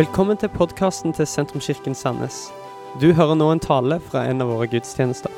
Velkommen 0.00 0.36
til 0.36 0.48
podkasten 0.48 1.12
til 1.12 1.26
Sentrumskirken 1.26 1.94
Sandnes. 1.94 2.36
Du 3.00 3.10
hører 3.12 3.34
nå 3.36 3.50
en 3.52 3.60
tale 3.60 3.98
fra 4.00 4.22
en 4.30 4.40
av 4.40 4.48
våre 4.48 4.64
gudstjenester. 4.72 5.28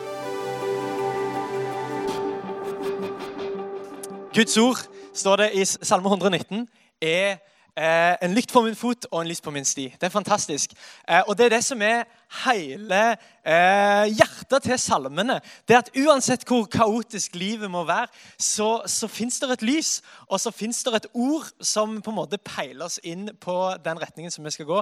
Guds 4.37 4.55
ord, 4.63 4.85
står 5.19 5.41
det 5.41 5.49
i 5.59 5.65
Salme 5.67 6.13
119, 6.15 6.69
er 7.03 7.41
eh, 7.75 8.15
en 8.23 8.39
lykt 8.39 8.55
for 8.55 8.63
min 8.63 8.79
fot 8.79 9.09
og 9.11 9.25
en 9.25 9.33
lys 9.33 9.43
på 9.43 9.51
min 9.51 9.67
sti. 9.67 9.89
Det 9.99 10.07
er 10.07 10.15
fantastisk. 10.15 10.79
Eh, 11.09 11.25
og 11.27 11.35
det 11.39 11.49
er 11.49 11.57
det 11.57 11.65
som 11.67 11.83
er 11.83 12.05
hele 12.45 13.03
eh, 13.45 14.09
hjertet 14.13 14.67
til 14.67 14.79
salmene. 14.81 15.39
Det 15.69 15.79
at 15.79 15.91
uansett 15.99 16.45
hvor 16.49 16.67
kaotisk 16.71 17.37
livet 17.39 17.71
må 17.71 17.85
være, 17.89 18.09
så, 18.39 18.83
så 18.87 19.09
fins 19.11 19.41
det 19.43 19.51
et 19.57 19.65
lys, 19.67 19.93
og 20.29 20.41
så 20.41 20.53
fins 20.55 20.83
det 20.87 20.95
et 20.97 21.09
ord 21.13 21.49
som 21.61 21.99
på 22.03 22.13
en 22.13 22.19
måte 22.23 22.41
peiler 22.43 22.87
oss 22.87 22.99
inn 23.05 23.29
på 23.43 23.57
den 23.85 24.01
retningen 24.01 24.33
som 24.33 24.47
vi 24.47 24.55
skal 24.55 24.69
gå. 24.69 24.81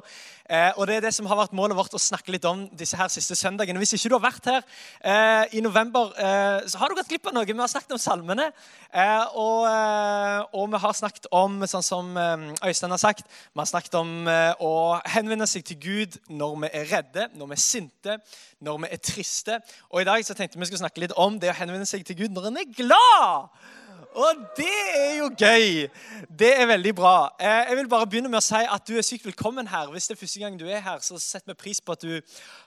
Eh, 0.51 0.70
og 0.77 0.87
det 0.89 0.98
er 0.98 1.06
det 1.09 1.15
som 1.16 1.28
har 1.30 1.41
vært 1.41 1.56
målet 1.56 1.78
vårt 1.78 1.97
å 1.97 2.02
snakke 2.02 2.34
litt 2.34 2.47
om 2.48 2.66
disse 2.77 2.98
her 2.98 3.11
siste 3.12 3.39
søndagene. 3.39 3.80
Hvis 3.83 3.97
ikke 3.97 4.12
du 4.12 4.19
har 4.19 4.27
vært 4.28 4.51
her 4.51 4.61
eh, 4.61 5.59
i 5.59 5.64
november, 5.64 6.14
eh, 6.19 6.69
så 6.70 6.80
har 6.80 6.91
du 6.91 6.98
gått 6.98 7.11
glipp 7.11 7.30
av 7.30 7.37
noe. 7.37 7.48
Vi 7.48 7.59
har 7.59 7.70
snakket 7.73 7.97
om 7.97 8.03
salmene, 8.03 8.51
eh, 8.92 9.39
og, 9.39 9.67
og, 10.55 10.67
vi 10.70 10.83
har 10.84 10.97
snakket 10.97 11.27
om, 11.34 11.61
sånn 11.70 11.84
som 11.84 12.14
Øystein 12.17 12.92
har 12.95 13.01
sagt, 13.01 13.27
vi 13.27 13.59
har 13.59 13.69
snakket 13.69 13.97
om 13.98 14.28
å 14.30 14.73
henvende 15.11 15.48
seg 15.51 15.64
til 15.67 15.78
Gud 15.83 16.19
når 16.30 16.56
vi 16.62 16.70
er 16.78 16.89
redde 16.91 17.27
når 17.41 17.51
vi 17.51 17.57
er 17.57 17.65
sinte, 17.65 18.17
når 18.61 18.83
vi 18.85 18.91
er 18.93 19.03
triste. 19.11 19.61
Og 19.91 20.03
i 20.03 20.09
dag 20.09 20.25
så 20.27 20.37
tenkte 20.37 20.61
vi 20.61 20.69
skulle 20.69 20.85
snakke 20.85 21.03
litt 21.05 21.17
om 21.19 21.41
det 21.41 21.53
å 21.53 21.59
henvende 21.59 21.89
seg 21.89 22.05
til 22.07 22.23
Gud 22.23 22.37
når 22.37 22.51
en 22.51 22.61
er 22.62 22.75
glad. 22.77 23.62
Og 24.14 24.38
det 24.56 24.66
er 24.98 25.19
jo 25.20 25.28
gøy! 25.38 25.87
Det 26.38 26.48
er 26.60 26.66
veldig 26.66 26.92
bra. 26.98 27.28
Eh, 27.41 27.69
jeg 27.69 27.77
vil 27.77 27.88
bare 27.88 28.06
begynne 28.10 28.30
med 28.33 28.41
å 28.41 28.42
si 28.42 28.59
at 28.59 28.83
du 28.88 28.96
er 28.98 29.05
sykt 29.06 29.27
velkommen 29.28 29.69
her. 29.70 29.91
Hvis 29.92 30.08
det 30.08 30.17
er 30.17 30.19
første 30.19 30.41
gang 30.42 30.56
du 30.58 30.64
er 30.67 30.80
her, 30.83 30.98
så 31.05 31.19
setter 31.22 31.52
vi 31.52 31.61
pris 31.61 31.78
på 31.78 31.94
at 31.94 32.02
du 32.02 32.17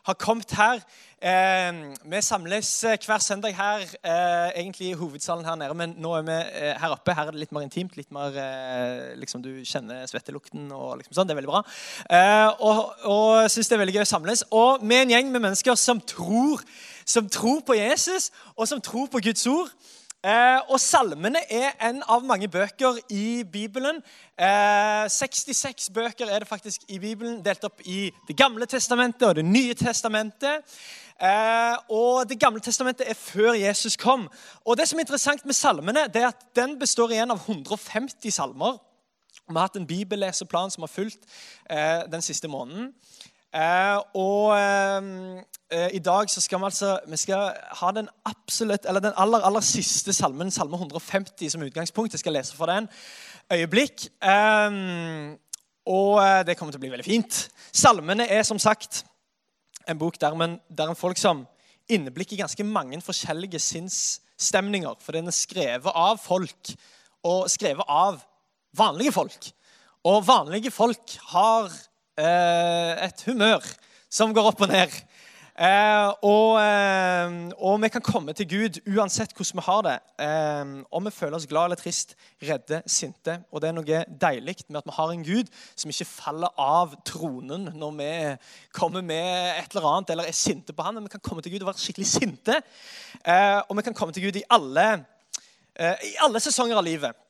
har 0.08 0.16
kommet 0.22 0.54
her. 0.56 0.80
Eh, 1.20 1.82
vi 2.14 2.22
samles 2.24 2.70
eh, 2.88 2.96
hver 2.96 3.20
søndag 3.20 3.58
her, 3.58 3.84
egentlig 4.56 4.94
i 4.94 4.96
hovedsalen 4.96 5.44
her 5.44 5.58
nede, 5.60 5.76
men 5.76 5.96
nå 6.00 6.14
er 6.16 6.24
vi 6.30 6.38
her 6.80 6.96
oppe. 6.96 7.16
Her 7.18 7.28
er 7.28 7.36
det 7.36 7.42
litt 7.42 7.56
mer 7.56 7.66
intimt. 7.68 7.98
litt 8.00 8.12
mer, 8.16 8.38
liksom 9.20 9.44
Du 9.44 9.52
kjenner 9.68 10.08
svettelukten 10.08 10.72
og 10.72 11.02
liksom 11.02 11.18
sånn. 11.18 11.28
Det 11.28 11.36
er 11.36 11.42
veldig 11.42 11.52
bra. 11.52 11.64
Og, 12.64 12.80
og 13.04 13.52
syns 13.52 13.68
det 13.68 13.76
er 13.76 13.84
veldig 13.84 13.98
gøy 13.98 14.06
å 14.06 14.14
samles. 14.14 14.46
Og 14.52 14.84
med 14.84 15.04
en 15.04 15.18
gjeng 15.18 15.34
med 15.34 15.44
mennesker 15.44 15.76
som 15.76 16.00
tror, 16.00 16.64
som 17.04 17.28
tror 17.28 17.66
på 17.68 17.76
Jesus, 17.82 18.32
og 18.56 18.70
som 18.72 18.80
tror 18.80 19.12
på 19.12 19.24
Guds 19.28 19.44
ord. 19.52 19.76
Eh, 20.24 20.60
og 20.72 20.80
Salmene 20.80 21.42
er 21.52 21.74
en 21.84 21.98
av 22.08 22.24
mange 22.24 22.48
bøker 22.48 22.96
i 23.12 23.44
Bibelen. 23.44 23.98
Eh, 24.40 25.10
66 25.12 25.90
bøker 25.92 26.30
er 26.32 26.40
det 26.40 26.48
faktisk 26.48 26.86
i 26.88 27.00
Bibelen, 27.00 27.42
delt 27.44 27.66
opp 27.68 27.84
i 27.84 28.08
Det 28.28 28.38
gamle 28.38 28.66
testamentet 28.66 29.28
og 29.28 29.36
Det 29.36 29.46
nye 29.46 29.74
testamentet. 29.74 30.64
Eh, 31.20 31.76
og 31.90 32.30
Det 32.30 32.40
gamle 32.40 32.62
testamentet 32.64 33.10
er 33.10 33.20
før 33.20 33.52
Jesus 33.54 33.98
kom. 33.98 34.30
Og 34.66 34.78
Det 34.78 34.88
som 34.88 35.00
er 35.00 35.04
interessant 35.04 35.46
med 35.46 35.54
salmene, 35.54 36.08
det 36.08 36.22
er 36.22 36.28
at 36.28 36.56
den 36.56 36.80
består 36.80 37.12
igjen 37.12 37.32
av 37.32 37.44
150 37.44 38.32
salmer. 38.32 38.80
Vi 39.48 39.54
har 39.54 39.68
hatt 39.68 39.76
en 39.76 39.88
bibelleseplan 39.88 40.72
som 40.72 40.84
har 40.84 40.88
fulgt 40.88 41.28
eh, 41.70 42.08
den 42.12 42.22
siste 42.22 42.48
måneden. 42.48 42.94
Eh, 43.54 44.00
og 44.18 44.58
eh, 44.58 45.44
Eh, 45.74 45.90
I 45.94 46.00
dag 46.00 46.30
så 46.30 46.42
skal 46.42 46.60
vi 46.60 46.68
altså 46.70 47.00
vi 47.10 47.18
skal 47.18 47.54
ha 47.80 47.92
den 47.92 48.10
absolutt, 48.30 48.84
den 48.84 49.16
aller 49.18 49.42
aller 49.42 49.62
siste 49.66 50.14
salmen, 50.14 50.52
salme 50.52 50.78
150, 50.78 51.50
som 51.50 51.62
utgangspunkt. 51.62 52.14
Jeg 52.14 52.20
skal 52.20 52.34
lese 52.34 52.56
for 52.56 52.70
den 52.70 52.90
øyeblikk. 53.54 54.06
Eh, 54.22 55.38
og 55.86 56.46
det 56.48 56.56
kommer 56.58 56.72
til 56.72 56.80
å 56.80 56.84
bli 56.84 56.92
veldig 56.94 57.06
fint. 57.06 57.40
Salmene 57.74 58.28
er 58.32 58.44
som 58.48 58.60
sagt 58.60 59.04
en 59.90 60.00
bok 60.00 60.20
der, 60.22 60.36
man, 60.36 60.60
der 60.70 60.94
en 60.94 61.00
folk 61.00 61.18
som 61.18 61.48
inneblikker 61.90 62.38
ganske 62.38 62.64
mange 62.64 63.02
forskjellige 63.02 63.60
sinnsstemninger. 63.60 64.96
For 65.02 65.12
den 65.18 65.28
er 65.28 65.36
skrevet 65.36 65.92
av 65.92 66.22
folk, 66.24 66.72
og 67.24 67.50
skrevet 67.52 67.84
av 67.90 68.22
vanlige 68.78 69.12
folk. 69.12 69.50
Og 70.08 70.28
vanlige 70.28 70.72
folk 70.72 71.18
har 71.34 71.72
et 72.18 73.26
humør 73.26 73.64
som 74.14 74.34
går 74.34 74.52
opp 74.52 74.62
og 74.62 74.70
ned. 74.70 74.94
Eh, 75.54 76.08
og, 76.26 76.56
eh, 76.58 77.34
og, 77.62 77.76
vi 77.84 77.90
kan 77.94 78.02
komme 78.02 78.34
til 78.34 78.48
Gud 78.50 78.80
uansett 78.90 79.36
hvordan 79.38 79.60
vi 79.60 79.66
har 79.68 79.82
det. 79.86 79.98
Eh, 80.26 80.72
om 80.90 81.06
vi 81.06 81.14
føler 81.14 81.38
oss 81.38 81.46
glad 81.46 81.68
eller 81.70 81.78
trist, 81.78 82.16
redde, 82.42 82.82
sinte. 82.90 83.38
Og 83.52 83.62
det 83.62 83.70
er 83.70 83.76
noe 83.78 84.00
deilig 84.10 84.56
med 84.68 84.82
at 84.82 84.90
vi 84.90 84.98
har 84.98 85.14
en 85.14 85.26
Gud 85.26 85.52
som 85.76 85.94
ikke 85.94 86.10
faller 86.10 86.50
av 86.58 86.96
tronen 87.06 87.70
når 87.70 87.94
vi 88.00 88.12
kommer 88.74 89.06
med 89.06 89.60
et 89.60 89.76
eller 89.76 89.90
annet 89.92 90.16
eller 90.16 90.32
er 90.32 90.38
sinte 90.38 90.74
på 90.74 90.86
ham. 90.86 90.96
men 90.96 91.06
vi 91.06 91.14
kan 91.14 91.22
komme 91.22 91.46
til 91.46 91.54
Gud 91.54 91.62
og 91.62 91.70
være 91.70 91.86
skikkelig 91.86 92.10
sinte. 92.10 92.62
Eh, 93.22 93.62
og 93.70 93.78
vi 93.78 93.86
kan 93.86 93.94
komme 93.94 94.14
til 94.14 94.26
Gud 94.26 94.42
i 94.42 94.48
alle, 94.50 95.06
eh, 95.76 96.10
i 96.10 96.16
alle 96.26 96.42
sesonger 96.42 96.82
av 96.82 96.84
livet. 96.84 97.23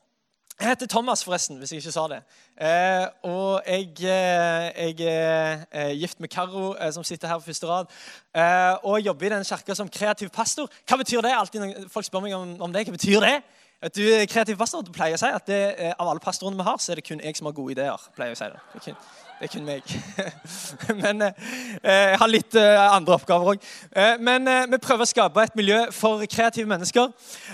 Jeg 0.59 0.69
heter 0.69 0.87
Thomas, 0.87 1.23
forresten, 1.23 1.57
hvis 1.57 1.71
jeg 1.71 1.81
ikke 1.81 1.91
sa 1.91 2.03
det. 2.07 2.19
Eh, 2.61 3.07
og 3.23 3.63
jeg, 3.67 3.89
eh, 3.99 4.67
jeg, 4.77 5.07
er 5.07 5.65
eh, 5.71 5.99
gift 5.99 6.19
med 6.19 6.29
Karo, 6.29 6.75
eh, 6.75 6.91
som 6.93 7.03
sitter 7.03 7.27
her 7.27 7.39
på 7.41 7.45
første 7.45 7.67
rad. 7.67 7.89
Eh, 8.35 8.77
og 8.83 9.01
jobber 9.01 9.25
i 9.25 9.29
den 9.29 9.43
kirka 9.43 9.75
som 9.75 9.89
kreativ 9.89 10.29
pastor. 10.29 10.69
Hva 10.87 10.97
betyr 11.01 11.21
det? 11.25 11.33
Altid 11.33 11.89
folk 11.89 12.05
spør 12.05 12.23
meg 12.27 12.35
om, 12.37 12.55
om 12.61 12.73
det. 12.73 12.85
Hva 12.87 12.95
betyr 12.95 13.19
det? 13.25 13.35
At 13.83 13.95
du 13.95 14.03
er 14.05 14.29
kreativ 14.29 14.57
pastor, 14.57 14.85
du 14.85 14.93
pleier 14.95 15.17
å 15.17 15.19
si 15.19 15.27
at 15.27 15.47
det, 15.49 15.59
Av 15.97 16.07
alle 16.07 16.23
pastorene 16.23 16.55
vi 16.55 16.63
har, 16.69 16.77
så 16.79 16.93
er 16.93 17.01
det 17.01 17.07
kun 17.09 17.19
jeg 17.19 17.35
som 17.35 17.49
har 17.49 17.57
gode 17.57 17.75
ideer. 17.75 18.09
pleier 18.15 18.37
å 18.37 18.39
si 18.39 18.47
det. 18.53 18.61
det 18.85 18.95
det 19.43 19.49
er 19.49 19.57
kun 19.57 19.65
meg. 19.67 19.89
men 21.03 21.21
eh, 21.25 21.33
jeg 21.83 22.19
har 22.21 22.29
litt 22.31 22.55
eh, 22.55 22.83
andre 22.95 23.17
oppgaver 23.17 23.49
òg. 23.51 23.65
Eh, 23.91 24.13
men 24.23 24.47
eh, 24.47 24.67
vi 24.71 24.79
prøver 24.79 25.03
å 25.03 25.09
skape 25.09 25.43
et 25.43 25.57
miljø 25.59 25.79
for 25.91 26.23
kreative 26.31 26.69
mennesker. 26.69 27.09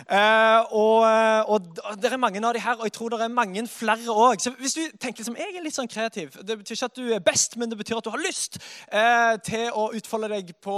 Eh, 0.05 0.75
og, 0.77 1.07
eh, 1.07 1.49
og, 1.49 1.71
det 1.97 2.11
er 2.11 2.21
mange 2.21 2.43
av 2.45 2.53
de 2.53 2.61
her, 2.61 2.77
og 2.77 2.85
jeg 2.85 2.93
tror 2.93 3.15
det 3.15 3.23
er 3.25 3.33
mange 3.33 3.65
flere 3.71 4.13
òg. 4.13 4.37
Så 4.43 4.53
hvis 4.59 4.77
du 4.77 4.83
tenker 5.01 5.25
som 5.25 5.37
jeg 5.39 5.49
er 5.49 5.65
litt 5.65 5.73
sånn 5.73 5.89
kreativ 5.89 6.37
Det 6.45 6.59
betyr 6.59 6.77
ikke 6.77 6.91
at 6.91 6.99
du 6.99 7.09
er 7.15 7.25
best, 7.25 7.57
men 7.57 7.73
det 7.73 7.79
betyr 7.81 7.97
at 7.97 8.05
du 8.05 8.13
har 8.13 8.21
lyst 8.21 8.59
til 9.47 9.65
å 9.73 9.89
utfolde 9.97 10.29
deg 10.35 10.53
på, 10.61 10.77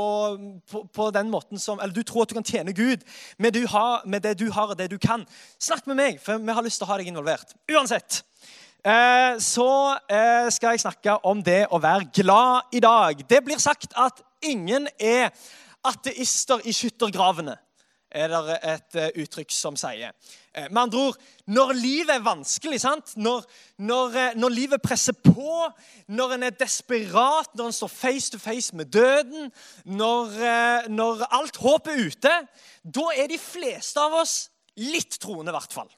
på, 0.71 0.85
på, 0.95 1.09
den 1.11 1.29
måten 1.33 1.59
som 1.59 1.79
Eller 1.81 1.95
du 1.95 2.03
tror 2.07 2.23
at 2.23 2.31
du 2.31 2.38
kan 2.38 2.47
tjene 2.47 2.75
Gud 2.77 3.03
med, 3.38 3.53
du 3.57 3.66
har, 3.67 4.05
med 4.05 4.23
det 4.23 4.38
du 4.39 4.47
har 4.55 4.71
og 4.71 4.79
det 4.79 4.88
du 4.94 5.00
kan. 5.01 5.27
Snakk 5.59 5.88
med 5.91 6.00
meg, 6.00 6.23
for 6.23 6.39
vi 6.39 6.55
har 6.55 6.63
lyst 6.63 6.79
til 6.79 6.88
å 6.88 6.94
ha 6.94 7.01
deg 7.01 7.11
involvert. 7.11 7.55
Uansett. 7.71 8.23
Eh, 8.81 9.38
så 9.38 9.97
eh, 10.09 10.47
skal 10.50 10.74
jeg 10.74 10.81
snakke 10.81 11.19
om 11.30 11.44
det 11.46 11.68
å 11.69 11.78
være 11.81 12.08
glad 12.18 12.74
i 12.74 12.80
dag. 12.81 13.19
Det 13.30 13.44
blir 13.46 13.62
sagt 13.62 13.94
at 13.94 14.24
ingen 14.42 14.88
er 14.97 15.30
ateister 15.86 16.64
i 16.66 16.74
skyttergravene, 16.74 17.59
er 18.09 18.34
det 18.34 18.58
et 18.72 18.97
eh, 18.97 19.12
uttrykk 19.22 19.53
som 19.53 19.78
sier. 19.78 20.16
Med 20.66 20.81
andre 20.81 21.03
ord, 21.12 21.19
når 21.46 21.75
livet 21.78 22.16
er 22.16 22.25
vanskelig, 22.25 22.81
når, 23.22 23.46
når, 23.78 24.18
når, 24.42 24.56
livet 24.58 24.81
presser 24.84 25.13
på, 25.13 25.69
når 26.09 26.36
en 26.36 26.50
er 26.50 26.58
desperat, 26.58 27.53
når 27.53 27.69
en 27.69 27.78
står 27.78 27.94
face 27.94 28.34
to 28.34 28.42
face 28.42 28.75
med 28.75 28.90
døden, 28.92 29.53
når, 29.86 30.36
når 30.92 31.24
alt 31.30 31.62
håp 31.62 31.88
er 31.88 32.03
ute, 32.09 32.34
da 32.84 33.08
er 33.16 33.31
de 33.31 33.40
fleste 33.40 34.02
av 34.02 34.19
oss 34.25 34.36
litt 34.75 35.22
troende, 35.22 35.53
i 35.53 35.56
hvert 35.56 35.80
fall. 35.80 35.94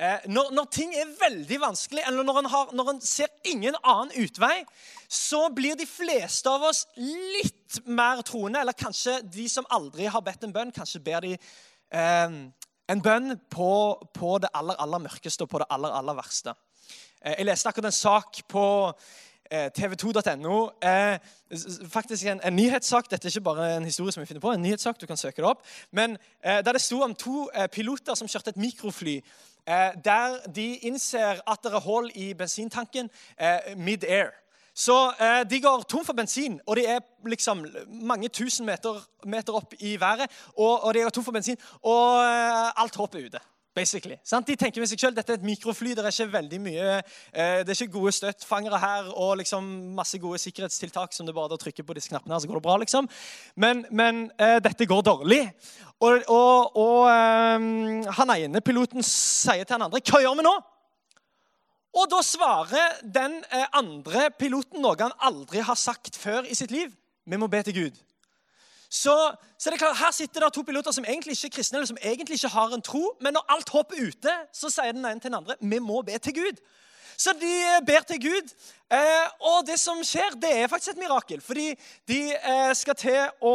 Eh, 0.00 0.22
når, 0.32 0.54
når, 0.56 0.68
ting 0.72 0.94
er 0.96 1.10
veldig 1.20 1.58
vanskelig, 1.60 2.02
eller 2.08 2.24
når 2.24 2.38
en, 2.40 2.50
har, 2.54 2.70
når 2.72 2.94
en, 2.94 3.00
ser 3.04 3.28
ingen 3.44 3.76
annen 3.82 4.14
utvei, 4.22 4.62
så 5.08 5.42
blir 5.52 5.76
de 5.76 5.84
fleste 5.84 6.48
av 6.48 6.64
oss 6.70 6.86
litt 6.96 7.82
mer 7.84 8.22
troende. 8.24 8.62
Eller 8.62 8.76
kanskje 8.76 9.18
de 9.28 9.44
som 9.52 9.68
aldri 9.68 10.08
har 10.08 10.24
bedt 10.24 10.48
en 10.48 10.56
bønn, 10.56 10.72
kanskje 10.72 11.02
ber 11.04 11.26
de 11.26 11.34
eh, 11.36 12.40
en 12.90 13.02
bønn 13.04 13.36
på, 13.52 13.72
på, 14.16 14.38
det 14.40 14.50
aller, 14.56 14.78
aller 14.80 15.04
mørkeste 15.04 15.44
og 15.44 15.52
på 15.52 15.60
det 15.62 15.68
aller, 15.70 15.92
aller 16.00 16.16
verste. 16.16 16.56
Eh, 17.20 17.36
jeg 17.36 17.50
leste 17.50 17.68
akkurat 17.68 17.90
en 17.90 17.98
sak 17.98 18.40
på 18.48 18.64
eh, 19.50 19.68
tv2.no. 19.76 20.56
Eh, 20.80 21.18
faktisk 21.92 22.24
en, 22.24 22.40
en, 22.40 22.56
nyhetssak. 22.56 23.12
Dette 23.12 23.28
er 23.28 23.34
ikke 23.34 23.50
bare 23.52 23.68
en 23.76 23.84
historie 23.84 24.16
som 24.16 24.24
vi 24.24 24.30
finner 24.30 24.42
på, 24.42 24.54
en 24.56 24.64
nyhetssak, 24.64 25.00
du 25.00 25.06
kan 25.10 25.20
søke 25.20 25.42
det 25.42 25.52
opp. 25.52 25.62
Men 25.92 26.16
der 26.40 26.72
det 26.72 26.80
sto 26.80 27.02
om 27.04 27.14
to 27.14 27.50
piloter 27.74 28.16
som 28.16 28.30
kjørte 28.30 28.54
et 28.54 28.62
mikrofly 28.64 29.18
der 30.04 30.36
de 30.54 30.76
innser 30.76 31.40
at 31.46 31.58
det 31.64 31.72
er 31.72 31.80
hull 31.80 32.10
i 32.14 32.34
bensintanken 32.34 33.10
eh, 33.40 33.76
mid-air. 33.76 34.30
Så 34.74 35.12
eh, 35.20 35.50
De 35.50 35.60
går 35.60 35.82
tom 35.82 36.04
for 36.04 36.12
bensin, 36.12 36.60
og 36.66 36.76
de 36.76 36.86
er 36.86 37.00
liksom 37.26 37.66
mange 37.86 38.28
tusen 38.28 38.66
meter, 38.66 39.02
meter 39.26 39.52
opp 39.52 39.74
i 39.78 40.00
været. 40.00 40.30
Og, 40.56 40.84
og 40.84 40.94
de 40.94 41.02
går 41.02 41.08
tom 41.08 41.24
for 41.24 41.32
bensin, 41.32 41.56
og 41.82 42.24
alt 42.80 42.96
håpet 42.96 43.20
er 43.20 43.26
ute 43.26 43.40
basically. 43.74 44.16
Sant? 44.24 44.46
De 44.46 44.56
tenker 44.58 44.82
med 44.82 44.90
seg 44.90 45.00
selv, 45.00 45.16
Dette 45.16 45.34
er 45.34 45.38
et 45.38 45.46
mikrofly. 45.46 45.94
Det 45.94 46.04
er 46.04 46.14
ikke 46.14 46.32
veldig 46.32 46.60
mye, 46.62 46.96
eh, 47.32 47.60
det 47.64 47.74
er 47.74 47.76
ikke 47.76 47.98
gode 47.98 48.12
støttfangere 48.12 48.80
her 48.82 49.12
og 49.14 49.36
liksom 49.40 49.68
masse 49.96 50.18
gode 50.18 50.38
sikkerhetstiltak 50.42 51.14
som 51.14 51.26
det 51.26 51.34
bare 51.34 51.52
er 51.52 51.58
å 51.58 51.60
trykke 51.60 51.86
på 51.86 51.96
disse 51.96 52.10
knappene 52.12 52.34
her, 52.34 52.42
så 52.42 52.50
går 52.50 52.60
det 52.60 52.66
bra. 52.66 52.76
liksom. 52.82 53.08
Men, 53.56 53.84
men 53.90 54.30
eh, 54.38 54.58
dette 54.64 54.86
går 54.86 55.02
dårlig. 55.06 55.44
Og, 56.00 56.22
og, 56.28 56.76
og 56.80 57.08
eh, 57.12 58.10
han 58.18 58.36
ene 58.36 58.64
piloten 58.64 59.04
sier 59.06 59.64
til 59.64 59.76
han 59.78 59.88
andre 59.88 60.00
'Hva 60.00 60.22
gjør 60.24 60.36
vi 60.36 60.46
nå?' 60.48 60.58
Og 61.90 62.06
da 62.10 62.20
svarer 62.22 63.00
den 63.02 63.40
eh, 63.50 63.66
andre 63.74 64.28
piloten 64.38 64.82
noe 64.82 64.98
han 65.00 65.16
aldri 65.18 65.62
har 65.66 65.74
sagt 65.74 66.16
før 66.16 66.46
i 66.46 66.54
sitt 66.54 66.70
liv. 66.70 66.92
Vi 67.26 67.36
må 67.36 67.48
be 67.50 67.62
til 67.66 67.74
Gud. 67.74 67.98
Så, 68.90 69.14
så 69.58 69.70
det 69.70 69.78
klart, 69.78 69.96
Her 69.96 70.10
sitter 70.10 70.42
det 70.42 70.52
to 70.52 70.62
piloter 70.66 70.90
som 70.90 71.04
egentlig 71.06 71.36
ikke 71.38 71.46
er 71.46 71.56
kristne, 71.60 71.78
eller 71.78 71.86
som 71.86 72.00
egentlig 72.02 72.40
ikke 72.40 72.54
har 72.56 72.74
en 72.74 72.82
tro. 72.82 73.04
Men 73.20 73.38
når 73.38 73.46
alt 73.54 73.68
håp 73.70 73.94
er 73.94 74.10
ute, 74.10 74.36
så 74.52 74.70
sier 74.72 74.96
den 74.96 75.06
ene 75.06 75.22
til 75.22 75.30
den 75.30 75.38
andre 75.38 75.58
vi 75.60 75.78
må 75.78 76.02
be 76.02 76.18
til 76.18 76.34
Gud. 76.34 76.58
Så 77.20 77.34
de 77.36 77.50
eh, 77.52 77.82
ber 77.84 78.04
til 78.08 78.16
Gud, 78.22 78.52
eh, 78.96 79.26
og 79.44 79.66
det 79.68 79.76
som 79.80 79.98
skjer, 80.06 80.38
det 80.40 80.50
er 80.56 80.70
faktisk 80.72 80.94
et 80.94 81.02
mirakel. 81.02 81.42
Fordi 81.44 81.66
de 82.08 82.20
eh, 82.32 82.70
skal 82.78 82.96
til 82.96 83.18
å 83.44 83.54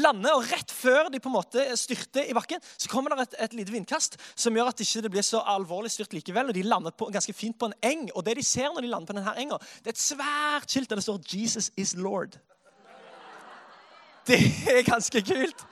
lande, 0.00 0.32
og 0.32 0.46
rett 0.48 0.72
før 0.72 1.10
de 1.12 1.20
på 1.20 1.28
en 1.28 1.36
måte 1.36 1.66
styrter 1.76 2.30
i 2.30 2.36
bakken, 2.36 2.62
så 2.80 2.88
kommer 2.88 3.12
det 3.12 3.26
et, 3.26 3.36
et 3.44 3.58
lite 3.60 3.74
vindkast 3.74 4.16
som 4.32 4.56
gjør 4.56 4.72
at 4.72 4.80
det 4.80 4.88
ikke 4.88 5.12
blir 5.12 5.26
så 5.26 5.44
alvorlig 5.52 5.92
styrt 5.92 6.16
likevel. 6.16 6.50
og 6.50 6.56
De 6.56 6.64
lander 6.64 6.96
på, 6.96 7.10
ganske 7.12 7.36
fint 7.36 7.58
på 7.60 7.68
en 7.68 7.76
eng. 7.84 8.08
Og 8.14 8.24
det 8.24 8.38
de 8.40 8.46
ser 8.46 8.72
når 8.72 8.86
de 8.86 8.94
lander 8.94 9.12
på 9.12 9.18
denne 9.20 9.36
enga, 9.44 9.60
det 9.84 9.92
er 9.92 9.98
et 9.98 10.06
svært 10.08 10.72
skilt 10.72 10.88
der 10.88 11.02
det 11.02 11.04
står 11.04 11.20
'Jesus 11.28 11.70
is 11.76 11.94
Lord'. 11.94 12.40
Det 14.26 14.38
er 14.68 14.82
ganske 14.86 15.22
kult. 15.22 15.66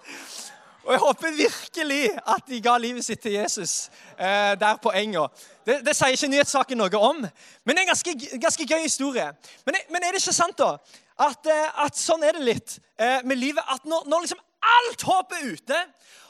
Og 0.88 0.92
jeg 0.92 1.00
håper 1.00 1.34
virkelig 1.36 2.04
at 2.32 2.46
de 2.48 2.60
ga 2.64 2.78
livet 2.80 3.04
sitt 3.04 3.20
til 3.20 3.34
Jesus 3.36 3.90
eh, 4.16 4.54
der 4.56 4.78
på 4.80 4.92
enga. 4.96 5.26
Det, 5.66 5.82
det, 5.84 5.92
sier 5.96 6.14
ikke 6.16 6.30
nyhetssaken 6.32 6.80
noe 6.80 7.00
om, 7.02 7.20
men 7.20 7.76
det 7.76 7.82
er 7.82 7.84
en 7.84 7.90
ganske, 7.90 8.14
ganske 8.40 8.66
gøy 8.70 8.86
historie. 8.86 9.26
Men, 9.66 9.76
men, 9.92 10.00
er 10.00 10.16
det 10.16 10.22
ikke 10.22 10.32
sant, 10.32 10.56
da, 10.56 10.78
at, 11.26 11.50
eh, 11.52 11.82
at 11.84 12.00
sånn 12.00 12.24
er 12.24 12.38
det 12.38 12.46
litt 12.46 12.78
eh, 12.96 13.20
med 13.28 13.36
livet? 13.36 13.60
At 13.68 13.84
når, 13.84 14.08
når 14.08 14.24
liksom 14.24 14.40
alt 14.78 15.04
håp 15.10 15.36
er 15.36 15.50
ute, 15.52 15.82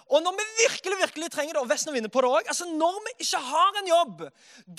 og 0.09 0.25
når 0.25 0.35
vi 0.41 0.47
virkelig 0.65 0.99
virkelig 1.05 1.31
trenger 1.31 1.55
det, 1.55 1.63
og 1.63 1.71
Vesten 1.71 1.95
vinner 1.95 2.11
på 2.11 2.25
det 2.25 2.29
også, 2.33 2.49
altså 2.49 2.67
Når 2.81 2.95
vi 3.05 3.15
ikke 3.25 3.41
har 3.45 3.81
en 3.81 3.89
jobb, 3.89 4.23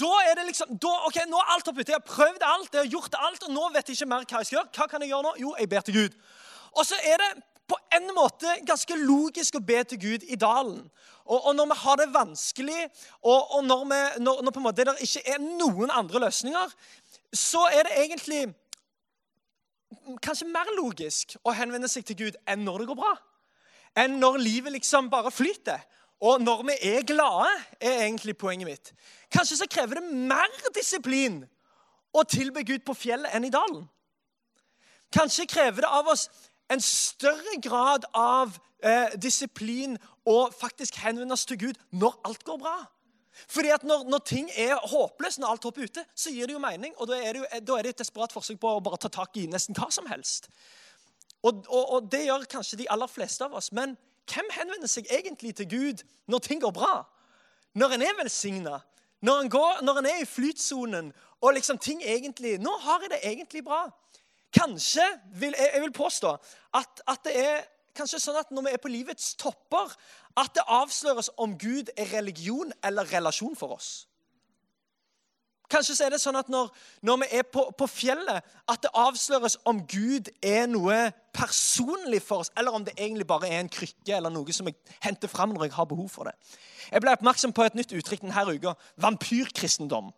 da 0.03 0.13
er 0.25 0.35
det 0.39 0.45
liksom 0.50 0.75
da, 0.81 0.94
ok, 1.07 1.21
Nå 1.30 1.39
er 1.39 1.53
alt 1.56 1.71
oppe 1.71 1.83
ute. 1.83 1.92
Jeg 1.94 2.01
har 2.01 2.15
prøvd 2.15 2.45
alt, 2.50 2.74
jeg 2.74 2.81
har 2.81 2.92
gjort 2.97 3.15
alt, 3.19 3.44
og 3.47 3.53
nå 3.53 3.69
vet 3.75 3.88
jeg 3.88 4.00
ikke 4.00 4.09
mer 4.09 4.25
hva 4.25 4.42
jeg 4.42 4.50
skal 4.50 4.57
gjøre. 4.57 4.71
Hva 4.75 4.88
kan 4.89 5.06
jeg 5.06 5.13
gjøre 5.13 5.27
nå? 5.27 5.33
Jo, 5.45 5.53
jeg 5.59 5.69
ber 5.69 5.85
til 5.85 6.00
Gud. 6.00 6.18
Og 6.77 6.86
så 6.86 6.98
er 7.04 7.21
det 7.21 7.30
på 7.69 7.77
en 7.95 8.10
måte 8.18 8.56
ganske 8.66 8.98
logisk 8.98 9.60
å 9.60 9.66
be 9.66 9.83
til 9.86 10.01
Gud 10.01 10.25
i 10.25 10.38
dalen. 10.39 10.81
Og, 11.30 11.38
og 11.38 11.54
når 11.56 11.69
vi 11.69 11.77
har 11.83 12.00
det 12.00 12.07
vanskelig, 12.13 12.88
og, 13.21 13.51
og 13.57 13.62
når, 13.66 13.83
vi, 13.92 14.00
når, 14.24 14.42
når, 14.45 14.56
på 14.56 14.62
en 14.62 14.66
måte 14.66 14.88
det 14.88 14.95
ikke 15.06 15.25
er 15.36 15.44
noen 15.44 15.94
andre 15.94 16.24
løsninger, 16.25 16.74
så 17.36 17.68
er 17.69 17.86
det 17.86 18.00
egentlig 18.06 18.42
kanskje 20.25 20.50
mer 20.50 20.69
logisk 20.77 21.36
å 21.45 21.54
henvende 21.54 21.89
seg 21.92 22.07
til 22.07 22.18
Gud 22.24 22.39
enn 22.50 22.66
når 22.66 22.81
det 22.81 22.89
går 22.89 23.00
bra. 23.04 23.13
Enn 23.98 24.18
når 24.21 24.42
livet 24.42 24.74
liksom 24.74 25.10
bare 25.13 25.33
flyter. 25.33 25.86
Og 26.25 26.42
når 26.42 26.66
vi 26.68 26.75
er 26.89 27.06
glade, 27.07 27.51
er 27.80 28.04
egentlig 28.07 28.36
poenget 28.38 28.68
mitt. 28.68 28.92
Kanskje 29.31 29.62
så 29.62 29.69
krever 29.71 30.01
det 30.01 30.25
mer 30.30 30.50
disiplin 30.75 31.44
å 32.12 32.25
tilbe 32.27 32.66
Gud 32.68 32.83
på 32.86 32.98
fjellet 32.98 33.38
enn 33.38 33.45
i 33.48 33.54
dalen. 33.54 33.86
Kanskje 35.13 35.48
krever 35.50 35.86
det 35.86 35.89
av 35.94 36.10
oss 36.12 36.27
en 36.69 36.81
større 36.81 37.57
grad 37.63 38.06
av 38.13 38.57
eh, 38.83 39.16
disiplin 39.21 39.98
og 40.30 40.54
faktisk 40.54 40.95
henvende 41.04 41.33
oss 41.33 41.45
til 41.50 41.60
Gud 41.60 41.80
når 41.92 42.19
alt 42.25 42.44
går 42.44 42.57
bra. 42.62 42.77
Fordi 43.48 43.69
at 43.69 43.83
når, 43.83 44.04
når, 44.10 44.18
ting 44.18 44.50
er 44.56 44.75
håpløst, 44.75 45.39
når 45.39 45.48
alt 45.48 45.63
hopper 45.63 45.83
ute, 45.83 46.04
så 46.16 46.31
gir 46.31 46.45
det 46.48 46.54
jo 46.54 46.60
mening. 46.60 46.94
Og 46.98 47.07
da 47.07 47.18
er 47.18 47.33
det, 47.33 47.39
jo, 47.42 47.62
da 47.68 47.77
er 47.77 47.88
det 47.88 47.94
et 47.95 48.04
desperat 48.04 48.33
forsøk 48.36 48.60
på 48.60 48.74
å 48.75 48.83
bare 48.83 49.00
ta 49.00 49.12
tak 49.13 49.38
i 49.39 49.48
nesten 49.48 49.77
hva 49.77 49.88
som 49.94 50.10
helst. 50.12 50.50
Og, 51.44 51.63
og, 51.69 51.83
og, 51.94 52.10
det 52.12 52.25
gjør 52.25 52.45
kanskje 52.51 52.81
de 52.81 52.89
aller 52.92 53.07
fleste 53.07 53.45
av 53.45 53.56
oss. 53.56 53.71
Men 53.71 53.95
hvem 54.30 54.51
henvender 54.57 54.92
seg 54.92 55.07
egentlig 55.13 55.56
til 55.56 55.69
Gud 55.71 56.04
når 56.27 56.44
ting 56.45 56.62
går 56.62 56.75
bra? 56.75 57.06
Når 57.80 57.95
en 57.95 58.04
er 58.04 58.18
velsigna? 58.19 58.81
Når, 59.24 59.48
når 59.83 60.01
en 60.01 60.10
er 60.10 60.21
i 60.24 60.27
flytsonen 60.27 61.13
og 61.39 61.56
liksom 61.56 61.77
ting 61.80 62.00
egentlig 62.04 62.57
Nå 62.60 62.71
har 62.83 63.04
jeg 63.04 63.12
det 63.13 63.19
egentlig 63.24 63.63
bra. 63.63 63.86
Kanskje 64.56 65.06
vil 65.38 65.56
jeg 65.57 65.81
vil 65.81 65.94
påstå 65.94 66.31
at, 66.74 67.01
at, 67.07 67.24
det 67.25 67.36
er 67.38 67.66
kanskje 67.98 68.22
sånn 68.22 68.40
at 68.40 68.51
når 68.54 68.66
vi 68.66 68.74
er 68.74 68.81
på 68.81 68.92
livets 68.92 69.34
topper, 69.38 69.94
at 70.40 70.54
det 70.56 70.66
avsløres 70.66 71.30
om 71.38 71.57
Gud 71.60 71.92
er 71.98 72.13
religion 72.13 72.72
eller 72.86 73.10
relasjon 73.13 73.57
for 73.60 73.75
oss. 73.78 74.10
Kanskje 75.69 75.96
så 75.96 76.07
er 76.07 76.16
det 76.16 76.22
sånn 76.22 76.38
at 76.40 76.48
når, 76.50 76.72
når 77.06 77.18
vi 77.22 77.28
er 77.38 77.44
på, 77.46 77.68
på, 77.78 77.86
fjellet, 77.92 78.46
at 78.66 78.81
det 78.81 78.90
avsløres 78.98 79.60
om 79.69 79.84
Gud 79.86 80.31
er 80.42 80.66
noe 80.66 80.98
personlig 81.36 82.24
for 82.25 82.42
oss, 82.42 82.50
eller 82.57 82.74
om 82.74 82.86
det 82.86 82.95
egentlig 82.98 83.28
bare 83.30 83.52
er 83.52 83.62
en 83.62 83.69
krykke 83.69 84.16
eller 84.18 84.34
noe 84.34 84.56
som 84.56 84.69
jeg 84.69 84.80
henter 85.06 85.30
fram 85.30 85.54
når 85.54 85.68
jeg 85.68 85.75
har 85.78 85.90
behov 85.92 86.10
for 86.10 86.30
det. 86.30 86.34
Jeg 86.90 87.04
ble 87.04 87.13
oppmerksom 87.13 87.54
på 87.54 87.68
et 87.68 87.78
nytt 87.78 87.94
uttrykk 87.94 88.25
denne 88.25 88.56
uka. 88.56 88.74
Vampyrkristendom. 88.98 90.10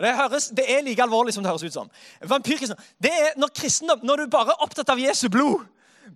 Det, 0.00 0.14
høres, 0.16 0.48
det, 0.56 0.64
er 0.72 0.84
like 0.84 1.02
alvorlig 1.04 1.34
som 1.34 1.44
det 1.44 1.50
høres 1.52 1.66
ut 1.66 1.74
som. 1.74 1.90
Vampyrkristendom. 2.24 2.84
Det 3.02 3.12
er 3.12 3.34
når 3.40 3.52
kristendom, 3.56 4.00
når 4.02 4.22
du 4.22 4.32
bare 4.32 4.54
er 4.54 4.64
opptatt 4.64 4.88
av 4.94 5.00
Jesu 5.00 5.28
blod, 5.32 5.66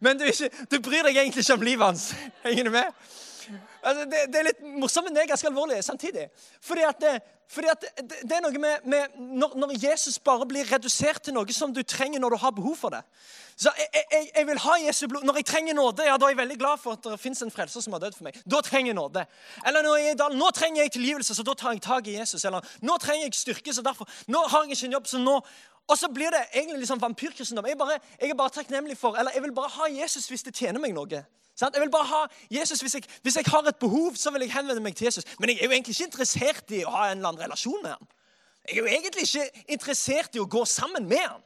men 0.00 0.18
du, 0.18 0.24
ikke, 0.24 0.48
du 0.72 0.78
bryr 0.82 1.04
deg 1.06 1.18
egentlig 1.20 1.44
ikke 1.44 1.58
om 1.58 1.66
livet 1.66 1.86
hans. 1.86 2.06
Henger 2.46 2.68
du 2.68 2.72
med? 2.74 3.04
Altså, 3.84 4.04
det, 4.08 4.20
det, 4.32 4.40
er 4.40 4.46
litt 4.48 4.60
morsomt, 4.80 5.08
men 5.08 5.16
det 5.16 5.22
er 5.22 5.30
ganske 5.34 5.48
alvorlig 5.50 5.78
samtidig. 5.84 6.28
Fordi 6.64 6.84
at 6.88 7.00
det, 7.02 7.12
fordi 7.52 7.68
at 7.68 7.82
det, 7.98 8.20
det 8.24 8.36
er 8.36 8.42
noe 8.44 8.60
med, 8.60 8.86
med 8.88 9.18
når, 9.18 9.56
når, 9.60 9.74
Jesus 9.82 10.16
bare 10.18 10.46
blir 10.48 10.68
redusert 10.72 11.20
til 11.26 11.36
noe 11.36 11.52
som 11.52 11.74
du 11.74 11.82
trenger 11.82 12.22
når 12.22 12.34
du 12.34 12.38
har 12.44 12.54
behov 12.56 12.78
for 12.80 12.94
det. 12.96 13.02
Så 13.60 13.70
jeg, 13.78 14.04
jeg, 14.12 14.30
jeg 14.30 14.46
vil 14.48 14.62
ha 14.64 14.78
Jesu 14.86 15.04
blod. 15.10 15.26
Når 15.28 15.42
jeg 15.42 15.48
trenger 15.52 15.76
nåde, 15.76 16.06
ja, 16.08 16.16
da 16.16 16.30
er 16.30 16.34
jeg 16.34 16.40
veldig 16.40 16.56
glad 16.62 16.80
for 16.82 16.96
at 16.96 17.04
det 17.04 17.20
fins 17.20 17.44
en 17.44 17.52
frelser 17.52 17.84
som 17.84 17.94
har 17.94 18.02
dødd 18.06 18.16
for 18.16 18.28
meg. 18.30 18.40
Da 18.48 18.62
trenger 18.64 18.94
jeg 18.94 18.98
nåde. 18.98 19.26
Eller 19.66 19.84
når 19.86 20.00
jeg 20.00 20.18
dalen, 20.22 20.40
nå 20.40 20.48
trenger 20.56 20.82
jeg 20.82 20.96
tilgivelse, 20.96 21.36
så 21.36 21.44
da 21.46 21.54
tar 21.58 21.76
jeg 21.76 21.84
tak 21.84 22.08
i 22.08 22.16
Jesus. 22.16 22.44
Eller 22.48 22.74
nå 22.82 22.98
trenger 23.02 23.28
jeg 23.28 23.38
styrke, 23.38 23.76
så 23.76 23.84
derfor 23.84 24.08
Nå 24.30 24.40
har 24.48 24.64
jeg 24.64 24.76
ikke 24.76 24.86
en 24.86 24.98
jobb, 24.98 25.06
så 25.10 25.20
nå 25.20 25.38
og 25.84 25.98
så 26.00 26.08
blir 26.08 26.32
det 26.32 26.46
egentlig 26.54 26.78
liksom 26.78 27.00
vampyrkristendom. 27.00 27.66
Jeg, 27.68 27.76
jeg, 28.20 28.30
er 28.30 28.36
bare 28.38 28.52
takknemlig 28.56 28.96
for, 28.96 29.18
eller 29.20 29.34
jeg 29.36 29.42
vil 29.44 29.52
bare 29.52 29.68
ha 29.68 29.88
Jesus 29.92 30.30
hvis 30.32 30.46
det 30.46 30.54
tjener 30.56 30.80
meg 30.80 30.94
noe. 30.96 31.20
Jeg 31.60 31.80
vil 31.80 31.90
bare 31.90 32.04
ha 32.04 32.26
Jesus, 32.50 32.80
hvis 32.80 32.94
jeg, 32.94 33.02
hvis 33.22 33.36
jeg, 33.36 33.44
har 33.46 33.62
et 33.62 33.76
behov, 33.76 34.14
så 34.14 34.30
vil 34.30 34.40
jeg 34.40 34.52
henvende 34.52 34.82
meg 34.82 34.96
til 34.96 35.04
Jesus. 35.04 35.24
Men 35.38 35.50
jeg 35.50 35.58
er 35.60 35.64
jo 35.64 35.70
egentlig 35.70 35.94
ikke 35.94 36.04
interessert 36.04 36.70
i 36.74 36.82
å 36.84 36.90
ha 36.90 37.08
en 37.10 37.18
eller 37.18 37.28
annen 37.28 37.42
relasjon 37.44 37.82
med 37.82 37.90
ham. 37.94 38.08
Jeg 38.68 38.78
er 38.78 38.80
jo 38.80 38.86
egentlig 38.90 39.22
ikke 39.22 39.64
interessert 39.76 40.34
i 40.34 40.42
å 40.42 40.48
gå 40.50 40.64
sammen 40.64 41.06
med 41.08 41.22
ham. 41.22 41.42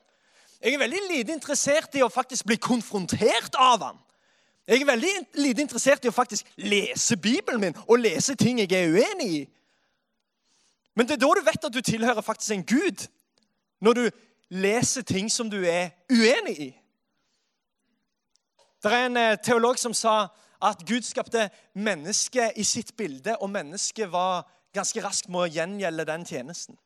Jeg 0.63 0.75
er 0.75 0.79
veldig 0.79 1.01
lite 1.11 1.33
interessert 1.33 1.95
i 1.95 2.03
å 2.03 2.11
faktisk 2.11 2.47
bli 2.47 2.57
konfrontert 2.57 3.59
av 3.59 3.83
ham. 3.85 3.99
Jeg 4.69 4.83
er 4.83 4.89
veldig 4.89 5.13
lite 5.41 5.63
interessert 5.65 6.05
i 6.05 6.11
å 6.11 6.15
faktisk 6.15 6.49
lese 6.57 7.17
Bibelen 7.17 7.61
min 7.61 7.79
og 7.87 8.01
lese 8.01 8.35
ting 8.37 8.59
jeg 8.61 8.73
er 8.73 8.91
uenig 8.93 9.29
i. 9.37 9.45
Men 10.97 11.07
det 11.07 11.17
er 11.17 11.23
da 11.23 11.31
du 11.37 11.45
vet 11.47 11.69
at 11.69 11.75
du 11.75 11.81
tilhører 11.81 12.25
faktisk 12.27 12.53
en 12.57 12.67
Gud. 12.67 13.07
Når 13.81 13.93
du 13.93 14.05
leser 14.51 15.03
ting 15.03 15.31
som 15.31 15.51
du 15.51 15.61
er 15.63 15.93
uenig 16.11 16.57
i. 16.61 16.69
Det 18.83 18.93
er 18.93 19.07
en 19.07 19.17
eh, 19.17 19.39
teolog 19.43 19.79
som 19.79 19.95
sa 19.95 20.29
at 20.63 20.83
Gud 20.87 21.07
skapte 21.07 21.49
mennesket 21.75 22.59
i 22.59 22.65
sitt 22.67 22.95
bilde, 22.99 23.37
og 23.41 23.51
mennesket 23.51 24.11
var 24.13 24.47
ganske 24.75 25.03
raskt 25.03 25.31
med 25.31 25.47
å 25.47 25.51
gjengjelde 25.51 26.07
den 26.07 26.27
tjenesten. 26.27 26.79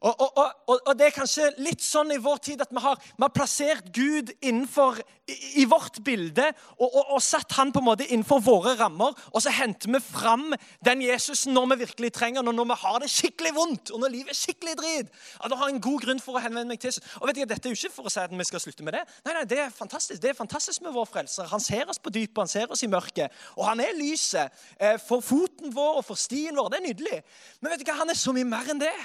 Og, 0.00 0.14
og, 0.16 0.38
og, 0.40 0.78
og, 0.78 0.94
det 0.96 1.10
er 1.10 1.12
kanskje 1.12 1.50
litt 1.60 1.82
sånn 1.84 2.14
i 2.14 2.20
vår 2.22 2.38
tid 2.46 2.62
at 2.64 2.70
vi 2.72 2.80
har, 2.80 2.96
vi 2.96 3.20
har 3.20 3.32
plassert 3.36 3.90
Gud 3.92 4.30
innenfor 4.40 4.96
i, 5.28 5.34
i 5.60 5.66
vårt 5.68 5.98
bilde 6.06 6.46
og, 6.80 7.18
satt 7.20 7.52
han 7.58 7.68
på 7.74 7.82
en 7.82 7.86
måte 7.90 8.06
innenfor 8.06 8.40
våre 8.40 8.72
rammer. 8.78 9.12
Og 9.34 9.44
så 9.44 9.52
henter 9.52 9.92
vi 9.92 10.00
fram 10.00 10.54
den 10.86 11.04
Jesusen 11.04 11.52
når 11.52 11.74
vi 11.74 11.78
virkelig 11.82 12.12
trenger 12.16 12.46
når, 12.46 12.56
når 12.56 12.70
vi 12.72 12.78
har 12.80 12.96
det 13.04 13.10
skikkelig 13.12 13.52
vondt 13.58 13.92
og 13.92 14.00
når 14.00 14.14
livet 14.14 14.32
er 14.32 14.40
skikkelig 14.40 14.78
drit. 14.80 15.12
og 15.42 15.52
Da 15.52 15.60
har 15.60 15.68
jeg 15.68 15.76
en 15.76 15.84
god 15.84 16.06
grunn 16.06 16.24
for 16.24 16.40
å 16.40 16.44
henvende 16.46 16.72
meg 16.72 16.80
til 16.80 16.94
Jesus. 16.94 17.04
Og 17.20 17.28
vet 17.28 17.42
du, 17.42 17.44
Dette 17.50 17.68
er 17.68 17.76
jo 17.76 17.80
ikke 17.82 17.98
for 17.98 18.08
å 18.08 18.14
si 18.16 18.24
at 18.24 18.32
vi 18.32 18.48
skal 18.48 18.64
slutte 18.64 18.88
med 18.88 18.96
det. 18.96 19.04
Nei, 19.28 19.36
nei, 19.36 19.46
Det 19.52 19.60
er 19.66 19.76
fantastisk 19.82 20.24
Det 20.24 20.32
er 20.32 20.40
fantastisk 20.40 20.88
med 20.88 20.96
vår 20.96 21.12
frelser. 21.12 21.52
Han 21.52 21.60
ser 21.60 21.92
oss 21.92 22.00
på 22.00 22.16
dypet, 22.16 22.40
han 22.40 22.56
ser 22.56 22.72
oss 22.72 22.88
i 22.88 22.90
mørket. 22.90 23.36
Og 23.60 23.68
han 23.68 23.84
er 23.84 23.96
lyset 24.00 24.48
eh, 24.80 24.96
for 24.96 25.20
foten 25.20 25.76
vår 25.76 26.00
og 26.00 26.08
for 26.08 26.16
stien 26.16 26.56
vår. 26.56 26.72
Det 26.72 26.80
er 26.80 26.88
nydelig. 26.88 27.24
Men 27.60 27.74
vet 27.74 27.84
du 27.84 27.90
hva, 27.90 28.00
han 28.00 28.16
er 28.16 28.16
så 28.16 28.32
mye 28.32 28.48
mer 28.48 28.72
enn 28.72 28.80
det. 28.80 28.96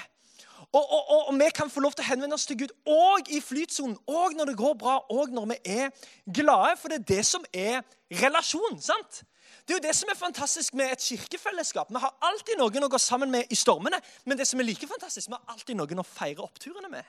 Og, 0.72 0.82
og, 0.82 1.02
og, 1.10 1.28
og, 1.28 1.38
vi 1.38 1.48
kan 1.54 1.70
få 1.70 1.80
lov 1.80 1.94
til 1.94 2.04
å 2.04 2.08
henvende 2.10 2.36
oss 2.36 2.46
til 2.48 2.58
Gud 2.60 2.72
òg 2.90 3.30
i 3.32 3.40
flytsonen, 3.40 3.96
òg 4.10 4.34
når 4.36 4.50
det 4.50 4.56
går 4.58 4.74
bra, 4.80 4.98
òg 5.12 5.32
når 5.32 5.46
vi 5.52 5.58
er 5.78 5.92
glade. 6.26 6.74
For 6.80 6.92
det 6.92 7.00
er 7.00 7.08
det 7.14 7.26
som 7.26 7.46
er 7.54 7.80
relasjon. 8.22 8.80
sant? 8.82 9.22
Det 9.66 9.74
er 9.74 9.78
jo 9.80 9.86
det 9.86 9.94
som 9.98 10.10
er 10.10 10.18
fantastisk 10.18 10.74
med 10.78 10.92
et 10.94 11.02
kirkefellesskap. 11.02 11.88
Vi 11.90 12.02
har 12.02 12.12
alltid 12.28 12.58
noen 12.60 12.86
å 12.86 12.90
gå 12.90 13.00
sammen 13.02 13.32
med 13.32 13.50
i 13.50 13.58
stormene, 13.58 13.98
men 14.24 14.38
det 14.38 14.46
som 14.46 14.60
er 14.62 14.68
like 14.68 14.86
fantastisk, 14.86 15.30
vi 15.30 15.38
har 15.38 15.54
alltid 15.54 15.78
noen 15.78 16.02
å 16.02 16.06
feire 16.06 16.44
oppturene 16.44 16.90
med. 16.92 17.08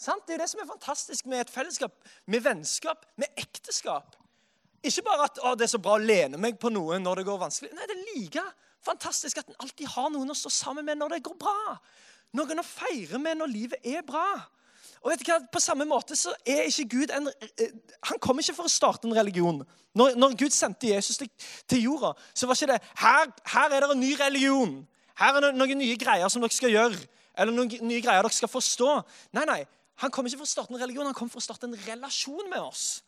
Sant? 0.00 0.24
Det 0.24 0.32
er 0.32 0.38
jo 0.38 0.44
det 0.44 0.50
som 0.54 0.62
er 0.62 0.70
fantastisk 0.70 1.28
med 1.28 1.44
et 1.44 1.52
fellesskap, 1.52 1.96
med 2.24 2.44
vennskap, 2.44 3.04
med 3.20 3.28
ekteskap. 3.40 4.16
Ikke 4.80 5.04
bare 5.04 5.26
at 5.28 5.40
det 5.60 5.66
er 5.66 5.72
så 5.74 5.82
bra 5.82 5.98
å 5.98 6.00
lene 6.00 6.40
meg 6.40 6.56
på 6.60 6.70
noen 6.72 7.04
når 7.04 7.20
det 7.20 7.26
går 7.28 7.40
vanskelig. 7.42 7.74
Nei, 7.76 7.88
det 7.88 7.98
er 7.98 8.06
like 8.14 8.44
fantastisk 8.84 9.42
at 9.42 9.50
en 9.50 9.60
alltid 9.60 9.90
har 9.92 10.08
noen 10.14 10.32
å 10.32 10.38
stå 10.38 10.52
sammen 10.54 10.86
med 10.88 10.96
når 10.96 11.18
det 11.18 11.24
går 11.28 11.36
bra. 11.40 11.76
Noen 12.36 12.62
å 12.62 12.66
feire 12.66 13.18
med 13.18 13.40
når 13.40 13.50
livet 13.50 13.86
er 13.86 14.04
bra. 14.06 14.26
Og 15.00 15.10
vet 15.10 15.22
du 15.22 15.30
hva? 15.30 15.38
På 15.52 15.62
samme 15.62 15.86
måte 15.88 16.16
så 16.18 16.32
er 16.44 16.66
ikke 16.68 16.88
Gud 16.92 17.12
en 17.14 17.30
eh, 17.30 17.72
Han 18.10 18.20
kom 18.20 18.40
ikke 18.42 18.54
for 18.58 18.68
å 18.68 18.72
starte 18.72 19.08
en 19.08 19.16
religion. 19.16 19.62
Når, 19.96 20.14
når 20.20 20.36
Gud 20.38 20.54
sendte 20.54 20.92
Jesus 20.92 21.18
til, 21.18 21.30
til, 21.66 21.86
jorda, 21.88 22.12
så 22.36 22.46
var 22.46 22.58
ikke 22.58 22.74
det 22.74 22.80
her, 23.00 23.32
her 23.54 23.74
er 23.74 23.86
det 23.86 23.90
en 23.94 24.02
ny 24.02 24.12
religion. 24.20 24.74
Her 25.18 25.36
er 25.36 25.48
det 25.48 25.54
noen 25.56 25.80
nye 25.80 25.98
greier 26.00 26.30
som 26.32 26.44
dere 26.44 26.54
skal 26.54 26.72
gjøre, 26.72 27.00
eller 27.34 27.56
noen 27.56 27.72
nye 27.88 28.02
greier 28.04 28.22
dere 28.22 28.36
skal 28.36 28.52
forstå. 28.52 28.92
Nei, 29.36 29.46
nei. 29.48 29.60
Han 30.04 30.12
kommer 30.12 30.30
ikke 30.30 30.40
for 30.40 30.48
å 30.48 30.52
starte 30.54 30.72
en 30.72 30.80
religion, 30.80 31.08
han 31.08 31.16
kommer 31.16 31.32
for 31.32 31.42
å 31.42 31.44
starte 31.44 31.68
en 31.68 31.76
relasjon 31.88 32.46
med 32.48 32.60
oss. 32.62 33.00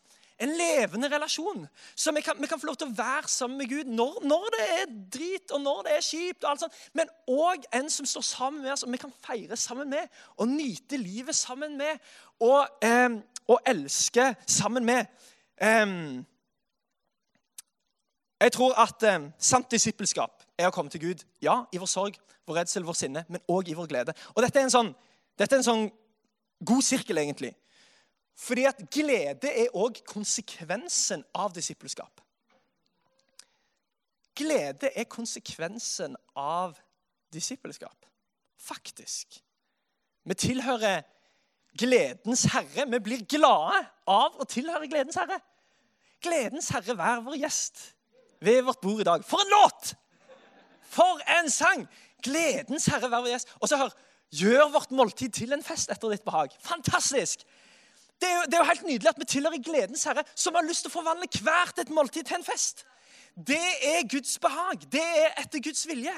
En 0.42 0.52
levende 0.58 1.08
relasjon. 1.12 1.66
Så 1.94 2.12
vi 2.16 2.22
kan, 2.24 2.40
vi 2.40 2.48
kan 2.50 2.60
få 2.60 2.66
lov 2.66 2.78
til 2.80 2.90
å 2.90 2.96
være 2.98 3.30
sammen 3.30 3.60
med 3.60 3.70
Gud 3.70 3.90
når, 3.90 4.16
når, 4.26 4.48
det 4.56 4.64
er 4.76 4.96
drit 5.14 5.54
og 5.54 5.62
når 5.62 5.84
det 5.86 5.94
er 5.96 6.06
kjipt. 6.06 6.42
og 6.42 6.50
alt 6.50 6.64
sånt. 6.64 6.80
Men 6.98 7.12
òg 7.30 7.68
en 7.78 7.90
som 7.92 8.08
står 8.08 8.26
sammen 8.26 8.64
med 8.64 8.72
oss, 8.74 8.82
og 8.82 8.90
vi 8.92 9.00
kan 9.02 9.14
feire 9.22 9.58
sammen 9.60 9.92
med. 9.92 10.10
Og 10.42 10.50
nyte 10.50 10.98
livet 10.98 11.38
sammen 11.38 11.78
med. 11.78 12.02
Og, 12.42 12.66
eh, 12.82 13.20
og 13.46 13.62
elske 13.70 14.32
sammen 14.46 14.88
med. 14.88 15.06
Eh, 15.62 15.94
jeg 18.42 18.52
tror 18.52 18.74
at 18.82 19.06
eh, 19.06 19.30
sant 19.38 19.70
disippelskap 19.70 20.42
er 20.58 20.66
å 20.68 20.74
komme 20.74 20.90
til 20.90 21.04
Gud. 21.06 21.22
Ja, 21.44 21.62
i 21.70 21.78
vår 21.78 21.90
sorg, 21.90 22.18
vår 22.48 22.62
redsel, 22.62 22.86
vår 22.86 22.98
sinne, 22.98 23.24
men 23.30 23.42
òg 23.50 23.70
i 23.70 23.76
vår 23.78 23.90
glede. 23.90 24.14
Og 24.34 24.42
dette 24.42 24.58
er 24.58 24.66
en 24.66 24.74
sånn, 24.74 24.90
dette 25.38 25.54
er 25.54 25.62
en 25.62 25.68
sånn 25.70 25.84
god 26.66 26.82
sirkel, 26.86 27.22
egentlig. 27.22 27.52
Fordi 28.38 28.64
at 28.64 28.80
glede 28.90 29.50
er 29.50 29.74
òg 29.76 30.00
konsekvensen 30.08 31.24
av 31.34 31.52
disippelskap. 31.54 32.20
Glede 34.34 34.90
er 34.96 35.04
konsekvensen 35.04 36.16
av 36.36 36.78
disippelskap. 37.32 38.06
Faktisk. 38.56 39.42
Vi 40.24 40.34
tilhører 40.34 41.02
gledens 41.78 42.44
herre. 42.52 42.86
Vi 42.88 43.00
blir 43.04 43.24
glade 43.28 43.82
av 44.08 44.38
å 44.40 44.48
tilhøre 44.48 44.88
gledens 44.88 45.18
herre. 45.20 45.40
Gledens 46.22 46.70
herre, 46.72 46.96
vær 46.96 47.20
vår 47.24 47.40
gjest 47.42 47.82
ved 48.42 48.62
vårt 48.66 48.80
bord 48.80 49.02
i 49.02 49.06
dag. 49.06 49.24
For 49.26 49.42
en 49.42 49.52
låt! 49.52 49.92
For 50.92 51.20
en 51.38 51.50
sang! 51.50 51.84
Gledens 52.22 52.86
herre, 52.90 53.10
vær 53.10 53.24
vår 53.24 53.34
gjest. 53.34 53.54
Og 53.60 53.68
så 53.68 53.80
hør 53.80 53.94
Gjør 54.32 54.70
vårt 54.72 54.94
måltid 54.96 55.34
til 55.36 55.52
en 55.52 55.64
fest 55.64 55.90
etter 55.92 56.08
ditt 56.08 56.24
behag. 56.24 56.54
Fantastisk! 56.64 57.42
Det 58.22 58.28
er, 58.30 58.36
jo, 58.36 58.42
det 58.46 58.54
er 58.54 58.62
jo 58.62 58.70
helt 58.70 58.84
nydelig 58.86 59.10
at 59.10 59.18
vi 59.18 59.26
tilhører 59.26 59.62
gledens 59.66 60.04
herre, 60.06 60.22
som 60.38 60.54
har 60.54 60.62
lyst 60.62 60.86
til 60.86 60.92
å 60.92 60.94
forvandle 60.94 61.26
hvert 61.42 61.80
et 61.82 61.90
måltid 61.90 62.28
til 62.28 62.38
en 62.38 62.46
fest. 62.46 62.84
Det 63.34 63.58
er 63.88 64.04
Guds 64.12 64.36
behag. 64.38 64.84
Det 64.92 65.02
er 65.02 65.32
etter 65.40 65.62
Guds 65.64 65.86
vilje. 65.88 66.12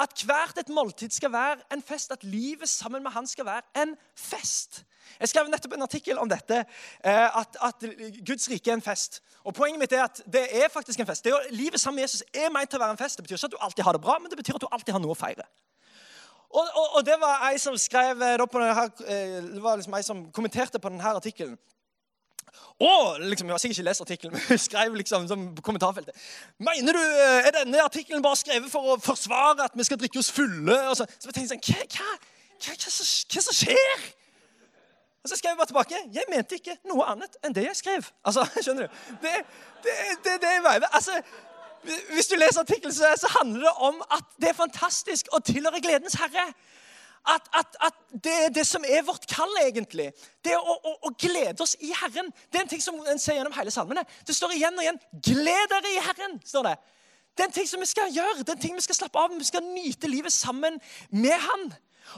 At 0.00 0.24
hvert 0.26 0.58
et 0.58 0.72
måltid 0.72 1.12
skal 1.14 1.30
være 1.32 1.60
en 1.76 1.82
fest. 1.84 2.10
At 2.10 2.24
livet 2.24 2.68
sammen 2.68 3.02
med 3.02 3.12
Han 3.14 3.26
skal 3.26 3.46
være 3.46 3.84
en 3.84 3.94
fest. 4.16 4.82
Jeg 5.20 5.28
skrev 5.28 5.50
nettopp 5.52 5.76
en 5.76 5.86
artikkel 5.86 6.18
om 6.18 6.28
dette. 6.28 6.64
Eh, 7.04 7.38
at, 7.38 7.58
at 7.60 7.84
Guds 8.26 8.48
rike 8.50 8.70
er 8.70 8.80
en 8.80 8.82
fest. 8.82 9.20
Og 9.44 9.54
Poenget 9.54 9.78
mitt 9.78 9.92
er 9.92 10.08
at 10.08 10.22
det 10.26 10.48
er 10.64 10.72
faktisk 10.72 11.00
en 11.00 11.06
fest. 11.06 11.26
Er, 11.26 11.50
livet 11.50 11.80
sammen 11.80 12.00
med 12.00 12.08
Jesus 12.08 12.24
er 12.32 12.50
meint 12.50 12.72
til 12.72 12.80
å 12.80 12.84
være 12.86 12.96
en 12.96 13.02
fest. 13.04 13.20
Det 13.20 13.28
betyr 13.28 13.36
ikke 13.36 13.52
at 13.52 13.58
du 13.58 13.64
alltid 13.68 13.84
har 13.84 13.98
det 13.98 14.02
bra, 14.08 14.18
men 14.18 14.32
det 14.32 14.40
betyr 14.40 14.56
at 14.58 14.64
du 14.64 14.72
alltid 14.72 14.96
har 14.96 15.04
noe 15.04 15.14
å 15.14 15.20
feire. 15.20 15.46
Og, 16.54 16.66
og, 16.74 16.88
og, 16.96 17.06
det 17.06 17.14
var 17.18 17.48
ei 17.48 17.58
som 17.58 17.76
skrev 17.78 18.20
eh, 18.22 18.36
denne, 18.38 18.84
eh, 19.10 19.38
det 19.42 19.62
var 19.62 19.76
liksom 19.76 19.94
ei 19.98 20.02
som 20.06 20.20
kommenterte 20.32 20.78
på 20.78 20.92
denne 20.92 21.14
artikkelen. 21.18 21.56
Og 22.78 23.20
liksom, 23.20 23.48
Jeg 23.48 23.52
har 23.52 23.58
sikkert 23.58 23.78
ikke 23.78 23.88
lest 23.88 24.00
artikkelen, 24.00 24.32
men 24.34 24.42
hun 24.48 24.58
skrev 24.58 24.94
liksom 24.94 25.28
som 25.28 25.56
kommentarfeltet. 25.56 26.14
Mener 26.58 26.92
du, 26.92 27.02
eh, 27.02 27.48
Er 27.48 27.56
denne 27.58 27.82
artikkelen 27.82 28.22
bare 28.22 28.38
skrevet 28.38 28.70
for 28.70 28.94
å 28.94 29.00
forsvare 29.02 29.66
at 29.66 29.74
vi 29.74 29.84
skal 29.84 29.98
drikke 29.98 30.18
oss 30.22 30.30
fulle? 30.30 30.78
Og 30.90 30.96
så, 30.96 31.08
så 31.18 31.30
jeg 31.30 31.34
tenkte 31.40 31.56
sånn, 31.56 31.64
hva, 31.66 31.88
hva, 31.96 32.12
hva, 32.66 32.76
hva, 32.76 32.92
som, 32.98 33.10
hva 33.34 33.44
som 33.48 33.58
skjer? 33.58 34.06
Og 35.24 35.30
så 35.30 35.38
skrev 35.40 35.54
jeg 35.54 35.58
bare 35.58 35.70
tilbake. 35.72 36.00
Jeg 36.12 36.28
mente 36.28 36.58
ikke 36.60 36.76
noe 36.90 37.06
annet 37.08 37.38
enn 37.42 37.54
det 37.56 37.64
jeg 37.64 37.78
skrev. 37.78 38.08
Altså, 38.28 38.44
skjønner 38.64 38.86
du? 38.86 39.02
Det 39.22 39.30
er 39.40 39.42
det, 39.84 39.94
det, 40.24 40.38
det, 40.42 40.54
det, 40.64 40.88
altså, 40.92 41.18
hvis 42.14 42.30
du 42.30 42.36
leser 42.38 42.60
artikkelen, 42.60 42.94
så, 42.94 43.28
handler 43.40 43.60
det 43.60 43.74
om 43.88 44.00
at 44.10 44.24
det 44.40 44.50
er 44.50 44.56
fantastisk 44.58 45.28
å 45.32 45.40
tilhøre 45.44 45.82
gledens 45.84 46.16
herre. 46.20 46.46
At, 47.24 47.46
at, 47.56 47.76
at, 47.80 48.00
det 48.24 48.32
er 48.46 48.50
det 48.52 48.66
som 48.68 48.84
er 48.84 49.04
vårt 49.06 49.24
kall, 49.30 49.52
egentlig. 49.62 50.10
Det 50.44 50.56
å, 50.58 50.74
å, 50.76 50.92
å, 51.08 51.12
glede 51.16 51.64
oss 51.64 51.72
i 51.80 51.88
Herren. 51.96 52.28
Det 52.52 52.60
er 52.60 52.66
en 52.66 52.72
ting 52.74 52.82
som 52.84 52.98
en 53.00 53.20
ser 53.20 53.38
gjennom 53.38 53.54
hele 53.56 53.72
salmene. 53.72 54.04
Det 54.26 54.36
står 54.36 54.52
igjen 54.58 54.76
og 54.76 54.84
igjen 54.84 55.00
'Gled 55.24 55.72
dere 55.72 55.94
i 55.94 56.02
Herren'. 56.04 56.36
står 56.44 56.68
det. 56.68 56.74
Det 57.34 57.42
er 57.42 57.48
en 57.48 57.56
ting 57.56 57.68
som 57.68 57.80
vi 57.80 57.88
skal 57.90 58.12
gjøre, 58.14 58.44
det 58.44 58.48
er 58.48 58.58
en 58.58 58.62
ting 58.62 58.76
vi 58.76 58.84
skal 58.84 58.98
slappe 58.98 59.18
av. 59.18 59.32
Vi 59.38 59.48
skal 59.48 59.64
nyte 59.64 60.08
livet 60.08 60.32
sammen 60.32 60.76
med 61.10 61.40
Han. 61.48 61.72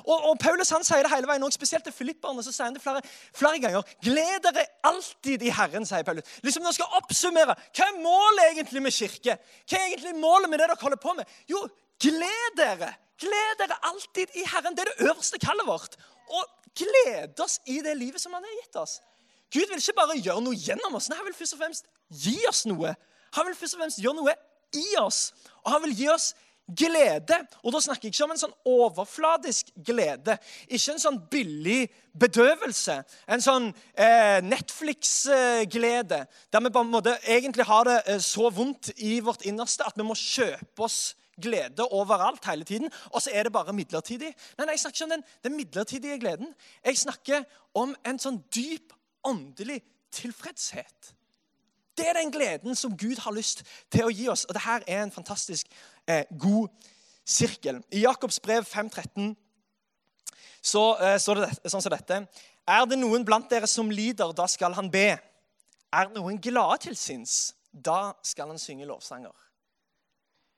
Og, 0.05 0.15
og, 0.17 0.35
Paulus 0.43 0.71
han 0.75 0.85
sier 0.87 1.07
det 1.07 1.13
hele 1.13 1.29
veien, 1.31 1.45
og 1.47 1.55
spesielt 1.55 1.85
til 1.87 1.95
filipperne. 1.95 2.45
så 2.45 2.53
sier 2.53 2.69
han 2.69 2.77
det 2.77 2.83
flere, 2.83 3.03
flere 3.37 3.61
ganger. 3.63 3.95
Gled 4.05 4.45
dere 4.47 4.67
alltid 4.91 5.47
i 5.47 5.55
Herren, 5.55 5.87
sier 5.89 6.05
Paulus. 6.07 6.37
Liksom 6.43 6.67
Når 6.67 6.77
skal 6.79 7.01
oppsummere, 7.01 7.57
Hva 7.77 7.89
er 7.89 7.99
målet 8.03 8.45
egentlig 8.51 8.83
med 8.83 8.95
kirke? 8.95 9.39
Hva 9.65 9.79
er 9.79 9.89
egentlig 9.91 10.15
målet 10.21 10.51
med 10.51 10.61
det 10.61 10.71
dere 10.71 10.83
holder 10.83 11.03
på 11.03 11.17
med? 11.19 11.35
Jo, 11.51 11.63
gled 12.03 12.57
dere. 12.59 12.93
Gled 13.21 13.59
dere 13.63 13.81
alltid 13.91 14.37
i 14.37 14.45
Herren. 14.45 14.77
Det 14.77 14.85
er 14.85 14.93
det 14.93 15.11
øverste 15.11 15.39
kallet 15.41 15.67
vårt. 15.67 15.97
Og 16.29 16.45
glede 16.77 17.43
oss 17.43 17.61
i 17.67 17.81
det 17.81 17.97
livet 17.97 18.21
som 18.21 18.35
Han 18.37 18.45
har 18.45 18.59
gitt 18.63 18.77
oss. 18.77 19.01
Gud 19.53 19.69
vil 19.71 19.79
ikke 19.79 19.97
bare 19.97 20.19
gjøre 20.19 20.43
noe 20.43 20.59
gjennom 20.59 20.97
oss, 20.99 21.07
nei, 21.09 21.17
han 21.21 21.27
vil 21.29 21.37
først 21.39 21.55
og 21.55 21.61
fremst 21.61 21.87
gi 22.11 22.37
oss 22.49 22.65
noe. 22.67 22.97
Han 23.37 23.47
vil 23.47 23.55
først 23.55 23.77
og 23.77 23.83
fremst 23.83 24.01
gjøre 24.03 24.19
noe 24.19 24.35
i 24.75 24.87
oss. 25.01 25.21
Og 25.63 25.71
han 25.73 25.85
vil 25.87 25.95
gi 25.97 26.09
oss 26.11 26.33
glede. 26.67 27.39
Og 27.63 27.73
da 27.75 27.81
snakker 27.83 28.09
jeg 28.09 28.15
ikke 28.15 28.27
om 28.27 28.35
en 28.35 28.41
sånn 28.41 28.57
overfladisk 28.67 29.71
glede. 29.87 30.39
Ikke 30.67 30.95
en 30.95 31.03
sånn 31.03 31.21
billig 31.31 31.87
bedøvelse. 32.17 32.99
En 33.31 33.45
sånn 33.45 33.69
eh, 33.93 34.41
Netflix-glede 34.45 36.25
der 36.27 36.65
vi 36.65 36.73
på 36.73 36.83
en 36.83 36.93
måte 36.93 37.17
egentlig 37.23 37.69
har 37.69 37.87
det 37.89 38.01
eh, 38.07 38.23
så 38.25 38.51
vondt 38.51 38.93
i 38.97 39.19
vårt 39.25 39.47
innerste 39.47 39.87
at 39.87 39.99
vi 39.99 40.07
må 40.07 40.17
kjøpe 40.19 40.87
oss 40.87 41.15
glede 41.37 41.85
overalt 41.93 42.47
hele 42.49 42.65
tiden, 42.65 42.89
og 43.13 43.21
så 43.21 43.31
er 43.33 43.45
det 43.45 43.53
bare 43.53 43.75
midlertidig. 43.77 44.31
Nei, 44.57 44.65
nei, 44.65 44.73
Jeg 44.73 44.81
snakker 44.81 44.97
ikke 44.97 45.05
om 45.05 45.11
den, 45.11 45.25
den 45.45 45.57
midlertidige 45.57 46.19
gleden. 46.19 46.55
Jeg 46.85 46.99
snakker 46.99 47.45
om 47.77 47.93
en 48.09 48.19
sånn 48.19 48.41
dyp 48.55 48.95
åndelig 49.27 49.83
tilfredshet. 50.17 51.13
Det 51.97 52.09
er 52.09 52.19
den 52.19 52.33
gleden 52.33 52.77
som 52.77 52.97
Gud 52.97 53.21
har 53.25 53.33
lyst 53.33 53.63
til 53.93 54.05
å 54.05 54.13
gi 54.13 54.29
oss. 54.29 54.45
Og 54.45 54.57
dette 54.57 54.81
er 54.85 55.03
en 55.03 55.13
fantastisk 55.13 55.69
eh, 56.09 56.25
god 56.39 56.71
sirkel. 57.27 57.83
I 57.91 58.05
Jakobs 58.05 58.41
brev 58.41 58.65
5,13 58.65 59.35
så 60.67 60.83
eh, 60.99 61.17
står 61.23 61.43
det 61.43 61.71
sånn 61.71 61.83
som 61.85 61.95
dette. 61.95 62.23
Er 62.67 62.87
det 62.91 62.99
noen 62.99 63.25
blant 63.27 63.51
dere 63.51 63.69
som 63.71 63.91
lider, 63.91 64.33
da 64.35 64.49
skal 64.51 64.75
han 64.75 64.91
be. 64.91 65.13
Er 65.95 66.11
noen 66.15 66.41
glade 66.43 66.81
til 66.89 66.97
sinns, 66.99 67.55
da 67.71 68.17
skal 68.27 68.51
han 68.51 68.59
synge 68.59 68.89
lovsanger. 68.89 69.35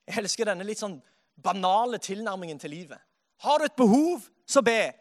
Jeg 0.08 0.22
elsker 0.22 0.48
denne 0.48 0.64
litt 0.64 0.80
sånn 0.80 0.96
banale 1.36 2.00
tilnærmingen 2.00 2.58
til 2.58 2.72
livet. 2.72 3.00
Har 3.44 3.60
du 3.60 3.68
et 3.68 3.76
behov, 3.76 4.24
så 4.48 4.62
be. 4.64 4.92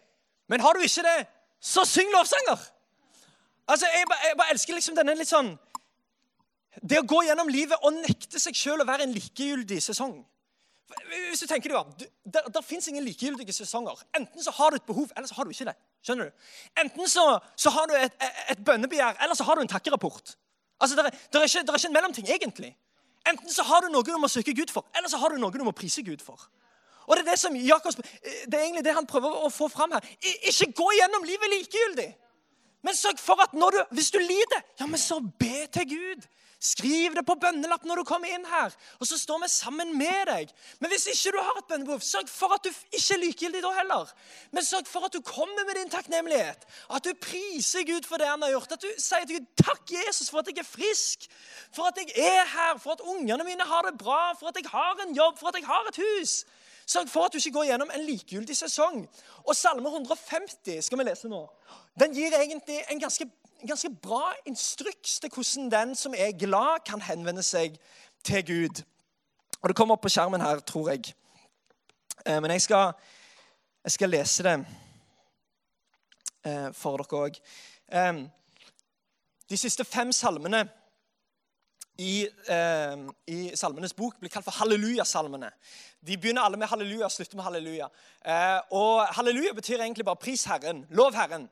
Men 0.52 0.62
har 0.62 0.76
du 0.76 0.84
ikke 0.84 1.06
det, 1.06 1.22
så 1.64 1.86
syng 1.88 2.12
lovsanger. 2.14 2.60
Altså, 3.68 3.88
Jeg, 3.88 4.06
jeg 4.28 4.38
bare 4.38 4.54
elsker 4.54 4.78
liksom 4.78 4.96
denne 4.96 5.16
litt 5.18 5.28
sånn 5.28 5.50
Det 6.80 7.02
å 7.02 7.08
gå 7.10 7.24
gjennom 7.26 7.50
livet 7.52 7.82
og 7.84 7.98
nekte 7.98 8.40
seg 8.40 8.56
sjøl 8.56 8.84
å 8.84 8.88
være 8.88 9.08
en 9.08 9.16
likegyldig 9.16 9.80
sesong. 9.84 10.20
Hvis 11.30 11.42
du 11.44 11.48
tenker 11.50 11.74
deg 11.74 12.08
Det, 12.24 12.42
det 12.54 12.64
fins 12.66 12.88
ingen 12.88 13.04
likegyldige 13.04 13.54
sesonger. 13.54 14.00
Enten 14.16 14.44
så 14.44 14.52
har 14.56 14.72
du 14.72 14.80
et 14.80 14.88
behov, 14.88 15.10
eller 15.18 15.28
så 15.28 15.36
har 15.36 15.44
du 15.44 15.52
ikke 15.52 15.68
det. 15.68 15.76
Skjønner 16.06 16.30
du? 16.30 16.52
Enten 16.84 17.10
så, 17.12 17.26
så 17.60 17.74
har 17.76 17.90
du 17.90 17.96
et, 18.00 18.28
et 18.54 18.62
bønnebegjær, 18.66 19.20
eller 19.24 19.36
så 19.36 19.44
har 19.44 19.56
du 19.56 19.66
en 19.66 19.72
takkerapport. 19.72 20.38
Altså, 20.80 20.96
det 20.96 21.06
er, 21.06 21.12
er 21.12 21.44
ikke, 21.44 21.66
det 21.66 21.74
er 21.74 21.82
ikke 21.82 21.92
en 21.92 21.98
mellomting, 21.98 22.30
egentlig. 22.30 22.72
Enten 23.28 23.52
så 23.52 23.66
har 23.68 23.84
du 23.84 23.92
noe 23.92 24.06
du 24.06 24.14
må 24.22 24.30
søke 24.32 24.56
Gud 24.56 24.72
for, 24.72 24.88
eller 24.96 25.12
så 25.12 25.20
har 25.20 25.34
du 25.34 25.42
noe 25.42 25.52
du 25.52 25.66
må 25.68 25.76
prise 25.76 26.04
Gud 26.06 26.24
for. 26.24 26.48
Og 27.08 27.16
Det 27.16 27.24
er 27.24 27.30
det 27.32 27.40
som 27.40 27.56
Jakobs, 27.56 27.96
det 27.96 28.54
er 28.54 28.64
egentlig 28.64 28.84
det 28.84 28.94
han 28.96 29.08
prøver 29.08 29.44
å 29.48 29.50
få 29.52 29.70
fram 29.72 29.94
her. 29.96 30.08
Ikke 30.20 30.72
gå 30.76 30.88
gjennom 31.00 31.24
livet 31.24 31.54
likegyldig. 31.54 32.08
Men 32.84 32.96
sørg 32.96 33.20
for 33.20 33.40
at 33.44 33.54
du, 33.56 33.80
hvis 33.96 34.12
du 34.12 34.20
lider, 34.20 34.64
ja, 34.80 34.86
men 34.86 35.00
så 35.00 35.20
be 35.40 35.68
til 35.74 35.88
Gud. 35.90 36.28
Skriv 36.58 37.14
det 37.14 37.22
på 37.22 37.36
bønnelapp 37.38 37.84
når 37.86 38.00
du 38.02 38.08
kommer 38.10 38.32
inn 38.34 38.46
her, 38.50 38.74
og 38.98 39.06
så 39.06 39.20
står 39.22 39.44
vi 39.44 39.50
sammen 39.54 39.92
med 39.94 40.24
deg. 40.26 40.54
Men 40.82 40.90
hvis 40.90 41.06
ikke 41.12 41.36
du 41.36 41.38
har 41.38 41.60
et 41.60 41.68
bønnebehov, 41.70 42.02
sørg 42.02 42.32
for 42.34 42.56
at 42.56 42.66
du 42.66 42.72
ikke 42.72 43.14
er 43.14 43.22
likegyldig 43.22 43.62
da 43.62 43.74
heller. 43.78 44.14
Men 44.56 44.66
sørg 44.66 44.90
for 44.90 45.06
at 45.06 45.14
du 45.14 45.22
kommer 45.22 45.68
med 45.68 45.78
din 45.78 45.94
takknemlighet. 45.94 46.66
At 46.90 47.06
du 47.06 47.14
priser 47.22 47.86
Gud 47.86 48.10
for 48.10 48.18
det 48.18 48.32
han 48.32 48.42
har 48.42 48.56
gjort. 48.56 48.74
At 48.74 48.88
du 48.88 48.90
sier 48.98 49.30
til 49.30 49.38
Gud 49.38 49.52
takk, 49.62 49.86
Jesus, 50.00 50.32
for 50.34 50.42
at 50.42 50.50
jeg 50.50 50.64
er 50.64 50.70
frisk. 50.70 51.30
For 51.78 51.92
at 51.92 52.02
jeg 52.02 52.18
er 52.26 52.50
her. 52.56 52.82
For 52.82 52.98
at 52.98 53.06
ungene 53.06 53.46
mine 53.46 53.70
har 53.70 53.86
det 53.86 54.00
bra. 54.02 54.34
For 54.40 54.50
at 54.50 54.58
jeg 54.58 54.72
har 54.74 55.06
en 55.06 55.14
jobb. 55.14 55.38
For 55.38 55.54
at 55.54 55.62
jeg 55.62 55.70
har 55.70 55.94
et 55.94 56.02
hus. 56.02 56.40
Sørg 56.88 57.10
for 57.12 57.28
at 57.28 57.34
du 57.34 57.38
ikke 57.38 57.52
går 57.60 57.70
gjennom 57.70 57.90
en 57.94 58.06
likegyldig 58.08 58.56
sesong. 58.58 59.02
Og 59.46 59.56
Salme 59.56 59.90
150 59.92 60.88
skal 60.88 61.02
vi 61.02 61.06
lese 61.06 61.30
nå. 61.30 61.44
Den 62.00 62.14
gir 62.16 62.34
egentlig 62.34 62.80
en 62.92 63.02
ganske 63.02 63.26
ganske 63.66 63.90
bra 64.02 64.34
instruks 64.46 65.20
til 65.20 65.30
hvordan 65.34 65.72
den 65.72 65.96
som 65.96 66.14
er 66.18 66.32
glad, 66.38 66.84
kan 66.86 67.02
henvende 67.02 67.44
seg 67.44 67.78
til 68.24 68.46
Gud. 68.46 68.84
Og 69.62 69.70
Det 69.70 69.76
kommer 69.76 69.96
opp 69.96 70.02
på 70.02 70.10
skjermen 70.10 70.42
her, 70.42 70.60
tror 70.60 70.90
jeg. 70.90 71.14
Eh, 72.26 72.42
men 72.42 72.52
jeg 72.52 72.62
skal, 72.62 72.94
jeg 73.84 73.92
skal 73.92 74.10
lese 74.10 74.44
det 74.44 74.58
eh, 76.46 76.74
for 76.74 76.98
dere 77.02 77.24
òg. 77.28 77.40
De 79.48 79.58
siste 79.58 79.86
fem 79.88 80.12
salmene 80.12 80.66
i, 81.98 82.28
eh, 82.48 82.98
i 83.26 83.56
Salmenes 83.58 83.96
bok 83.96 84.20
blir 84.20 84.30
kalt 84.30 84.46
for 84.46 84.56
hallelujasalmene. 84.60 85.50
De 86.06 86.18
begynner 86.18 86.46
alle 86.46 86.60
med 86.60 86.70
halleluja 86.70 87.08
og 87.08 87.12
slutter 87.12 87.40
med 87.40 87.48
halleluja. 87.48 87.88
Eh, 88.22 88.60
og 88.72 89.08
halleluja 89.18 89.54
betyr 89.54 89.82
egentlig 89.82 90.06
bare 90.06 90.22
'pris 90.22 90.46
Herren', 90.46 90.86
'lov 90.90 91.14
Herren'. 91.16 91.48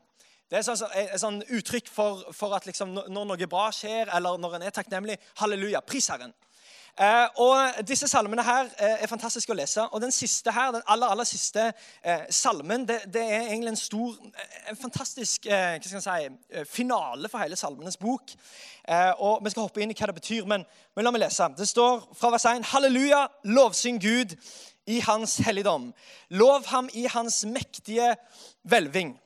Det 0.49 0.61
er 0.61 0.99
et 1.01 1.21
sånn 1.21 1.39
uttrykk 1.57 1.87
for, 1.89 2.25
for 2.35 2.53
at 2.53 2.67
liksom, 2.69 2.91
når 2.93 3.29
noe 3.31 3.47
bra 3.49 3.69
skjer, 3.73 4.11
eller 4.13 4.37
når 4.37 4.59
en 4.59 4.65
er 4.67 4.75
takknemlig 4.75 5.17
halleluja, 5.41 5.81
pris 5.81 6.11
Herren. 6.13 6.35
Eh, 6.95 7.27
og 7.43 7.81
Disse 7.83 8.07
salmene 8.07 8.43
her 8.45 8.69
eh, 8.79 9.01
er 9.03 9.09
fantastiske 9.11 9.51
å 9.51 9.57
lese. 9.57 9.83
Og 9.91 9.99
den 9.99 10.13
siste 10.15 10.53
her, 10.55 10.69
den 10.71 10.85
aller 10.87 11.11
aller 11.11 11.27
siste 11.27 11.65
eh, 11.99 12.23
salmen 12.31 12.85
det, 12.87 13.01
det, 13.11 13.23
er 13.25 13.49
egentlig 13.49 13.73
en 13.73 13.79
stor, 13.79 14.13
en 14.69 14.79
fantastisk 14.79 15.49
eh, 15.49 15.75
hva 15.75 15.89
skal 15.89 15.97
jeg 15.99 16.05
si, 16.05 16.37
eh, 16.55 16.69
finale 16.69 17.27
for 17.31 17.43
hele 17.43 17.59
Salmenes 17.59 17.99
bok. 17.99 18.31
Eh, 18.87 19.11
og 19.17 19.43
Vi 19.43 19.51
skal 19.51 19.67
hoppe 19.67 19.83
inn 19.83 19.91
i 19.91 19.97
hva 19.97 20.07
det 20.07 20.15
betyr, 20.21 20.47
men, 20.47 20.63
men 20.95 21.07
la 21.07 21.11
meg 21.11 21.25
lese. 21.25 21.49
Det 21.57 21.67
står 21.67 22.07
fra 22.15 22.31
vers 22.37 22.47
1.: 22.53 22.69
Halleluja, 22.71 23.25
lovsyng 23.57 23.99
Gud 23.99 24.37
i 24.87 25.01
hans 25.03 25.35
helligdom. 25.43 25.91
Lov 26.29 26.69
ham 26.71 26.87
i 26.93 27.09
hans 27.11 27.43
mektige 27.49 28.13
hvelving. 28.63 29.17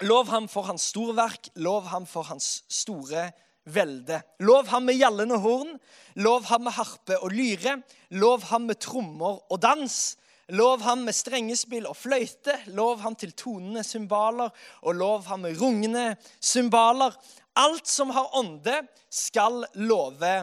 Lov 0.00 0.28
ham 0.32 0.48
for 0.48 0.62
hans 0.62 0.88
store 0.92 1.16
verk, 1.16 1.48
lov 1.54 1.84
ham 1.92 2.06
for 2.06 2.22
hans 2.22 2.64
store 2.68 3.30
velde. 3.64 4.22
Lov 4.40 4.66
ham 4.72 4.88
med 4.88 4.98
gjallende 4.98 5.38
horn, 5.38 5.76
lov 6.14 6.48
ham 6.48 6.64
med 6.66 6.72
harpe 6.72 7.18
og 7.20 7.30
lyre, 7.30 7.78
lov 8.10 8.42
ham 8.50 8.66
med 8.70 8.80
trommer 8.80 9.38
og 9.52 9.62
dans. 9.62 10.16
Lov 10.52 10.82
ham 10.82 11.04
med 11.06 11.14
strengespill 11.14 11.86
og 11.86 11.96
fløyte, 11.96 12.56
lov 12.74 12.98
ham 13.00 13.14
til 13.16 13.30
tonende 13.32 13.84
cymbaler, 13.86 14.50
og 14.82 14.94
lov 14.94 15.22
ham 15.24 15.46
med 15.46 15.60
rungende 15.60 16.16
cymbaler. 16.42 17.14
Alt 17.56 17.88
som 17.88 18.10
har 18.10 18.34
ånde, 18.36 18.82
skal 19.10 19.64
love 19.74 20.34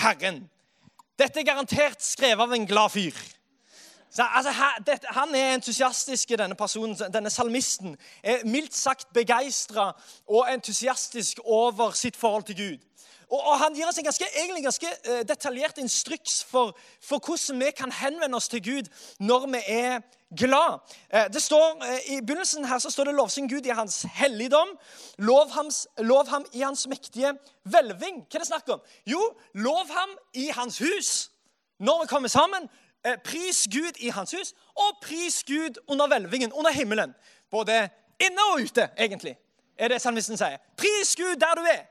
Herren. 0.00 0.40
Dette 1.18 1.42
er 1.42 1.46
garantert 1.46 2.02
skrevet 2.02 2.42
av 2.42 2.54
en 2.56 2.66
glad 2.66 2.94
fyr. 2.94 3.18
Så, 4.14 4.22
altså, 4.34 4.50
han 5.04 5.34
er 5.34 5.54
entusiastisk, 5.54 6.28
denne 6.28 6.54
personen, 6.54 6.96
denne 7.12 7.30
salmisten. 7.30 7.96
Er 8.22 8.44
mildt 8.44 8.74
sagt 8.74 9.12
begeistra 9.14 9.92
og 10.28 10.52
entusiastisk 10.54 11.38
over 11.44 11.90
sitt 11.90 12.16
forhold 12.16 12.42
til 12.42 12.56
Gud. 12.56 12.78
Og, 13.30 13.40
og 13.46 13.58
Han 13.58 13.74
gir 13.74 13.88
oss 13.88 13.98
en 13.98 14.04
ganske, 14.04 14.26
egentlig 14.36 14.62
ganske 14.62 14.86
uh, 15.08 15.22
detaljert 15.28 15.78
instruks 15.78 16.44
for, 16.44 16.76
for, 17.00 17.18
hvordan 17.24 17.64
vi 17.64 17.70
kan 17.70 17.92
henvende 17.92 18.36
oss 18.36 18.48
til 18.48 18.62
Gud 18.62 18.90
når 19.18 19.46
vi 19.46 19.62
er 19.66 20.00
glad. 20.36 20.78
Uh, 21.14 21.32
det 21.32 21.42
står, 21.42 21.80
uh, 21.80 22.12
I 22.12 22.20
begynnelsen 22.20 22.68
her 22.68 22.78
så 22.78 22.90
står 22.90 23.04
det 23.04 23.14
'lovsyng 23.14 23.48
Gud 23.48 23.66
i 23.66 23.68
hans 23.68 24.04
helligdom'. 24.04 24.76
Lov, 25.18 25.50
hans, 25.50 25.88
lov 25.98 26.28
ham 26.28 26.44
i 26.52 26.60
hans 26.60 26.86
mektige 26.86 27.32
hvelving. 27.64 28.16
Hva 28.28 28.36
er 28.36 28.38
det 28.38 28.46
snakk 28.46 28.68
om? 28.68 28.80
Jo, 29.06 29.22
lov 29.54 29.88
ham 29.88 30.16
i 30.34 30.48
hans 30.48 30.78
hus. 30.78 31.30
Når 31.78 32.02
vi 32.02 32.06
kommer 32.06 32.28
sammen, 32.28 32.68
Eh, 32.68 32.91
pris 33.24 33.68
Gud 33.72 33.98
i 33.98 34.08
hans 34.08 34.30
hus, 34.32 34.54
og 34.74 34.98
pris 35.02 35.42
Gud 35.44 35.80
under 35.86 36.06
hvelvingen, 36.06 36.52
under 36.52 36.70
himmelen. 36.70 37.14
Både 37.50 37.88
inne 38.20 38.44
og 38.52 38.62
ute, 38.62 38.88
egentlig, 38.98 39.36
er 39.78 39.88
det 39.88 40.02
salmisten 40.02 40.38
sier. 40.38 40.60
Pris 40.78 41.16
Gud 41.18 41.36
der 41.40 41.58
du 41.58 41.66
er. 41.66 41.82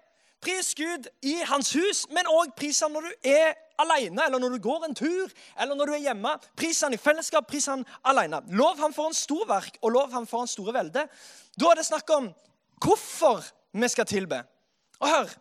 Pris 0.41 0.73
Gud 0.75 1.05
i 1.21 1.35
hans 1.45 1.73
hus, 1.73 2.07
men 2.09 2.29
òg 2.29 2.55
pris 2.57 2.79
han 2.81 2.95
når 2.95 3.09
du 3.09 3.29
er 3.29 3.53
alene, 3.81 4.23
eller 4.25 4.39
når 4.41 4.55
du 4.55 4.61
går 4.63 4.87
en 4.87 4.95
tur, 4.95 5.29
eller 5.59 5.75
når 5.75 5.85
du 5.91 5.93
er 5.93 6.05
hjemme. 6.07 6.31
Pris 6.57 6.81
han 6.81 6.93
i 6.93 6.99
fellesskap, 7.01 7.47
pris 7.47 7.67
han 7.69 7.85
alene. 8.05 8.41
Lov 8.57 8.79
han 8.81 8.93
for 8.93 9.11
en 9.11 9.17
stor 9.17 9.45
verk, 9.49 9.77
og 9.81 9.93
lov 9.93 10.11
han 10.15 10.25
for 10.27 10.41
en 10.41 10.49
store 10.49 10.73
velde. 10.73 11.05
Da 11.59 11.69
er 11.69 11.77
det 11.77 11.85
snakk 11.85 12.09
om 12.15 12.31
hvorfor 12.81 13.43
vi 13.77 13.87
skal 13.91 14.09
tilbe. 14.09 14.43
Og 14.99 15.09
hør 15.09 15.37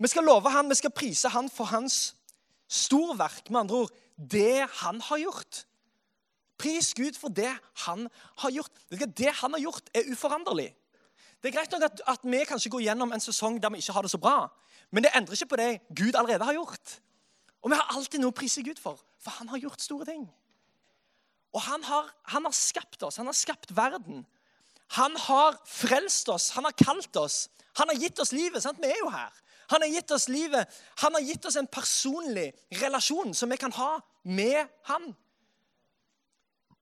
Vi 0.00 0.08
skal 0.08 0.24
love 0.24 0.50
han, 0.50 0.68
vi 0.68 0.74
skal 0.74 0.90
prise 0.90 1.28
han 1.28 1.50
for 1.52 1.64
hans 1.64 2.14
storverk. 2.68 3.50
Med 3.50 3.60
andre 3.60 3.76
ord 3.76 3.90
det 4.20 4.66
han 4.82 5.00
har 5.00 5.18
gjort. 5.18 5.64
Pris 6.60 6.92
Gud 6.94 7.16
for 7.16 7.32
det 7.32 7.50
han 7.86 8.08
har 8.42 8.50
gjort. 8.52 8.72
Det 8.90 9.32
han 9.40 9.56
har 9.56 9.62
gjort, 9.62 9.90
er 9.94 10.10
uforanderlig. 10.12 10.68
Det 11.40 11.48
er 11.48 11.56
greit 11.56 11.72
nok 11.72 11.86
at, 11.86 12.02
at, 12.06 12.24
vi 12.24 12.42
kanskje 12.44 12.70
går 12.70 12.82
gjennom 12.84 13.12
en 13.16 13.22
sesong 13.22 13.56
der 13.62 13.72
vi 13.72 13.80
ikke 13.80 13.94
har 13.96 14.04
det 14.04 14.12
så 14.12 14.20
bra, 14.20 14.50
men 14.92 15.06
det 15.06 15.14
endrer 15.16 15.38
ikke 15.38 15.54
på 15.54 15.56
det 15.56 15.70
Gud 15.96 16.18
allerede 16.18 16.44
har 16.44 16.58
gjort. 16.58 16.98
Og 17.64 17.72
vi 17.72 17.78
har 17.78 17.96
alltid 17.96 18.20
noe 18.20 18.32
å 18.32 18.36
prise 18.36 18.64
Gud 18.64 18.80
for, 18.80 19.00
for 19.20 19.40
han 19.40 19.48
har 19.48 19.62
gjort 19.62 19.80
store 19.80 20.08
ting. 20.08 20.26
Og 21.56 21.64
han 21.64 21.82
har, 21.84 22.10
han 22.34 22.44
har 22.44 22.54
skapt 22.54 23.02
oss, 23.02 23.16
han 23.16 23.28
har 23.28 23.36
skapt 23.36 23.72
verden. 23.76 24.26
Han 24.98 25.16
har 25.16 25.56
frelst 25.66 26.28
oss, 26.28 26.50
han 26.56 26.68
har 26.68 26.76
kalt 26.76 27.16
oss. 27.16 27.48
Han 27.78 27.88
har 27.88 27.96
gitt 27.96 28.18
oss 28.20 28.32
livet. 28.32 28.62
sant? 28.62 28.78
Vi 28.82 28.90
er 28.90 29.00
jo 29.00 29.08
her. 29.10 29.32
Han 29.70 29.84
har 29.84 29.88
gitt 29.88 30.10
oss 30.10 30.28
livet. 30.28 30.80
Han 30.98 31.14
har 31.14 31.22
gitt 31.22 31.44
oss 31.46 31.56
en 31.56 31.68
personlig 31.70 32.50
relasjon 32.82 33.34
som 33.34 33.50
vi 33.50 33.58
kan 33.60 33.72
ha 33.72 34.00
med 34.24 34.68
han. 34.88 35.10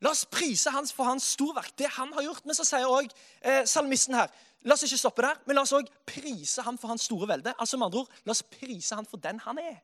La 0.01 0.11
oss 0.11 0.27
prise 0.31 0.71
hans 0.71 0.93
for 0.95 1.09
hans 1.09 1.33
storverk, 1.35 1.73
det 1.79 1.91
han 1.97 2.13
har 2.15 2.23
gjort. 2.23 2.45
Men 2.47 2.55
så 2.55 2.67
sier 2.67 2.87
også 2.87 3.17
eh, 3.43 3.65
salmisten 3.67 4.19
her 4.19 4.31
La 4.67 4.75
oss 4.75 4.83
ikke 4.83 4.99
stoppe 4.99 5.23
der, 5.23 5.37
men 5.47 5.55
la 5.55 5.63
oss 5.63 5.71
også 5.73 6.01
prise 6.07 6.63
ham 6.67 6.75
for 6.79 6.91
hans 6.91 7.05
store 7.07 7.29
velde. 7.31 7.53
Altså 7.63 7.79
med 7.79 7.87
andre 7.87 8.01
ord, 8.01 8.17
La 8.27 8.35
oss 8.35 8.43
prise 8.43 8.97
ham 8.99 9.07
for 9.07 9.23
den 9.23 9.39
han 9.45 9.61
er. 9.63 9.77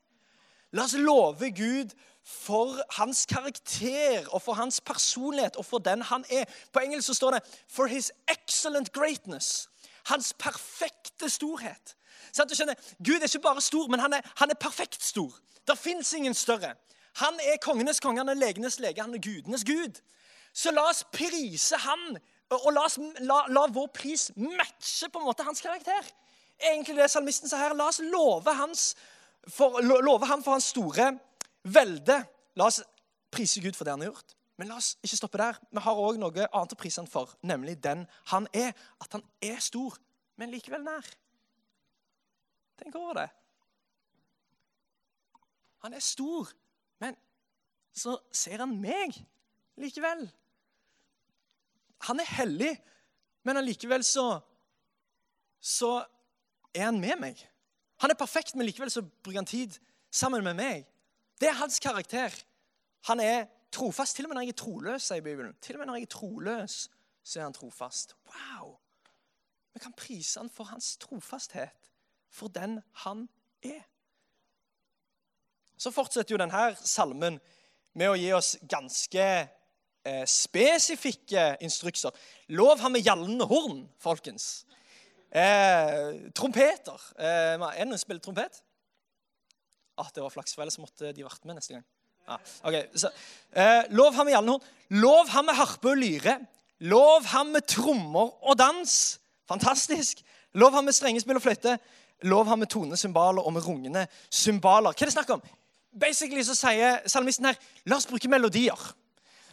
La 0.75 0.83
oss 0.83 0.97
love 0.99 1.51
Gud 1.55 1.95
for 2.27 2.81
hans 2.97 3.23
karakter 3.31 4.27
og 4.33 4.43
for 4.43 4.59
hans 4.59 4.81
personlighet 4.81 5.57
og 5.57 5.67
for 5.67 5.79
den 5.79 6.03
han 6.03 6.25
er. 6.31 6.45
På 6.73 6.83
engelsk 6.83 7.07
så 7.07 7.15
står 7.15 7.31
det 7.31 7.41
'for 7.69 7.87
his 7.87 8.13
excellent 8.29 8.91
greatness'. 8.97 9.69
Hans 10.05 10.35
perfekte 10.39 11.31
storhet. 11.31 11.95
Sånn, 12.33 12.49
du 12.49 12.55
skjønner, 12.55 12.75
Gud 12.99 13.23
er 13.23 13.31
ikke 13.31 13.39
bare 13.39 13.61
stor, 13.61 13.89
men 13.89 14.01
han 14.01 14.13
er, 14.13 14.21
han 14.37 14.51
er 14.51 14.55
perfekt 14.55 15.03
stor. 15.03 15.33
Det 15.67 15.79
fins 15.79 16.13
ingen 16.13 16.35
større. 16.35 16.75
Han 17.23 17.39
er 17.43 17.61
kongenes 17.63 18.01
konge, 18.03 18.21
han 18.21 18.33
er 18.33 18.39
legenes 18.39 18.81
lege, 18.83 19.03
han 19.03 19.15
er 19.15 19.23
gudenes 19.23 19.65
gud. 19.67 20.01
Så 20.55 20.71
la 20.75 20.87
oss 20.91 21.05
prise 21.15 21.79
han, 21.83 22.19
og 22.55 22.71
la, 22.73 22.85
oss, 22.87 22.99
la, 23.23 23.41
la 23.51 23.65
vår 23.71 23.91
pris 23.95 24.29
matche 24.37 25.09
på 25.11 25.21
en 25.21 25.27
måte 25.27 25.47
hans 25.47 25.63
karakter. 25.63 26.07
Egentlig 26.59 26.97
det 26.97 27.11
salmisten 27.11 27.51
sa 27.51 27.59
her. 27.59 27.75
La 27.75 27.89
oss 27.91 28.01
love, 28.03 28.55
for, 29.51 29.81
love 29.83 30.27
ham 30.27 30.43
for 30.43 30.55
hans 30.55 30.71
store 30.75 31.13
velde. 31.63 32.21
La 32.55 32.69
oss 32.71 32.83
prise 33.35 33.63
Gud 33.63 33.75
for 33.75 33.87
det 33.87 33.95
han 33.95 34.05
har 34.05 34.13
gjort. 34.13 34.37
Men 34.57 34.71
la 34.71 34.79
oss 34.79 34.95
ikke 35.03 35.19
stoppe 35.19 35.41
der. 35.41 35.59
Vi 35.71 35.83
har 35.83 36.03
òg 36.07 36.19
noe 36.23 36.47
annet 36.47 36.75
å 36.77 36.79
prise 36.79 37.03
han 37.03 37.11
for, 37.11 37.35
nemlig 37.43 37.81
den 37.83 38.05
han 38.31 38.47
er. 38.55 38.71
At 39.03 39.17
han 39.17 39.25
er 39.43 39.59
stor, 39.63 39.97
men 40.39 40.55
likevel 40.55 40.85
nær. 40.87 41.09
Tenk 42.79 42.95
over 42.99 43.19
det. 43.19 43.29
Han 45.85 45.95
er 45.95 46.03
stor, 46.03 46.49
så 47.95 48.17
ser 48.35 48.59
han 48.63 48.75
meg 48.81 49.15
likevel. 49.81 50.27
Han 52.09 52.21
er 52.21 52.33
hellig, 52.41 52.73
men 53.47 53.61
allikevel 53.61 54.05
så 54.05 54.43
Så 55.65 56.05
er 56.77 56.85
han 56.85 56.99
med 57.01 57.17
meg. 57.17 57.39
Han 58.03 58.13
er 58.13 58.19
perfekt, 58.21 58.53
men 58.53 58.67
likevel 58.67 58.91
så 58.93 59.01
bruker 59.01 59.39
han 59.39 59.47
tid 59.49 59.79
sammen 60.13 60.45
med 60.45 60.59
meg. 60.59 60.83
Det 61.41 61.49
er 61.49 61.57
hans 61.57 61.79
karakter. 61.81 62.35
Han 63.09 63.21
er 63.21 63.47
trofast. 63.73 64.17
Til 64.17 64.27
og 64.27 64.29
med 64.29 64.37
når 64.37 64.45
jeg 64.45 64.53
er 64.53 64.59
troløs, 64.61 65.07
sier 65.09 65.25
Bibelen. 65.25 65.55
Til 65.65 65.79
og 65.79 65.81
med 65.81 65.89
når 65.89 65.97
jeg 65.97 66.03
er 66.03 66.13
troløs, 66.13 66.77
så 67.25 67.41
er 67.41 67.47
han 67.47 67.57
trofast. 67.57 68.13
Wow! 68.29 68.77
Vi 69.73 69.81
kan 69.81 69.97
prise 69.97 70.43
han 70.43 70.53
for 70.53 70.69
hans 70.69 70.97
trofasthet 71.01 71.73
for 72.29 72.49
den 72.49 72.83
han 72.93 73.29
er. 73.63 73.83
Så 75.77 75.91
fortsetter 75.91 76.35
jo 76.35 76.39
denne 76.39 76.75
salmen 76.77 77.41
med 77.95 78.11
å 78.11 78.19
gi 78.19 78.31
oss 78.35 78.55
ganske 78.71 79.25
eh, 80.05 80.25
spesifikke 80.29 81.55
instrukser. 81.65 82.15
Lov 82.55 82.83
ham 82.83 82.95
med 82.97 83.07
gjallende 83.07 83.47
horn, 83.51 83.85
folkens. 84.03 84.65
Eh, 85.35 86.31
trompeter. 86.37 87.01
Eh, 87.19 87.55
er 87.55 87.59
det 87.59 87.89
noen 87.89 87.99
som 87.99 88.05
spiller 88.07 88.23
trompet? 88.23 88.61
Ah, 89.99 90.11
det 90.15 90.23
var 90.23 90.33
flaks, 90.35 90.55
for 90.55 90.65
ellers 90.65 90.79
måtte 90.83 91.13
de 91.15 91.27
vært 91.27 91.47
med 91.47 91.59
neste 91.59 91.77
gang. 91.77 91.85
Ah, 92.27 92.39
okay. 92.65 92.87
Så, 92.97 93.11
eh, 93.53 93.85
lov 93.91 94.15
ham 94.15 94.27
med 94.27 94.35
gjallende 94.35 94.57
horn. 94.57 94.71
Lov 95.03 95.29
ham 95.35 95.47
med 95.47 95.59
harpe 95.59 95.91
og 95.91 95.99
lyre. 96.01 96.39
Lov 96.81 97.27
ham 97.31 97.53
med 97.55 97.67
trommer 97.67 98.33
og 98.43 98.59
dans. 98.59 99.21
Fantastisk. 99.49 100.23
Lov 100.55 100.73
ham 100.73 100.85
med 100.85 100.95
strengespill 100.95 101.37
og 101.39 101.43
fløyte. 101.43 101.79
Lov 102.23 102.47
ham 102.47 102.59
med 102.59 102.71
tonesymbaler 102.71 103.43
og 103.43 103.53
med 103.53 103.67
rungende 103.67 104.07
symbaler. 104.31 104.95
Hva 104.95 105.03
er 105.03 105.11
det 105.11 105.17
snakk 105.17 105.35
om? 105.37 105.43
Basically 106.01 106.43
så 106.45 106.57
sier 106.59 107.03
salmisten 107.09 107.47
her 107.51 107.59
la 107.87 107.97
oss 107.97 108.07
bruke 108.11 108.29
melodier. 108.29 108.79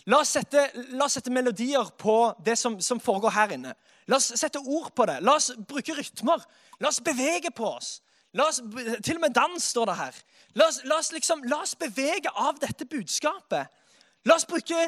La 0.10 0.22
oss 0.24 0.32
sette, 0.34 0.64
la 0.96 1.06
oss 1.06 1.20
sette 1.20 1.34
melodier 1.34 1.92
på 2.02 2.16
det 2.46 2.58
som, 2.58 2.80
som, 2.82 3.00
foregår 3.00 3.36
her 3.36 3.54
inne. 3.58 3.76
La 4.10 4.18
oss 4.18 4.32
sette 4.40 4.60
ord 4.60 4.90
på 4.98 5.06
det. 5.06 5.20
La 5.22 5.36
oss 5.38 5.52
bruke 5.68 5.94
rytmer. 5.98 6.42
La 6.82 6.90
oss 6.90 7.02
bevege 7.06 7.54
på 7.54 7.68
oss. 7.70 8.00
Oss, 8.40 8.62
til 9.04 9.18
og 9.20 9.22
med 9.26 9.36
dans 9.36 9.64
står 9.64 9.92
det 9.92 9.98
her. 10.00 10.18
La 10.56 10.68
oss, 10.72 10.82
la 10.88 10.98
oss, 10.98 11.12
liksom, 11.12 11.44
la 11.52 11.62
oss 11.66 11.76
bevege 11.76 12.32
av 12.34 12.60
dette 12.64 12.88
budskapet. 12.90 13.70
La 14.26 14.38
oss 14.38 14.48
bruke 14.48 14.88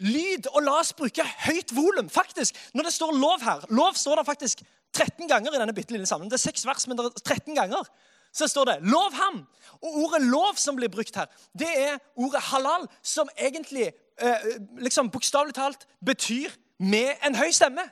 lyd, 0.00 0.48
og 0.54 0.62
la 0.64 0.78
oss 0.80 0.94
bruke 0.96 1.24
høyt 1.46 1.74
volum. 1.76 2.08
Faktisk, 2.10 2.56
når 2.74 2.88
det 2.88 2.94
står 2.96 3.16
lov 3.20 3.42
her 3.44 3.66
Lov 3.70 3.98
står 4.00 4.20
det 4.20 4.26
faktisk 4.26 4.62
13 4.96 5.28
ganger 5.28 5.54
i 5.54 5.60
denne 5.60 5.74
bitte 5.76 5.94
lille 5.94 6.08
sammen. 6.08 6.30
Det 6.30 6.40
er 6.40 6.48
seks 6.48 6.66
vers, 6.66 6.88
men 6.88 6.98
det 6.98 7.06
er 7.06 7.22
13 7.36 7.54
ganger. 7.54 7.86
Så 8.32 8.46
står 8.46 8.64
det 8.64 8.78
'lov 8.80 9.12
ham'. 9.12 9.44
Og 9.82 9.94
ordet 9.94 10.22
'lov' 10.22 10.56
som 10.56 10.76
blir 10.76 10.88
brukt 10.88 11.16
her, 11.16 11.26
det 11.58 11.82
er 11.88 11.98
ordet 12.16 12.40
'halal', 12.40 12.86
som 13.02 13.28
egentlig 13.38 13.92
eh, 14.22 14.34
liksom 14.78 15.10
bokstavelig 15.10 15.54
talt 15.54 15.86
betyr 16.06 16.50
'med 16.78 17.14
en 17.26 17.34
høy 17.34 17.50
stemme'. 17.50 17.88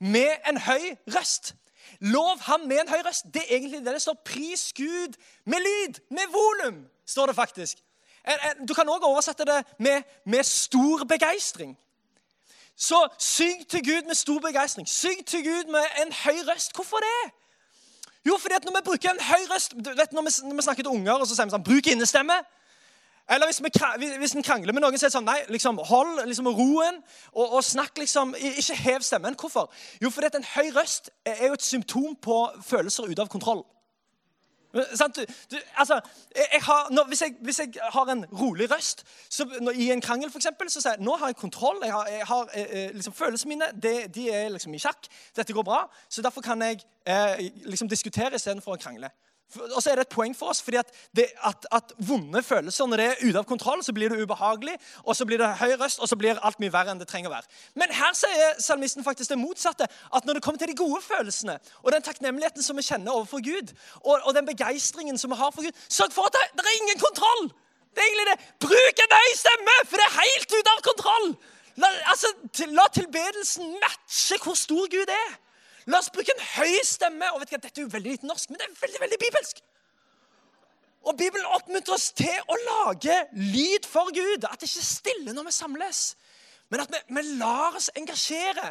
Med 0.00 0.30
en 0.48 0.58
høy 0.58 0.96
røst. 1.06 1.54
Lov 2.00 2.38
ham 2.40 2.60
med 2.60 2.80
en 2.80 2.88
høy 2.88 3.02
røst. 3.06 3.24
Det 3.34 3.42
er 3.42 3.56
egentlig 3.56 3.84
det 3.84 3.94
det 3.94 4.02
står. 4.02 4.22
Pris 4.24 4.72
Gud 4.72 5.14
med 5.44 5.58
lyd, 5.58 5.94
med 6.10 6.26
volum, 6.32 6.86
står 7.06 7.26
det 7.26 7.34
faktisk. 7.34 7.78
Du 8.68 8.74
kan 8.74 8.88
òg 8.88 9.02
oversette 9.02 9.44
det 9.44 9.66
med, 9.78 10.02
med 10.26 10.42
stor 10.44 11.04
begeistring. 11.04 11.78
Så 12.76 13.08
syng 13.18 13.68
til 13.68 13.84
Gud 13.84 14.02
med 14.06 14.14
stor 14.14 14.38
begeistring. 14.38 14.88
Syng 14.88 15.26
til 15.26 15.44
Gud 15.44 15.64
med 15.70 15.84
en 16.06 16.12
høy 16.12 16.38
røst. 16.48 16.74
Hvorfor 16.74 16.96
det? 16.96 17.32
Jo, 18.26 18.36
fordi 18.38 18.54
at 18.54 18.64
når 18.64 18.76
vi 18.76 18.84
bruker 18.86 19.10
en 19.10 19.22
høy 19.26 19.46
røst 19.50 19.72
vet, 19.76 20.12
når, 20.12 20.22
vi, 20.22 20.34
når 20.48 20.56
vi 20.56 20.62
snakker 20.62 20.86
til 20.86 20.94
unger, 20.94 21.14
og 21.14 21.26
så 21.26 21.34
sier 21.34 21.48
vi 21.48 21.54
sånn 21.54 21.64
Bruk 21.66 21.88
innestemme. 21.90 22.36
Eller 23.30 23.46
hvis, 23.48 23.60
vi, 23.62 24.08
hvis 24.18 24.34
en 24.36 24.44
krangler 24.46 24.74
med 24.74 24.82
noen, 24.82 24.98
så 24.98 25.06
er 25.06 25.10
det 25.10 25.16
sånn 25.16 25.26
Nei, 25.26 25.38
liksom, 25.54 25.78
hold 25.88 26.24
liksom, 26.26 26.48
roen 26.54 26.98
og, 27.32 27.44
og 27.58 27.60
snakk 27.64 27.98
liksom 28.02 28.34
Ikke 28.38 28.78
hev 28.78 29.06
stemmen. 29.06 29.38
Hvorfor? 29.38 29.70
Jo, 30.02 30.10
fordi 30.10 30.30
at 30.30 30.38
en 30.38 30.48
høy 30.54 30.72
røst 30.76 31.10
er 31.26 31.46
jo 31.48 31.58
et 31.58 31.66
symptom 31.66 32.16
på 32.22 32.38
følelser 32.66 33.10
ute 33.10 33.22
av 33.22 33.30
kontroll. 33.32 33.62
Du, 34.72 35.24
du, 35.50 35.56
altså, 35.76 36.00
jeg 36.52 36.62
har, 36.62 36.88
når, 36.90 37.04
hvis, 37.08 37.22
jeg, 37.22 37.34
hvis, 37.40 37.58
jeg, 37.58 37.72
har 37.92 38.12
en 38.12 38.24
rolig 38.40 38.70
røst 38.70 39.04
så, 39.28 39.44
når, 39.60 39.72
i 39.72 39.90
en 39.92 40.00
krangel, 40.00 40.30
for 40.30 40.38
eksempel, 40.38 40.70
så 40.70 40.80
sier 40.80 40.96
jeg 40.96 41.04
nå 41.04 41.16
har 41.20 41.32
jeg 41.32 41.36
kontroll. 41.36 41.82
Jeg 41.84 41.92
har, 41.92 42.06
jeg 42.06 42.26
har 42.26 42.48
eh, 42.54 42.84
eh 42.84 42.94
liksom, 42.94 43.12
Følelsene 43.12 43.48
mine 43.48 43.68
de, 43.82 43.92
de, 44.14 44.30
er 44.30 44.48
liksom 44.48 44.74
i 44.74 44.80
sjakk. 44.80 45.10
Dette 45.36 45.52
går 45.52 45.62
bra. 45.62 45.82
Så 46.08 46.22
derfor 46.22 46.40
kan 46.40 46.62
jeg 46.62 46.80
eh, 47.06 47.50
liksom 47.68 47.88
diskutere 47.88 48.34
istedenfor 48.40 48.76
å 48.76 48.80
krangle. 48.80 49.12
Og 49.60 49.82
så 49.82 49.90
er 49.90 49.98
det 49.98 50.06
et 50.06 50.14
poeng 50.14 50.34
for 50.36 50.52
oss, 50.52 50.62
fordi 50.64 50.78
at, 50.80 50.90
det, 51.16 51.26
at, 51.44 51.66
at, 51.72 51.92
vonde 51.98 52.42
følelser 52.42 52.88
når 52.88 53.00
det 53.00 53.06
er 53.06 53.22
ute 53.22 53.38
av 53.38 53.46
kontroll, 53.48 53.82
så 53.84 53.92
blir 53.92 54.12
det 54.12 54.22
ubehagelig, 54.22 54.76
og 55.04 55.16
så 55.16 55.26
blir 55.28 55.40
det 55.42 55.50
høy 55.60 55.74
røst, 55.80 56.00
og 56.00 56.08
så 56.08 56.16
blir 56.16 56.40
alt 56.40 56.60
mye 56.62 56.72
verre 56.72 56.94
enn 56.94 57.02
det 57.02 57.08
trenger 57.10 57.30
å 57.30 57.34
være. 57.34 57.50
Men 57.78 57.92
her 57.94 58.16
sier 58.16 58.56
salmisten 58.62 59.04
faktisk 59.04 59.34
det 59.34 59.40
motsatte. 59.40 59.88
At 60.12 60.28
når 60.28 60.38
det 60.38 60.44
kommer 60.46 60.62
til 60.62 60.72
de 60.72 60.78
gode 60.78 61.02
følelsene, 61.04 61.58
og 61.82 61.92
den 61.92 62.04
takknemligheten 62.06 62.64
som 62.64 62.78
vi 62.78 62.86
kjenner 62.86 63.12
overfor 63.14 63.44
Gud, 63.44 63.74
og, 64.02 64.14
og 64.22 64.32
den 64.36 64.48
begeistringen 64.48 65.20
som 65.20 65.34
vi 65.34 65.40
har 65.40 65.52
for 65.54 65.66
Gud, 65.66 65.84
sørg 65.88 66.16
for 66.16 66.30
at 66.30 66.38
det, 66.38 66.48
det, 66.58 66.66
er 66.66 66.80
ingen 66.80 67.02
kontroll! 67.02 67.50
Det 67.92 68.00
er 68.00 68.08
egentlig 68.08 68.28
det. 68.30 68.38
Bruk 68.64 69.00
en 69.04 69.16
høy 69.18 69.32
stemme, 69.36 69.78
for 69.88 70.00
det 70.00 70.06
er 70.08 70.20
helt 70.22 70.54
ute 70.56 70.76
av 70.76 70.84
kontroll! 70.86 71.32
La, 71.80 71.88
altså, 72.12 72.28
la 72.68 72.84
tilbedelsen 72.92 73.76
matche 73.80 74.36
hvor 74.42 74.56
stor 74.58 74.88
Gud 74.92 75.12
er. 75.12 75.41
La 75.90 75.98
oss 75.98 76.10
bruke 76.14 76.34
en 76.34 76.44
høy 76.56 76.78
stemme. 76.86 77.28
Og 77.34 77.42
vet 77.42 77.54
du 77.54 77.58
Dette 77.58 77.80
er 77.80 77.86
jo 77.86 77.92
veldig 77.92 78.16
lite 78.16 78.28
norsk, 78.28 78.50
men 78.50 78.60
det 78.60 78.68
er 78.68 78.80
veldig, 78.82 79.02
veldig 79.04 79.20
bibelsk. 79.24 79.62
Og 81.02 81.18
Bibelen 81.18 81.48
oppmuntrer 81.50 81.96
oss 81.96 82.12
til 82.14 82.34
å 82.46 82.58
lage 82.62 83.16
lyd 83.34 83.88
for 83.90 84.12
Gud. 84.14 84.46
At 84.46 84.62
det 84.62 84.70
ikke 84.70 84.84
er 84.84 84.90
stille 84.92 85.34
når 85.34 85.48
vi 85.48 85.54
samles, 85.56 86.02
men 86.70 86.84
at 86.84 86.92
vi, 86.92 87.00
vi 87.18 87.22
lar 87.40 87.74
oss 87.76 87.90
engasjere 87.98 88.70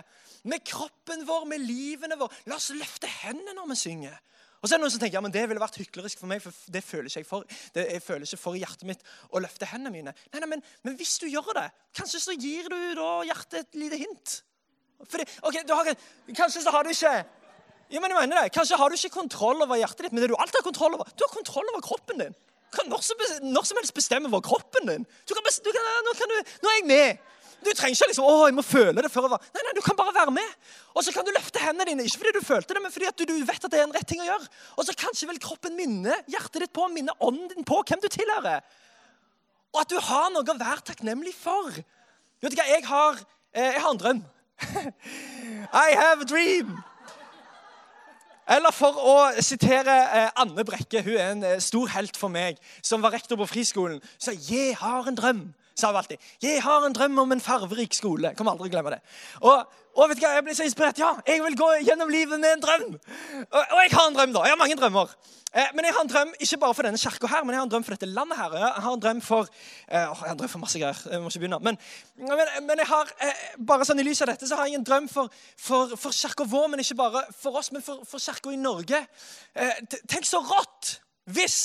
med 0.49 0.63
kroppen 0.65 1.25
vår, 1.27 1.43
med 1.51 1.61
livene 1.61 2.17
våre. 2.17 2.33
La 2.49 2.57
oss 2.57 2.71
løfte 2.73 3.09
hendene 3.21 3.53
når 3.57 3.73
vi 3.73 3.81
synger. 3.83 4.15
Og 4.61 4.69
så 4.69 4.75
er 4.75 4.77
det 4.77 4.83
noen 4.83 4.93
som 4.93 5.01
tenker 5.01 5.17
ja, 5.17 5.23
men 5.25 5.33
det 5.33 5.41
ville 5.49 5.61
vært 5.61 5.79
hyklerisk 5.81 6.21
for 6.21 6.29
meg, 6.29 6.41
for 6.43 6.53
det 6.69 6.83
føler 6.85 7.09
jeg 7.09 7.25
ikke 7.25 8.37
for 8.37 8.57
i 8.57 8.61
hjertet 8.61 8.85
mitt 8.85 9.01
å 9.33 9.41
løfte 9.41 9.69
hendene 9.69 9.93
mine. 9.93 10.13
Nei, 10.29 10.41
nei, 10.43 10.49
men, 10.53 10.61
men 10.85 10.97
hvis 10.99 11.15
du 11.21 11.25
gjør 11.29 11.49
det, 11.57 11.67
kanskje 11.97 12.21
så 12.21 12.35
gir 12.37 12.69
du 12.69 12.77
da 12.97 13.09
hjertet 13.25 13.63
et 13.63 13.79
lite 13.81 13.97
hint. 14.03 14.35
Fordi, 15.09 15.25
ok, 15.47 15.61
har, 15.71 15.93
Kanskje 16.37 16.63
så 16.63 16.73
har 16.73 16.83
du 16.85 16.91
ikke 16.93 17.15
ja, 17.91 17.99
men 17.99 18.13
jeg 18.13 18.23
mener 18.23 18.45
det. 18.45 18.53
Kanskje 18.55 18.77
har 18.79 18.87
du 18.87 18.95
ikke 18.95 19.17
kontroll 19.17 19.59
over 19.65 19.75
hjertet 19.75 20.05
ditt, 20.05 20.13
men 20.15 20.23
det 20.23 20.29
du 20.31 20.37
alltid 20.39 20.61
har 20.61 20.63
kontroll 20.63 20.93
over, 20.95 21.09
du 21.11 21.25
har 21.25 21.33
kontroll 21.33 21.67
over 21.73 21.83
kroppen 21.83 22.23
din. 22.23 22.37
Du 22.71 22.77
kan 22.77 22.87
når 22.87 23.01
som, 23.03 23.23
når 23.43 23.67
som 23.67 23.79
helst 23.81 23.93
bestemme 23.97 24.31
over 24.31 24.39
kroppen 24.45 24.87
din. 24.87 25.03
Du 25.27 25.33
kan, 25.35 25.43
du 25.43 25.69
kan, 25.75 25.89
nå, 26.07 26.13
kan 26.15 26.31
du, 26.31 26.37
nå, 26.63 26.71
er 26.71 26.77
jeg 26.77 26.87
med. 26.87 27.27
Du 27.61 27.69
trenger 27.75 27.97
ikke 27.97 28.07
liksom, 28.13 28.25
å, 28.25 28.45
jeg 28.47 28.55
må 28.55 28.63
føle 28.65 29.03
det 29.03 29.11
før 29.11 29.27
jeg 29.27 29.33
var. 29.33 29.43
Nei, 29.57 29.65
nei, 29.67 29.73
Du 29.75 29.81
kan 29.85 29.99
bare 29.99 30.15
være 30.15 30.33
med. 30.37 30.55
Og 30.95 31.03
så 31.03 31.11
kan 31.13 31.27
du 31.27 31.33
løfte 31.35 31.61
hendene 31.61 31.91
dine, 31.91 32.07
ikke 32.07 32.23
fordi 32.23 32.33
du 32.37 32.47
følte 32.47 32.77
det, 32.77 32.85
men 32.85 32.95
fordi 32.95 33.11
du, 33.11 33.25
du, 33.27 33.35
vet 33.45 33.67
at 33.67 33.73
det 33.73 33.81
er 33.81 33.85
en 33.89 33.95
rett 33.97 34.07
ting 34.07 34.23
å 34.23 34.29
gjøre. 34.29 34.47
Og 34.79 34.87
så 34.87 34.95
kanskje 35.03 35.27
vil 35.29 35.43
kroppen 35.43 35.75
minne 35.77 36.15
hjertet 36.31 36.63
ditt 36.63 36.73
på, 36.73 36.87
minne 36.95 37.13
ånden 37.19 37.51
din 37.51 37.67
på 37.67 37.83
hvem 37.83 38.01
du 38.01 38.07
tilhører. 38.07 38.63
Og 39.75 39.83
at 39.83 39.91
du 39.91 39.99
har 39.99 40.31
noe 40.31 40.47
å 40.47 40.57
være 40.63 40.87
takknemlig 40.87 41.35
for. 41.35 41.75
Vet 42.41 42.55
du 42.55 42.57
hva, 42.57 42.71
Jeg 42.71 42.87
har, 42.87 43.19
eh, 43.51 43.73
jeg 43.75 43.83
har 43.83 43.91
en 43.91 43.99
drøm. 43.99 44.23
I 45.73 45.93
have 45.95 46.21
a 46.21 46.25
dream! 46.25 46.77
Eller 48.51 48.73
for 48.75 48.97
å 48.97 49.15
sitere 49.39 49.93
eh, 50.11 50.29
Anne 50.41 50.65
Brekke, 50.67 51.03
hun 51.05 51.15
er 51.15 51.29
en 51.31 51.43
eh, 51.45 51.59
stor 51.63 51.91
helt 51.93 52.17
for 52.19 52.33
meg, 52.33 52.57
som 52.83 53.03
var 53.03 53.13
rektor 53.15 53.39
på 53.39 53.47
friskolen. 53.47 54.01
Så 54.19 54.33
'Jeg 54.35 54.75
har 54.81 55.07
en 55.07 55.17
drøm', 55.17 55.53
sa 55.75 55.87
hun 55.87 56.01
alltid. 56.01 56.17
'Jeg 56.41 56.61
har 56.63 56.85
en 56.85 56.93
drøm 56.93 57.19
om 57.19 57.31
en 57.31 57.41
farverik 57.41 57.93
skole'. 57.93 58.33
Kommer 58.35 58.51
aldri 58.51 58.69
glemme 58.69 58.91
det. 58.91 58.99
Og, 59.41 59.63
og 59.95 60.09
vet 60.09 60.19
du 60.19 60.23
hva, 60.23 60.33
jeg 60.37 60.45
ble 60.45 60.55
så 60.55 60.65
inspirert. 60.67 60.99
Ja, 61.01 61.11
jeg 61.27 61.43
vil 61.43 61.57
gå 61.59 61.67
gjennom 61.83 62.11
livet 62.11 62.39
med 62.39 62.55
en 62.55 62.63
drøm. 62.63 62.89
Og, 62.95 63.61
og 63.61 63.79
jeg 63.83 63.91
har 63.91 64.07
en 64.07 64.17
drøm, 64.17 64.33
da. 64.35 64.43
Jeg 64.47 64.55
har 64.55 64.59
mange 64.61 64.77
drømmer. 64.79 65.15
Eh, 65.51 65.67
men 65.75 65.85
jeg 65.85 65.93
har 65.93 66.05
en 66.05 66.11
drøm 66.11 66.29
ikke 66.39 66.57
bare 66.61 66.75
for 66.77 66.87
denne 66.87 66.99
kirka 67.01 67.27
her, 67.27 67.43
men 67.43 67.51
jeg 67.53 67.59
har 67.59 67.65
en 67.67 67.71
drøm 67.73 67.83
for 67.83 67.95
dette 67.97 68.07
landet 68.07 68.39
her. 68.39 68.55
Jeg 68.55 68.83
har 68.85 68.93
en 68.93 69.03
drøm 69.03 69.21
for 69.25 69.49
eh, 69.51 69.99
jeg 69.99 70.15
har 70.21 70.31
en 70.31 70.39
drøm 70.39 70.51
for 70.53 70.63
masse 70.63 70.79
greier. 70.79 71.01
Jeg 71.11 71.19
må 71.19 71.27
ikke 71.27 71.43
begynne. 71.43 71.59
Men, 71.59 71.79
men, 72.15 72.51
men 72.69 72.83
jeg 72.83 72.87
har, 72.87 73.11
eh, 73.27 73.43
bare 73.67 73.87
sånn 73.87 73.99
i 73.99 74.07
lys 74.07 74.23
av 74.23 74.31
dette 74.31 74.47
så 74.47 74.61
har 74.61 74.71
jeg 74.71 74.79
en 74.79 74.87
drøm 74.87 75.11
for, 75.11 75.27
for, 75.59 75.91
for 75.99 76.15
kirka 76.15 76.47
vår, 76.47 76.71
men 76.71 76.83
ikke 76.85 76.99
bare 77.03 77.25
for 77.35 77.59
oss, 77.59 77.73
men 77.75 77.83
for, 77.83 78.05
for 78.07 78.23
kirka 78.23 78.55
i 78.55 78.61
Norge. 78.61 79.03
Tenk 80.07 80.29
så 80.29 80.39
rått 80.39 80.95
hvis 81.35 81.59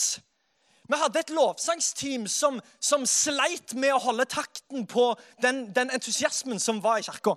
vi 0.86 0.98
hadde 0.98 1.22
et 1.22 1.34
lovsangsteam 1.34 2.26
som, 2.30 2.58
som 2.82 3.06
sleit 3.06 3.74
med 3.78 3.94
å 3.94 4.02
holde 4.02 4.26
takten 4.30 4.86
på 4.90 5.12
den, 5.42 5.68
den 5.74 5.94
entusiasmen 5.94 6.58
som 6.62 6.82
var 6.82 6.98
i 6.98 7.06
kirka. 7.06 7.34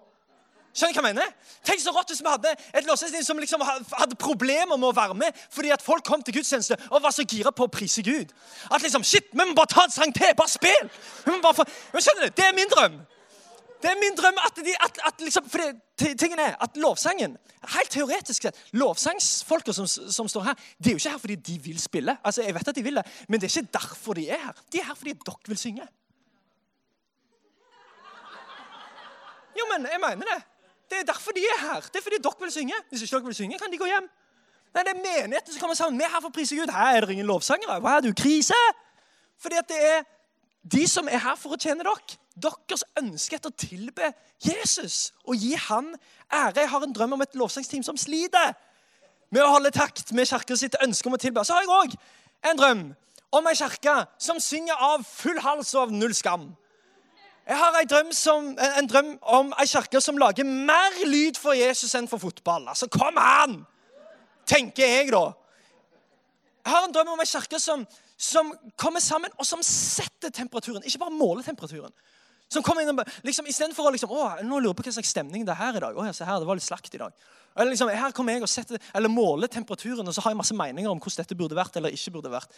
Skjønner 0.80 0.96
du 0.96 1.02
hva 1.02 1.10
jeg 1.10 1.15
mener? 1.18 1.32
Tenk 1.68 1.82
så 1.84 1.92
rått 1.92 2.13
hvis 2.13 2.22
vi 2.24 2.32
hadde 2.32 2.52
et 2.56 2.86
låsested 2.88 3.26
som 3.28 3.39
liksom 3.42 3.63
hadde 3.68 4.15
problemer 4.20 4.78
med 4.78 4.88
å 4.88 4.96
være 4.96 5.18
med 5.20 5.42
fordi 5.52 5.74
at 5.76 5.84
folk 5.84 6.06
kom 6.08 6.24
til 6.24 6.38
gudstjeneste 6.38 6.78
og 6.88 7.04
var 7.04 7.12
så 7.12 7.26
gira 7.28 7.52
på 7.52 7.68
å 7.68 7.72
prise 7.74 8.04
Gud. 8.06 8.32
At 8.72 8.86
liksom 8.86 9.04
Shit, 9.04 9.28
vi 9.34 9.44
må 9.44 9.58
bare 9.58 9.74
ta 9.74 9.84
en 9.88 9.92
sang 9.92 10.13
til! 10.15 10.32
Bare 10.39 10.52
spill! 10.52 10.92
Bare 11.44 11.65
men 11.92 12.06
skjønner 12.06 12.30
du? 12.30 12.36
Det 12.38 12.46
er 12.46 12.56
min 12.56 12.72
drøm. 12.72 12.96
Det 13.80 13.92
er 13.92 14.00
min 14.00 14.15
drøm 14.15 14.39
at, 14.46 14.63
de, 14.63 14.74
at, 14.86 15.00
at 15.08 15.22
liksom, 15.24 15.50
for 15.52 15.63
det, 15.63 16.12
tingen 16.20 16.39
er 16.39 16.56
at 16.63 16.80
lovsangen 16.80 17.38
Helt 17.76 17.92
teoretisk 17.92 18.46
sett, 18.46 18.60
lovsangsfolka 18.72 19.74
som, 19.76 19.88
som, 19.88 20.28
står 20.32 20.46
her, 20.48 20.62
de 20.80 20.92
er 20.92 20.96
jo 20.96 21.02
ikke 21.02 21.12
her 21.12 21.20
fordi 21.20 21.36
de 21.44 21.58
vil 21.63 21.80
spille. 21.80 22.15
Altså, 22.24 22.46
jeg 22.46 22.56
vet 22.56 22.72
at 22.72 22.78
de 22.78 22.84
vil 22.86 22.96
det, 22.96 23.04
Men 23.28 23.42
det 23.42 23.50
er 23.50 23.58
ikke 23.58 23.74
derfor 23.74 24.15
de 24.15 24.30
er 24.32 24.39
her. 24.46 24.62
De 24.72 24.80
er 24.80 24.88
her 24.88 24.96
fordi 24.96 25.18
dere 25.28 25.52
vil 25.52 25.60
synge. 25.60 25.88
Jo, 29.60 29.68
men 29.74 29.89
jeg 29.92 30.00
mener 30.00 30.32
det. 30.32 30.39
Det 30.89 30.99
er 30.99 31.06
derfor 31.08 31.32
de 31.32 31.43
er 31.45 31.60
her. 31.62 31.82
Det 31.82 32.02
er 32.02 32.06
fordi 32.06 32.21
dere 32.23 32.39
vil 32.39 32.52
synge. 32.52 32.78
Hvis 32.89 33.02
ikke 33.06 33.15
dere 33.15 33.25
vil 33.30 33.36
synge, 33.36 33.60
kan 33.60 33.71
de 33.71 33.78
gå 33.78 33.86
hjem. 33.86 34.08
Nei, 34.73 34.84
Det 34.84 34.93
er 34.93 35.02
menigheten 35.02 35.54
som 35.54 35.60
kommer 35.62 35.75
sammen. 35.75 35.99
Vi 35.99 36.06
er 36.06 36.13
her 36.13 36.21
for 36.21 36.30
å 36.30 36.34
prise 36.34 36.56
Gud. 36.56 36.71
Her 36.73 36.97
er 36.97 37.06
det 37.06 37.17
ingen 37.17 37.30
lovsangere. 37.30 37.80
Hva 37.82 37.97
er 37.97 38.06
du, 38.06 38.13
krise? 38.13 38.58
Fordi 39.41 39.58
at 39.58 39.69
det 39.69 39.80
er 39.91 40.02
de 40.63 40.88
som 40.88 41.08
er 41.08 41.21
her 41.23 41.38
for 41.39 41.56
å 41.56 41.60
tjene 41.62 41.86
dere. 41.86 42.17
Deres 42.39 42.86
ønske 42.99 43.36
etter 43.36 43.52
å 43.52 43.60
tilbe 43.60 44.13
Jesus 44.43 45.12
og 45.25 45.36
gi 45.36 45.56
han 45.67 45.91
ære. 46.32 46.62
Jeg 46.62 46.69
har 46.69 46.86
en 46.86 46.95
drøm 46.95 47.17
om 47.17 47.25
et 47.25 47.36
lovsangsteam 47.36 47.84
som 47.84 47.97
sliter 47.97 48.54
med 49.30 49.43
å 49.43 49.52
holde 49.54 49.71
takt 49.75 50.13
med 50.15 50.30
kirka 50.30 50.58
sitt 50.58 50.78
ønske 50.84 51.10
om 51.10 51.17
å 51.17 51.21
tilbe. 51.21 51.43
Så 51.45 51.54
har 51.54 51.65
jeg 51.65 51.73
òg 51.73 51.95
en 52.49 52.60
drøm 52.60 52.84
om 53.36 53.49
ei 53.49 53.58
kirke 53.58 53.95
som 54.21 54.39
synger 54.41 54.80
av 54.80 55.04
full 55.06 55.39
hals 55.43 55.73
og 55.75 55.88
av 55.88 55.93
null 55.93 56.15
skam. 56.17 56.49
Jeg 57.49 57.57
har 57.57 57.85
drøm, 57.89 58.12
som, 58.13 58.51
en 58.77 58.88
drøm 58.88 59.15
om 59.21 59.47
ei 59.57 59.65
kirke 59.65 59.97
som 60.05 60.19
lager 60.21 60.45
mer 60.45 60.99
lyd 61.09 61.38
for 61.41 61.57
Jesus 61.57 61.95
enn 61.97 62.05
for 62.09 62.21
fotball. 62.21 62.67
Altså, 62.69 62.85
kom 62.93 63.17
an! 63.17 63.63
Tenker 64.45 64.85
jeg, 64.85 65.09
da. 65.13 65.31
Jeg 66.62 66.75
har 66.75 66.85
en 66.85 66.93
drøm 66.93 67.15
om 67.15 67.23
ei 67.23 67.25
kirke 67.25 67.57
som, 67.62 67.88
som, 68.13 68.51
kommer 68.77 69.01
sammen, 69.01 69.33
og 69.41 69.49
som 69.49 69.63
setter 69.65 70.29
temperaturen. 70.29 70.85
Ikke 70.85 71.01
bare 71.01 71.15
måler 71.15 71.41
temperaturen. 71.47 71.95
Som 72.53 72.65
kommer 72.65 72.85
inn 72.85 72.93
og, 72.93 73.01
liksom, 73.25 73.49
Istedenfor 73.49 73.89
å 73.89 73.95
liksom, 73.97 74.13
å, 74.13 74.29
nå 74.45 74.62
lurer 74.62 74.77
på 74.77 74.85
hva 74.85 74.93
slags 74.99 75.15
stemning 75.15 75.41
det 75.45 75.55
er 75.55 75.62
her 75.63 75.81
i 75.81 75.83
dag. 75.88 75.97
Å, 75.97 76.05
ja, 76.05 76.13
se 76.13 76.29
her, 76.29 76.38
det 76.41 76.49
var 76.51 76.62
litt 76.62 76.67
slakt 76.67 76.93
i 76.93 77.01
dag. 77.01 77.25
Eller, 77.55 77.71
liksom, 77.73 77.89
her 77.89 78.13
kommer 78.13 78.38
jeg 78.38 78.45
og 78.45 78.53
setter, 78.53 78.85
eller 78.93 79.09
måler 79.09 79.49
temperaturen, 79.49 80.05
og 80.05 80.13
så 80.13 80.21
har 80.21 80.38
jeg 80.38 80.41
masse 80.43 80.57
meninger 80.57 80.93
om 80.93 81.01
hvordan 81.01 81.23
dette 81.23 81.38
burde 81.41 81.57
vært 81.57 81.81
eller 81.81 81.97
ikke 81.97 82.13
burde 82.19 82.33
vært. 82.33 82.53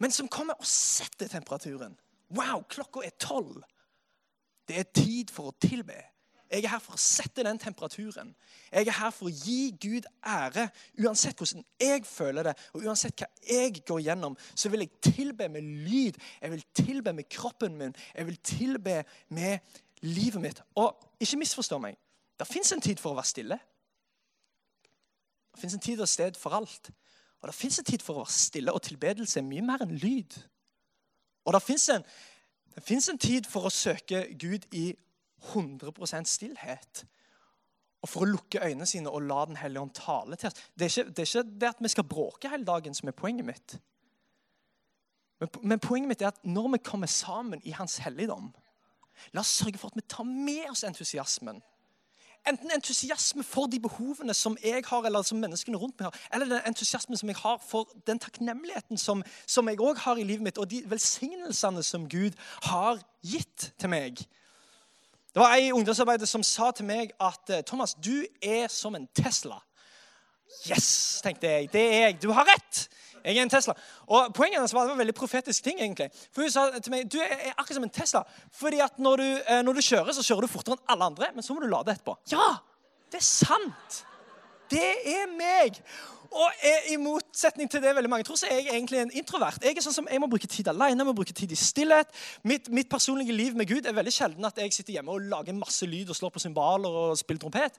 Men 0.00 0.16
som 0.16 0.32
kommer 0.32 0.56
og 0.56 0.68
setter 0.68 1.28
temperaturen. 1.28 1.92
Wow, 2.32 2.64
klokka 2.72 3.04
er 3.04 3.12
tolv. 3.20 3.60
Det 4.68 4.78
er 4.80 4.90
tid 4.94 5.32
for 5.32 5.50
å 5.50 5.56
tilbe. 5.60 5.96
Jeg 6.50 6.64
er 6.64 6.70
her 6.74 6.82
for 6.82 6.94
å 6.94 7.00
sette 7.00 7.42
den 7.42 7.58
temperaturen. 7.58 8.30
Jeg 8.70 8.86
er 8.86 8.96
her 8.98 9.12
for 9.14 9.26
å 9.26 9.32
gi 9.34 9.72
Gud 9.80 10.06
ære. 10.22 10.68
Uansett 11.02 11.40
hvordan 11.40 11.64
jeg 11.80 12.04
føler 12.06 12.50
det, 12.50 12.54
og 12.76 12.84
uansett 12.86 13.16
hva 13.18 13.28
jeg 13.48 13.80
går 13.88 14.04
gjennom, 14.04 14.36
så 14.54 14.70
vil 14.70 14.84
jeg 14.84 14.92
tilbe 15.02 15.48
med 15.50 15.66
lyd. 15.88 16.20
Jeg 16.40 16.54
vil 16.54 16.64
tilbe 16.76 17.14
med 17.16 17.28
kroppen 17.32 17.78
min. 17.80 17.96
Jeg 18.14 18.28
vil 18.28 18.38
tilbe 18.44 19.00
med 19.34 19.80
livet 20.04 20.42
mitt. 20.44 20.62
Og 20.78 20.94
ikke 21.20 21.40
misforstå 21.42 21.80
meg. 21.82 21.98
Det 22.38 22.46
fins 22.46 22.72
en 22.74 22.84
tid 22.84 23.02
for 23.02 23.14
å 23.14 23.18
være 23.18 23.32
stille. 23.32 23.58
Det 25.54 25.62
fins 25.62 25.74
en 25.74 25.86
tid 25.86 26.00
og 26.02 26.10
sted 26.10 26.38
for 26.38 26.54
alt. 26.54 26.90
Og 27.42 27.50
det 27.50 27.54
fins 27.56 27.78
en 27.78 27.86
tid 27.88 28.02
for 28.02 28.16
å 28.16 28.24
være 28.24 28.34
stille, 28.36 28.72
og 28.72 28.82
tilbedelse 28.82 29.40
er 29.40 29.46
mye 29.46 29.64
mer 29.64 29.82
enn 29.84 29.98
lyd. 30.00 30.38
Og 31.44 31.52
det 31.52 31.60
fins 31.62 31.88
en, 31.92 32.06
en, 32.76 33.18
tid 33.18 33.46
for 33.50 33.68
å 33.68 33.72
søke 33.72 34.26
Gud 34.40 34.66
i 34.72 34.94
100 35.52 36.24
stillhet. 36.26 37.04
Og 38.04 38.08
for 38.08 38.24
å 38.24 38.28
lukke 38.28 38.60
øynene 38.60 38.86
sine 38.86 39.10
og 39.10 39.22
la 39.24 39.44
Den 39.48 39.56
hellige 39.56 39.80
ånd 39.80 39.94
tale 39.96 40.36
til 40.36 40.50
oss. 40.50 40.60
Det 40.76 40.84
er, 40.84 40.90
ikke, 40.92 41.10
det 41.10 41.22
er 41.22 41.30
ikke 41.30 41.60
det 41.60 41.68
at 41.68 41.80
vi 41.80 41.88
skal 41.88 42.08
bråke 42.08 42.50
hele 42.52 42.64
dagen, 42.64 42.94
som 42.94 43.08
er 43.08 43.16
poenget 43.16 43.46
mitt. 43.46 43.78
Men, 45.40 45.48
men 45.62 45.80
poenget 45.80 46.08
mitt 46.08 46.22
er 46.22 46.32
at 46.32 46.44
når 46.44 46.68
vi 46.76 46.82
kommer 46.84 47.06
sammen 47.06 47.62
i 47.64 47.72
Hans 47.76 47.96
helligdom, 48.04 48.52
la 49.32 49.40
oss 49.40 49.54
sørge 49.60 49.78
for 49.78 49.92
at 49.92 49.96
vi 49.96 50.04
tar 50.08 50.26
med 50.28 50.68
oss 50.70 50.84
entusiasmen. 50.84 51.62
Enten 52.48 52.70
entusiasme 52.70 53.42
for 53.42 53.66
de 53.72 53.80
behovene 53.80 54.34
som 54.34 54.56
jeg 54.64 54.82
har, 54.86 55.02
eller 55.02 55.22
som 55.22 55.38
menneskene 55.40 55.78
rundt 55.80 55.96
meg 56.00 56.10
har, 56.10 56.18
eller 56.34 56.50
den 56.50 56.66
entusiasmen 56.68 57.16
som 57.16 57.28
jeg 57.28 57.38
har 57.40 57.60
for 57.64 57.88
den 58.06 58.20
takknemligheten 58.20 59.00
som, 59.00 59.22
som 59.46 59.68
jeg 59.68 59.80
òg 59.80 60.02
har 60.04 60.20
i 60.20 60.26
livet 60.28 60.44
mitt, 60.44 60.58
og 60.58 60.70
de 60.70 60.82
velsignelsene 60.86 61.82
som 61.82 62.08
Gud 62.08 62.36
har 62.68 63.00
gitt 63.24 63.72
til 63.80 63.88
meg. 63.88 64.20
Det 65.34 65.42
var 65.42 65.56
ei 65.56 65.72
ungdomsarbeider 65.72 66.28
som 66.30 66.44
sa 66.46 66.68
til 66.70 66.86
meg 66.86 67.14
at 67.18 67.50
eh, 67.50 67.64
Thomas, 67.66 67.96
du 67.98 68.26
er 68.42 68.68
som 68.70 68.94
en 68.94 69.08
Tesla. 69.16 69.56
Yes, 70.68 71.20
tenkte 71.24 71.48
jeg. 71.48 71.72
Det 71.72 71.82
er 71.82 72.00
jeg. 72.06 72.20
Du 72.22 72.30
har 72.30 72.46
rett. 72.46 72.84
Jeg 73.24 73.38
er 73.38 73.42
en 73.42 73.50
Tesla. 73.50 73.74
Og 74.06 74.34
Poenget 74.34 74.58
hennes 74.58 74.74
var 74.74 74.84
det 74.84 74.92
var 74.92 74.98
en 74.98 75.02
veldig 75.06 75.14
profetisk 75.16 75.64
ting. 75.64 75.80
egentlig. 75.80 76.10
For 76.32 76.42
Hun 76.42 76.50
sa 76.50 76.66
til 76.78 76.92
meg 76.92 77.10
du 77.10 77.18
er 77.20 77.54
akkurat 77.56 77.74
som 77.74 77.86
en 77.86 77.90
Tesla. 77.90 78.24
fordi 78.52 78.80
at 78.84 78.98
når 78.98 79.16
du, 79.16 79.28
eh, 79.48 79.62
når 79.62 79.72
du 79.72 79.80
kjører, 79.80 80.12
så 80.12 80.22
kjører 80.22 80.40
du 80.40 80.46
fortere 80.46 80.76
enn 80.76 80.88
alle 80.88 81.04
andre, 81.04 81.30
men 81.34 81.42
så 81.42 81.54
må 81.54 81.60
du 81.60 81.66
lade 81.66 81.92
etterpå. 81.94 82.16
Ja, 82.30 82.58
det 83.10 83.18
er 83.22 83.24
sant! 83.24 84.04
Det 84.70 84.90
er 85.06 85.26
meg. 85.36 85.80
Og 86.34 86.64
I 86.90 86.96
motsetning 86.98 87.70
til 87.70 87.82
det 87.82 87.94
veldig 87.94 88.10
mange 88.10 88.26
tror, 88.26 88.38
så 88.40 88.48
er 88.50 88.58
jeg 88.58 88.74
egentlig 88.74 89.00
en 89.00 89.12
introvert. 89.14 89.62
Jeg 89.62 89.76
er 89.76 89.84
sånn 89.84 89.94
som 90.00 90.08
jeg 90.10 90.22
må 90.22 90.28
bruke 90.30 90.50
tid 90.50 90.68
alene, 90.72 90.98
jeg 90.98 91.08
må 91.08 91.14
bruke 91.16 91.36
tid 91.36 91.52
i 91.54 91.58
stillhet. 91.58 92.10
Mitt, 92.42 92.70
mitt, 92.74 92.90
personlige 92.90 93.36
liv 93.36 93.54
med 93.58 93.70
Gud 93.70 93.86
er 93.86 93.96
veldig 93.96 94.12
sjelden 94.14 94.48
at 94.48 94.58
jeg 94.58 94.74
sitter 94.74 94.98
hjemme 94.98 95.14
og 95.14 95.28
lager 95.30 95.56
masse 95.56 95.86
lyd 95.86 96.10
og 96.10 96.18
slår 96.18 96.34
på 96.34 96.42
cymbaler 96.42 97.00
og 97.04 97.18
spiller 97.18 97.46
trompet. 97.46 97.78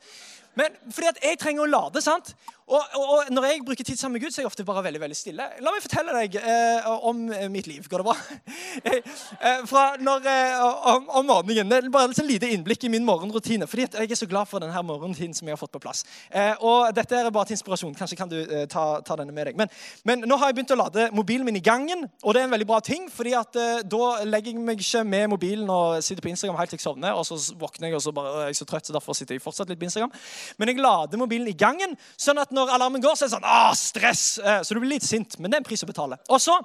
Men 0.55 0.75
fordi 0.91 1.09
at 1.11 1.23
jeg 1.23 1.39
trenger 1.39 1.65
å 1.65 1.71
lade. 1.71 2.01
sant? 2.03 2.31
Og, 2.65 2.81
og, 2.97 3.09
og, 3.13 3.27
når 3.29 3.45
jeg 3.45 3.61
bruker 3.65 3.85
tid 3.85 3.97
sammen 3.99 4.15
med 4.15 4.23
Gud, 4.23 4.33
så 4.33 4.39
er 4.39 4.45
jeg 4.45 4.49
ofte 4.49 4.63
bare 4.65 4.81
veldig 4.87 5.01
veldig 5.03 5.17
stille. 5.17 5.45
La 5.61 5.73
meg 5.73 5.83
fortelle 5.83 6.15
deg 6.15 6.37
eh, 6.39 6.87
om 7.05 7.19
eh, 7.29 7.45
mitt 7.53 7.67
liv. 7.69 7.85
Går 7.91 8.01
det 8.01 8.05
bra? 8.07 8.15
eh, 8.89 9.59
fra 9.69 9.83
når, 10.01 10.29
eh, 10.31 10.63
om, 10.95 11.05
om, 11.19 11.27
morgenen. 11.29 11.69
Det 11.69 11.77
er 11.77 11.91
bare 11.93 12.09
et 12.09 12.23
lite 12.25 12.49
innblikk 12.55 12.87
i 12.87 12.91
min 12.93 13.05
morgenrutine. 13.05 13.67
fordi 13.69 13.85
jeg 13.85 14.09
er 14.09 14.17
så 14.17 14.29
glad 14.31 14.49
for 14.49 14.63
denne 14.63 14.81
morgenrutinen 14.87 15.37
som 15.37 15.45
jeg 15.45 15.53
har 15.53 15.61
fått 15.61 15.75
på 15.75 15.83
plass. 15.83 16.01
Eh, 16.31 16.55
og 16.65 16.89
Dette 16.95 17.19
er 17.19 17.29
bare 17.29 17.51
til 17.51 17.59
inspirasjon. 17.59 17.93
Kanskje 17.99 18.17
kan 18.17 18.31
du 18.31 18.39
eh, 18.45 18.65
ta, 18.71 18.85
ta, 19.05 19.17
denne 19.19 19.35
med 19.35 19.49
deg. 19.49 19.59
Men, 19.59 19.71
men, 20.07 20.25
nå 20.29 20.37
har 20.41 20.51
jeg 20.51 20.59
begynt 20.59 20.75
å 20.75 20.79
lade 20.79 21.09
mobilen 21.15 21.47
min 21.47 21.59
i 21.59 21.63
gangen, 21.65 22.05
og 22.23 22.35
det 22.35 22.43
er 22.43 22.49
en 22.49 22.55
veldig 22.55 22.69
bra 22.69 22.79
ting. 22.83 23.09
fordi 23.11 23.35
at 23.37 23.57
da 23.89 24.05
legger 24.25 24.53
jeg 24.53 24.63
meg 24.65 24.81
ikke 24.81 25.03
med 25.07 25.29
mobilen 25.31 25.69
og 25.71 26.03
sitter 26.03 26.23
på 26.23 26.31
Instagram 26.31 26.57
helt 26.59 26.71
til 26.73 26.79
jeg 26.79 26.85
sovner, 26.85 27.15
og 27.15 27.25
så 27.27 27.37
våkner 27.59 27.89
jeg 27.89 27.97
og 27.97 28.03
så 28.03 28.13
bare, 28.15 28.45
jeg 28.45 28.55
er 28.55 28.59
så 28.59 28.67
trøtt, 28.69 28.87
så 28.87 28.95
derfor 28.95 29.17
sitter 29.17 29.37
jeg 29.37 29.43
fortsatt 29.43 29.71
litt 29.71 29.81
på 29.81 29.87
Instagram. 29.89 30.13
Men 30.59 30.71
jeg 30.71 30.81
lader 30.83 31.21
mobilen 31.21 31.49
i 31.51 31.57
gangen, 31.57 31.95
sånn 32.19 32.41
at 32.41 32.53
når 32.55 32.73
alarmen 32.75 33.03
går, 33.03 33.15
så 33.15 33.25
er 33.25 33.31
det 33.31 33.37
sånn 33.37 33.51
ah, 33.51 33.73
stress. 33.77 34.25
Eh, 34.39 34.61
så 34.63 34.75
du 34.75 34.81
blir 34.81 34.95
litt 34.97 35.07
sint, 35.07 35.39
men 35.39 35.51
det 35.51 35.59
er 35.59 35.65
en 35.65 35.69
pris 35.69 35.85
å 35.85 35.89
betale. 35.89 36.19
Og 36.29 36.41
så 36.41 36.57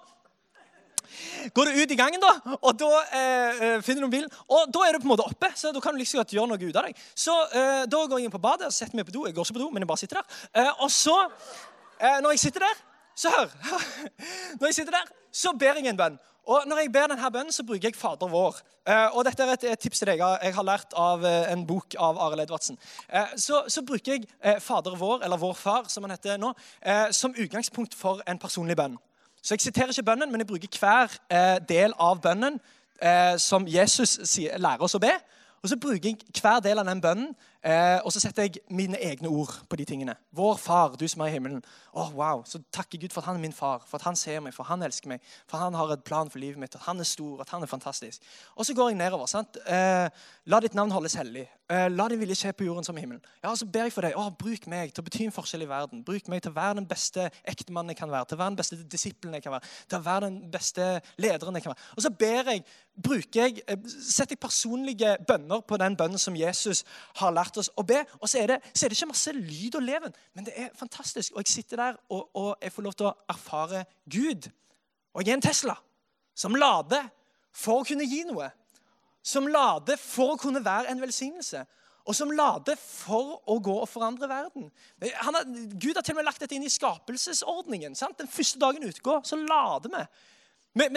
går 1.55 1.71
du 1.71 1.83
ut 1.83 1.93
i 1.93 1.99
gangen, 1.99 2.23
da, 2.23 2.57
og 2.61 2.77
da 2.79 2.91
eh, 3.17 3.63
eh, 3.67 3.79
finner 3.85 4.05
du 4.05 4.09
mobilen. 4.09 4.31
Og 4.51 4.71
da 4.73 4.85
er 4.87 4.97
du 4.97 5.03
på 5.03 5.09
en 5.09 5.15
måte 5.15 5.27
oppe, 5.27 5.51
så 5.59 5.73
da 5.75 5.83
kan 5.83 5.97
du 5.97 6.01
liksom 6.03 6.21
godt 6.21 6.35
gjøre 6.37 6.53
noe 6.53 6.61
ut 6.61 6.77
av 6.77 6.89
deg. 6.89 7.03
Så 7.15 7.35
eh, 7.49 7.83
da 7.91 8.05
går 8.05 8.21
jeg 8.21 8.29
inn 8.29 8.35
på 8.35 8.43
badet 8.43 8.71
og 8.71 8.77
setter 8.77 8.99
meg 8.99 9.09
på 9.09 9.17
do. 9.17 9.27
Jeg 9.29 9.37
går 9.37 9.49
ikke 9.49 9.59
på 9.59 9.65
do, 9.65 9.71
men 9.75 9.85
jeg 9.85 9.91
bare 9.91 10.03
sitter 10.03 10.21
der. 10.21 10.39
Eh, 10.63 10.73
og 10.85 10.93
så, 10.95 11.17
eh, 11.27 11.70
når 12.01 12.35
jeg 12.35 12.43
sitter 12.47 12.65
der, 12.65 12.79
så 13.21 13.29
hør 13.35 13.49
Når 14.61 14.67
jeg 14.67 14.75
sitter 14.75 14.93
der, 14.93 15.09
så 15.33 15.53
ber 15.59 15.79
jeg 15.79 15.87
en 15.87 15.97
bønn. 15.97 16.19
Og 16.51 16.63
Når 16.67 16.79
jeg 16.79 16.93
ber 16.93 17.07
denne 17.07 17.31
bønnen, 17.31 17.53
så 17.53 17.65
bruker 17.67 17.89
jeg 17.89 17.97
Fader 17.97 18.29
vår. 18.29 18.57
Eh, 18.89 19.17
og 19.17 19.25
Dette 19.25 19.45
er 19.45 19.53
et, 19.53 19.79
tips 19.79 19.99
til 19.99 20.09
deg 20.09 20.23
jeg 20.23 20.55
har 20.55 20.65
lært 20.67 20.95
av 20.99 21.25
eh, 21.25 21.53
en 21.53 21.67
bok 21.67 21.95
av 21.99 22.19
Arild 22.19 22.43
Edvardsen. 22.47 22.79
Eh, 23.09 23.37
så, 23.37 23.63
så, 23.69 23.85
bruker 23.87 24.17
jeg 24.17 24.25
eh, 24.43 24.59
Fader 24.61 24.97
vår, 24.97 25.21
eller 25.25 25.37
Vår 25.37 25.55
Far, 25.55 25.85
som 25.89 26.07
han 26.07 26.17
heter 26.17 26.41
nå, 26.41 26.55
eh, 26.81 27.11
som 27.15 27.37
utgangspunkt 27.37 27.95
for 27.95 28.23
en 28.27 28.39
personlig 28.39 28.77
bønn. 28.77 28.97
Så 29.43 29.55
Jeg 29.55 29.61
siterer 29.61 29.93
ikke 29.93 30.09
bønnen, 30.09 30.33
men 30.33 30.41
jeg 30.41 30.49
bruker 30.49 30.81
hver 30.81 31.15
eh, 31.31 31.59
del 31.69 31.97
av 31.99 32.21
bønnen 32.21 32.61
som 33.41 33.65
Jesus 33.65 34.19
lærer 34.61 34.83
oss 34.85 34.93
å 34.93 34.99
be. 35.01 35.15
Og 35.63 35.71
så 35.71 35.77
bruker 35.81 36.11
jeg 36.11 36.19
hver 36.37 36.59
del 36.61 36.83
av 36.83 36.85
den 36.85 36.99
bønnen 37.01 37.31
Eh, 37.61 37.99
og 38.05 38.13
så 38.13 38.23
setter 38.23 38.47
jeg 38.47 38.63
mine 38.73 38.97
egne 39.05 39.29
ord 39.29 39.53
på 39.69 39.77
de 39.77 39.85
tingene. 39.85 40.15
Vår 40.33 40.57
far, 40.57 40.95
du 40.97 41.05
som 41.09 41.21
er 41.21 41.29
i 41.29 41.35
himmelen. 41.35 41.61
Oh, 41.93 42.09
wow. 42.17 42.41
Så 42.49 42.63
takker 42.73 42.99
Gud 42.99 43.13
for 43.13 43.21
at 43.21 43.27
han 43.29 43.37
er 43.37 43.45
min 43.45 43.53
far, 43.53 43.85
for 43.87 44.01
at 44.01 44.07
han 44.09 44.17
ser 44.17 44.41
meg, 44.41 44.55
for 44.57 44.65
han 44.65 44.83
elsker 44.83 45.13
meg, 45.13 45.21
for 45.51 45.61
han 45.61 45.77
har 45.77 45.93
et 45.93 46.05
plan 46.05 46.31
for 46.33 46.41
livet 46.41 46.61
mitt, 46.61 46.75
at 46.75 46.87
han 46.87 47.01
er 47.01 47.09
stor, 47.09 47.43
at 47.45 47.53
han 47.53 47.63
er 47.63 47.69
fantastisk. 47.69 48.23
Og 48.57 48.67
så 48.67 48.75
går 48.75 48.95
jeg 48.95 48.99
nedover. 49.03 49.27
sant? 49.27 49.59
Eh, 49.67 50.09
la 50.47 50.61
ditt 50.61 50.75
navn 50.75 50.91
holdes 50.91 51.19
hellig. 51.21 51.49
Eh, 51.71 51.87
la 51.93 52.09
din 52.09 52.19
vilje 52.19 52.35
skje 52.35 52.51
på 52.57 52.65
jorden 52.65 52.85
som 52.85 52.97
i 52.97 53.01
himmelen. 53.01 53.23
Ja, 53.45 53.55
Så 53.55 53.67
ber 53.67 53.83
jeg 53.87 53.93
for 53.93 54.03
deg. 54.03 54.17
Oh, 54.17 54.31
bruk 54.31 54.67
meg 54.67 54.95
til 54.95 55.03
å 55.03 55.07
bety 55.07 55.27
en 55.27 55.35
forskjell 55.35 55.63
i 55.63 55.69
verden. 55.69 56.03
Bruk 56.03 56.29
meg 56.29 56.43
til 56.43 56.51
å 56.51 56.57
være 56.57 56.81
den 56.81 56.89
beste 56.89 57.29
ektemannen 57.45 57.93
jeg 57.93 58.01
kan 58.01 58.11
være, 58.11 58.25
til 58.31 58.39
å 58.39 58.41
være 58.41 58.51
den 58.51 58.57
beste 58.57 58.79
disippelen 58.91 59.35
jeg 59.37 59.45
kan 59.45 59.53
være, 59.53 59.69
til 59.87 59.99
å 60.01 60.07
være 60.09 60.31
den 60.31 60.41
beste 60.51 60.89
lederen 61.21 61.55
jeg 61.55 61.63
kan 61.63 61.75
være. 61.75 61.85
Og 61.97 62.03
så 62.03 62.11
ber 62.11 62.51
jeg, 62.55 62.65
bruker 62.97 63.45
jeg, 63.45 63.63
eh, 63.69 63.77
setter 63.87 64.35
jeg 64.35 64.43
personlige 64.43 65.17
bønner 65.29 65.61
på 65.61 65.77
den 65.77 65.97
bønnen 65.97 66.19
som 66.19 66.35
Jesus 66.35 66.83
har 67.21 67.31
lært 67.31 67.50
oss 67.59 67.71
å 67.77 67.83
be. 67.87 68.05
Og 68.21 68.29
så 68.29 68.39
er, 68.43 68.55
det, 68.55 68.59
så 68.75 68.87
er 68.87 68.93
det 68.93 68.99
ikke 68.99 69.11
masse 69.11 69.33
lyd 69.35 69.79
og 69.79 69.83
leven, 69.83 70.15
men 70.35 70.47
det 70.47 70.55
er 70.57 70.71
fantastisk. 70.79 71.35
Og 71.35 71.43
jeg 71.43 71.55
sitter 71.55 71.83
der, 71.83 72.01
og, 72.09 72.31
og 72.37 72.51
jeg 72.63 72.73
får 72.73 72.87
lov 72.87 72.97
til 72.99 73.11
å 73.11 73.15
erfare 73.35 73.85
Gud. 74.11 74.51
Og 75.15 75.25
jeg 75.25 75.35
er 75.35 75.41
en 75.41 75.49
Tesla 75.49 75.77
som 76.41 76.55
lader 76.57 77.09
for 77.53 77.81
å 77.81 77.87
kunne 77.89 78.07
gi 78.09 78.23
noe. 78.29 78.49
Som 79.23 79.51
lader 79.51 79.99
for 80.01 80.35
å 80.35 80.41
kunne 80.41 80.63
være 80.65 80.93
en 80.93 81.03
velsignelse. 81.03 81.65
Og 82.09 82.17
som 82.17 82.31
lader 82.33 82.79
for 82.81 83.37
å 83.51 83.59
gå 83.63 83.75
og 83.83 83.89
forandre 83.91 84.29
verden. 84.31 84.71
Har, 85.21 85.43
Gud 85.45 85.99
har 85.99 86.03
til 86.03 86.15
og 86.15 86.21
med 86.21 86.27
lagt 86.27 86.41
dette 86.43 86.57
inn 86.57 86.65
i 86.65 86.73
skapelsesordningen. 86.73 87.95
Sant? 87.99 88.19
Den 88.19 88.31
første 88.31 88.61
dagen 88.63 88.87
utgår, 88.89 89.21
så 89.29 89.39
lader 89.39 89.93
vi. 89.93 90.05
Med, 90.75 90.95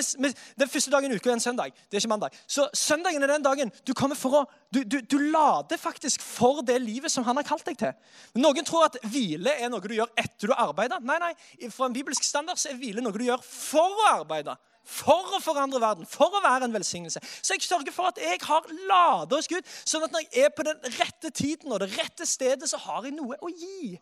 den 0.59 0.69
første 0.69 0.91
dagen 0.93 1.09
i 1.09 1.15
uka 1.17 1.31
er 1.31 1.33
en 1.33 1.41
søndag. 1.41 1.71
Det 1.89 1.97
er 1.97 2.03
ikke 2.03 2.12
mandag. 2.12 2.36
Så 2.47 2.67
søndagen 2.77 3.23
er 3.23 3.31
den 3.31 3.45
dagen 3.45 3.71
du 3.88 3.93
kommer 3.97 4.17
for 4.17 4.36
å 4.38 4.41
du, 4.73 4.83
du, 4.86 4.99
du, 5.01 5.17
lader 5.33 5.79
faktisk 5.81 6.21
for 6.21 6.62
det 6.65 6.75
livet 6.81 7.12
som 7.12 7.25
han 7.25 7.39
har 7.39 7.47
kalt 7.47 7.65
deg 7.65 7.79
til. 7.81 7.95
Noen 8.38 8.65
tror 8.65 8.86
at 8.86 8.99
hvile 9.09 9.55
er 9.57 9.71
noe 9.73 9.81
du 9.81 9.95
gjør 9.95 10.13
etter 10.17 10.49
du 10.49 10.53
arbeider. 10.53 11.01
Nei, 11.01 11.17
nei. 11.21 11.31
For 11.73 11.88
en 11.88 11.95
bibelsk 11.95 12.25
standard 12.25 12.62
så 12.62 12.69
er 12.69 12.77
hvile 12.77 13.01
noe 13.01 13.17
du 13.17 13.25
gjør 13.25 13.41
for 13.45 13.97
å 13.97 14.07
arbeide. 14.19 14.55
For 14.86 15.38
å 15.38 15.41
forandre 15.41 15.81
verden, 15.81 16.05
for 16.09 16.33
å 16.38 16.41
være 16.43 16.67
en 16.67 16.75
velsignelse. 16.75 17.21
Så 17.41 17.55
jeg 17.55 17.65
sørger 17.65 17.95
for 17.95 18.12
at 18.12 18.19
jeg 18.21 18.41
har 18.43 18.67
ladet 18.89 19.39
hos 19.39 19.49
Gud, 19.49 19.69
sånn 19.88 20.05
at 20.05 20.13
når 20.13 20.25
jeg 20.27 20.43
er 20.43 20.51
på 20.53 20.65
den 20.67 20.97
rette 20.99 21.31
tiden 21.31 21.71
og 21.71 21.81
det 21.81 21.93
rette 21.95 22.27
stedet, 22.29 22.67
så 22.69 22.81
har 22.83 23.07
jeg 23.07 23.15
noe 23.15 23.39
å 23.41 23.49
gi. 23.49 23.95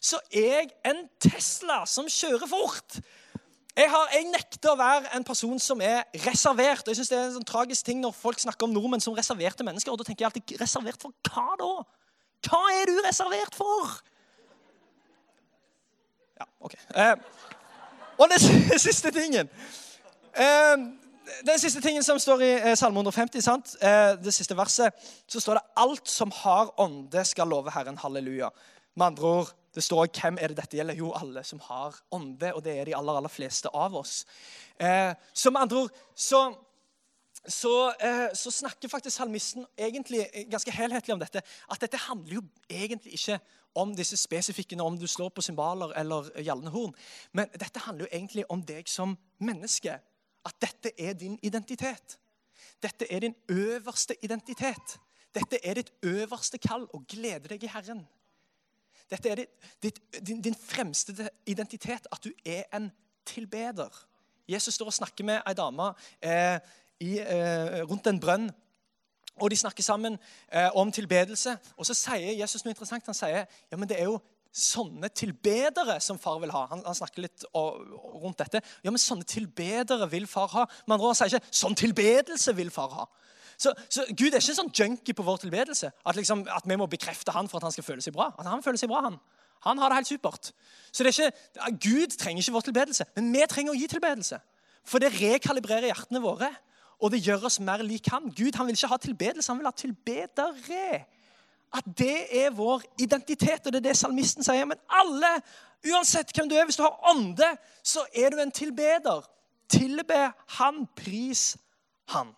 Så 0.00 0.18
er 0.30 0.50
jeg 0.60 0.72
en 0.90 1.06
Tesla 1.22 1.84
som 1.88 2.10
kjører 2.10 2.50
fort. 2.50 2.98
Jeg, 3.78 3.90
har, 3.90 4.08
jeg, 4.10 4.24
nekter 4.32 4.72
å 4.72 4.78
være 4.78 5.12
en 5.14 5.24
person 5.26 5.60
som 5.62 5.78
er 5.84 6.00
reservert. 6.24 6.82
og 6.82 6.90
jeg 6.90 6.98
synes 6.98 7.10
Det 7.12 7.18
er 7.18 7.26
en 7.28 7.36
sånn 7.36 7.46
tragisk 7.46 7.86
ting 7.86 8.00
når 8.02 8.16
folk 8.16 8.40
snakker 8.42 8.66
om 8.66 8.72
nordmenn 8.74 9.02
som 9.04 9.14
reserverte 9.14 9.66
mennesker. 9.66 9.92
og 9.92 10.00
da 10.00 10.06
tenker 10.08 10.24
jeg 10.24 10.30
alltid, 10.32 10.54
Reservert 10.58 11.04
for 11.04 11.14
hva 11.30 11.54
da? 11.60 11.72
Hva 12.48 12.62
er 12.74 12.90
du 12.90 12.98
reservert 13.06 13.54
for? 13.54 13.92
Ja, 16.40 16.46
OK. 16.58 16.74
Eh, 16.74 17.14
og 18.18 18.32
den 18.32 18.42
siste 18.86 19.10
tingen 19.14 19.46
eh, 20.34 20.74
Den 21.46 21.62
siste 21.62 21.82
tingen 21.82 22.02
som 22.02 22.18
står 22.18 22.42
i 22.42 22.50
eh, 22.56 22.74
Salme 22.78 22.98
150, 22.98 23.46
sant? 23.46 23.76
Eh, 23.78 24.16
det 24.18 24.34
siste 24.34 24.58
verset, 24.58 25.06
så 25.30 25.42
står 25.44 25.60
det 25.60 25.66
alt 25.84 26.10
som 26.10 26.34
har 26.42 26.74
ånde, 26.82 27.22
skal 27.24 27.46
love 27.46 27.70
Herren. 27.70 27.98
Halleluja. 28.02 28.50
Med 28.98 29.12
andre 29.12 29.34
ord 29.36 29.54
det 29.78 29.84
står 29.86 30.08
hvem 30.10 30.38
er 30.40 30.50
det 30.50 30.58
dette 30.58 30.78
gjelder? 30.78 30.98
Jo, 30.98 31.12
alle 31.14 31.44
som 31.46 31.60
har 31.68 31.96
ånde. 32.14 32.50
Og 32.56 32.64
det 32.64 32.74
er 32.80 32.88
de 32.88 32.96
aller, 32.98 33.20
aller 33.20 33.30
fleste 33.30 33.70
av 33.70 33.94
oss. 33.98 34.24
Eh, 34.80 35.12
så 35.32 35.52
med 35.54 35.62
andre 35.62 35.84
ord 35.84 36.00
så, 36.14 36.40
så, 37.46 37.74
eh, 38.00 38.26
så, 38.34 38.50
snakker 38.50 38.90
faktisk 38.90 39.16
salmisten 39.16 39.66
egentlig 39.78 40.26
ganske 40.50 40.74
helhetlig 40.74 41.14
om 41.14 41.22
dette. 41.22 41.42
At 41.70 41.80
dette 41.80 42.00
handler 42.08 42.40
jo 42.40 42.42
egentlig 42.70 43.14
ikke 43.20 43.38
om 43.78 43.94
disse 43.94 44.18
spesifikke 44.18 44.80
om 44.82 44.98
du 44.98 45.06
slår 45.06 45.30
på 45.30 45.42
cymbaler 45.46 45.94
eller 46.00 46.30
gjallende 46.42 46.74
horn. 46.74 46.94
Men 47.32 47.46
dette 47.54 47.86
handler 47.86 48.08
jo 48.08 48.16
egentlig 48.18 48.48
om 48.50 48.62
deg 48.66 48.90
som 48.90 49.14
menneske. 49.38 50.00
At 50.46 50.60
dette 50.62 50.96
er 50.98 51.14
din 51.14 51.38
identitet. 51.42 52.18
Dette 52.82 53.06
er 53.12 53.20
din 53.20 53.34
øverste 53.48 54.18
identitet. 54.22 54.98
Dette 55.34 55.58
er 55.62 55.78
ditt 55.78 55.92
øverste 56.02 56.58
kall 56.58 56.88
å 56.94 57.04
glede 57.06 57.50
deg 57.52 57.62
i 57.62 57.70
Herren. 57.70 58.06
Dette 59.10 59.30
er 59.30 59.44
ditt, 59.82 60.00
din, 60.26 60.42
din, 60.44 60.54
fremste 60.54 61.28
identitet, 61.46 62.06
at 62.12 62.24
du 62.24 62.30
er 62.44 62.64
en 62.76 62.90
tilbeder. 63.26 63.92
Jesus 64.48 64.74
står 64.74 64.86
og 64.92 64.96
snakker 64.96 65.24
med 65.24 65.40
ei 65.46 65.56
dame 65.56 65.90
eh, 66.20 66.58
eh, 67.00 67.82
rundt 67.88 68.06
en 68.06 68.20
brønn. 68.20 68.50
Og 69.38 69.50
De 69.50 69.56
snakker 69.56 69.82
sammen 69.82 70.18
eh, 70.52 70.70
om 70.74 70.92
tilbedelse. 70.92 71.56
Og 71.76 71.86
Så 71.86 71.94
sier 71.94 72.34
Jesus 72.40 72.64
noe 72.64 72.72
interessant. 72.74 73.06
Han 73.06 73.16
sier 73.16 73.44
ja, 73.46 73.76
men 73.76 73.88
det 73.88 74.00
er 74.00 74.10
jo 74.10 74.18
sånne 74.58 75.10
tilbedere 75.12 75.98
som 76.00 76.18
far 76.18 76.40
vil 76.42 76.52
ha. 76.52 76.64
Han, 76.72 76.82
han 76.86 76.96
snakker 76.96 77.26
litt 77.26 77.44
og, 77.52 77.78
rundt 78.22 78.40
dette. 78.40 78.62
Ja, 78.82 78.90
men 78.90 79.00
sånne 79.00 79.28
tilbedere 79.28 80.08
vil 80.10 80.26
far 80.26 80.50
ha. 80.56 80.66
Med 80.86 80.98
andre 80.98 81.14
sier 81.14 81.38
ikke 81.38 81.58
sånn 81.60 81.78
tilbedelse 81.78 82.56
vil 82.58 82.72
far 82.74 82.94
ha. 82.96 83.06
Så, 83.58 83.72
så, 83.90 84.04
Gud 84.14 84.30
er 84.30 84.38
ikke 84.38 84.54
sånn 84.54 84.70
junkie 84.70 85.16
på 85.18 85.24
vår 85.26 85.42
tilbedelse. 85.42 85.90
At, 86.06 86.16
liksom, 86.16 86.44
at, 86.54 86.66
vi 86.68 86.78
må 86.78 86.86
bekrefte 86.86 87.34
han 87.34 87.50
for 87.50 87.58
at 87.58 87.66
han 87.66 87.74
skal 87.74 87.86
føle 87.86 88.04
seg 88.04 88.14
bra. 88.14 88.30
At 88.38 88.46
han 88.46 88.62
føler 88.62 88.78
seg 88.78 88.90
bra, 88.92 89.02
han. 89.08 89.18
Han 89.66 89.80
har 89.82 89.90
det 89.90 89.98
helt 89.98 90.12
supert. 90.12 90.52
Så 90.92 91.02
det 91.02 91.16
ikke, 91.16 91.32
Gud 91.82 92.14
trenger 92.20 92.44
ikke 92.44 92.54
vår 92.54 92.66
tilbedelse, 92.68 93.08
men 93.16 93.32
vi 93.34 93.42
trenger 93.50 93.74
å 93.74 93.78
gi 93.78 93.88
tilbedelse. 93.90 94.38
For 94.86 95.02
det 95.02 95.10
rekalibrerer 95.18 95.90
hjertene 95.90 96.22
våre, 96.22 96.52
og 97.02 97.10
det 97.12 97.20
gjør 97.26 97.48
oss 97.50 97.58
mer 97.62 97.82
lik 97.86 98.06
han. 98.12 98.30
Gud 98.30 98.54
han 98.58 98.68
vil 98.68 98.78
ikke 98.78 98.92
ha 98.92 98.98
tilbedelse, 99.02 99.50
han 99.50 99.58
vil 99.58 99.70
ha 99.70 99.74
tilbedere. 99.74 101.02
At 101.74 101.90
det 101.98 102.44
er 102.44 102.54
vår 102.54 102.86
identitet, 103.02 103.66
og 103.66 103.74
det 103.74 103.82
er 103.82 103.88
det 103.90 103.98
salmisten 103.98 104.46
sier. 104.46 104.70
Men 104.70 104.80
alle, 105.00 105.34
uansett 105.90 106.30
hvem 106.34 106.48
du 106.48 106.56
er, 106.56 106.64
hvis 106.70 106.78
du 106.78 106.86
har 106.86 107.10
ånde, 107.10 107.50
så 107.82 108.06
er 108.14 108.30
du 108.32 108.40
en 108.42 108.54
tilbeder. 108.54 109.26
Tilbe 109.68 110.22
han, 110.58 110.86
pris 110.96 111.56
han. 112.14 112.32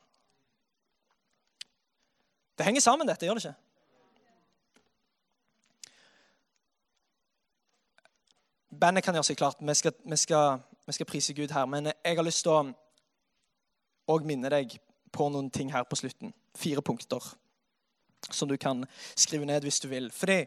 Det 2.61 2.65
henger 2.67 2.83
sammen, 2.85 3.09
dette, 3.09 3.25
gjør 3.25 3.39
det 3.39 3.45
ikke? 3.49 3.57
Bandet 8.81 9.05
kan 9.07 9.17
gjøre 9.17 9.29
seg 9.31 9.39
klart. 9.41 9.63
Vi 9.65 9.75
skal, 9.79 9.95
vi, 10.05 10.19
skal, 10.21 10.61
vi 10.85 10.93
skal, 10.93 11.09
prise 11.09 11.35
Gud 11.39 11.55
her. 11.57 11.65
Men 11.65 11.89
jeg 11.89 12.19
har 12.19 12.27
lyst 12.27 12.45
til 12.45 12.53
å 12.53 12.59
og 14.13 14.29
minne 14.29 14.51
deg 14.53 14.75
på 15.09 15.31
noen 15.33 15.49
ting 15.49 15.73
her 15.73 15.89
på 15.89 15.97
slutten. 16.03 16.35
Fire 16.53 16.85
punkter 16.85 17.31
som 18.29 18.53
du 18.53 18.59
kan 18.61 18.85
skrive 19.17 19.49
ned 19.49 19.65
hvis 19.65 19.81
du 19.81 19.89
vil. 19.89 20.13
Fordi 20.13 20.43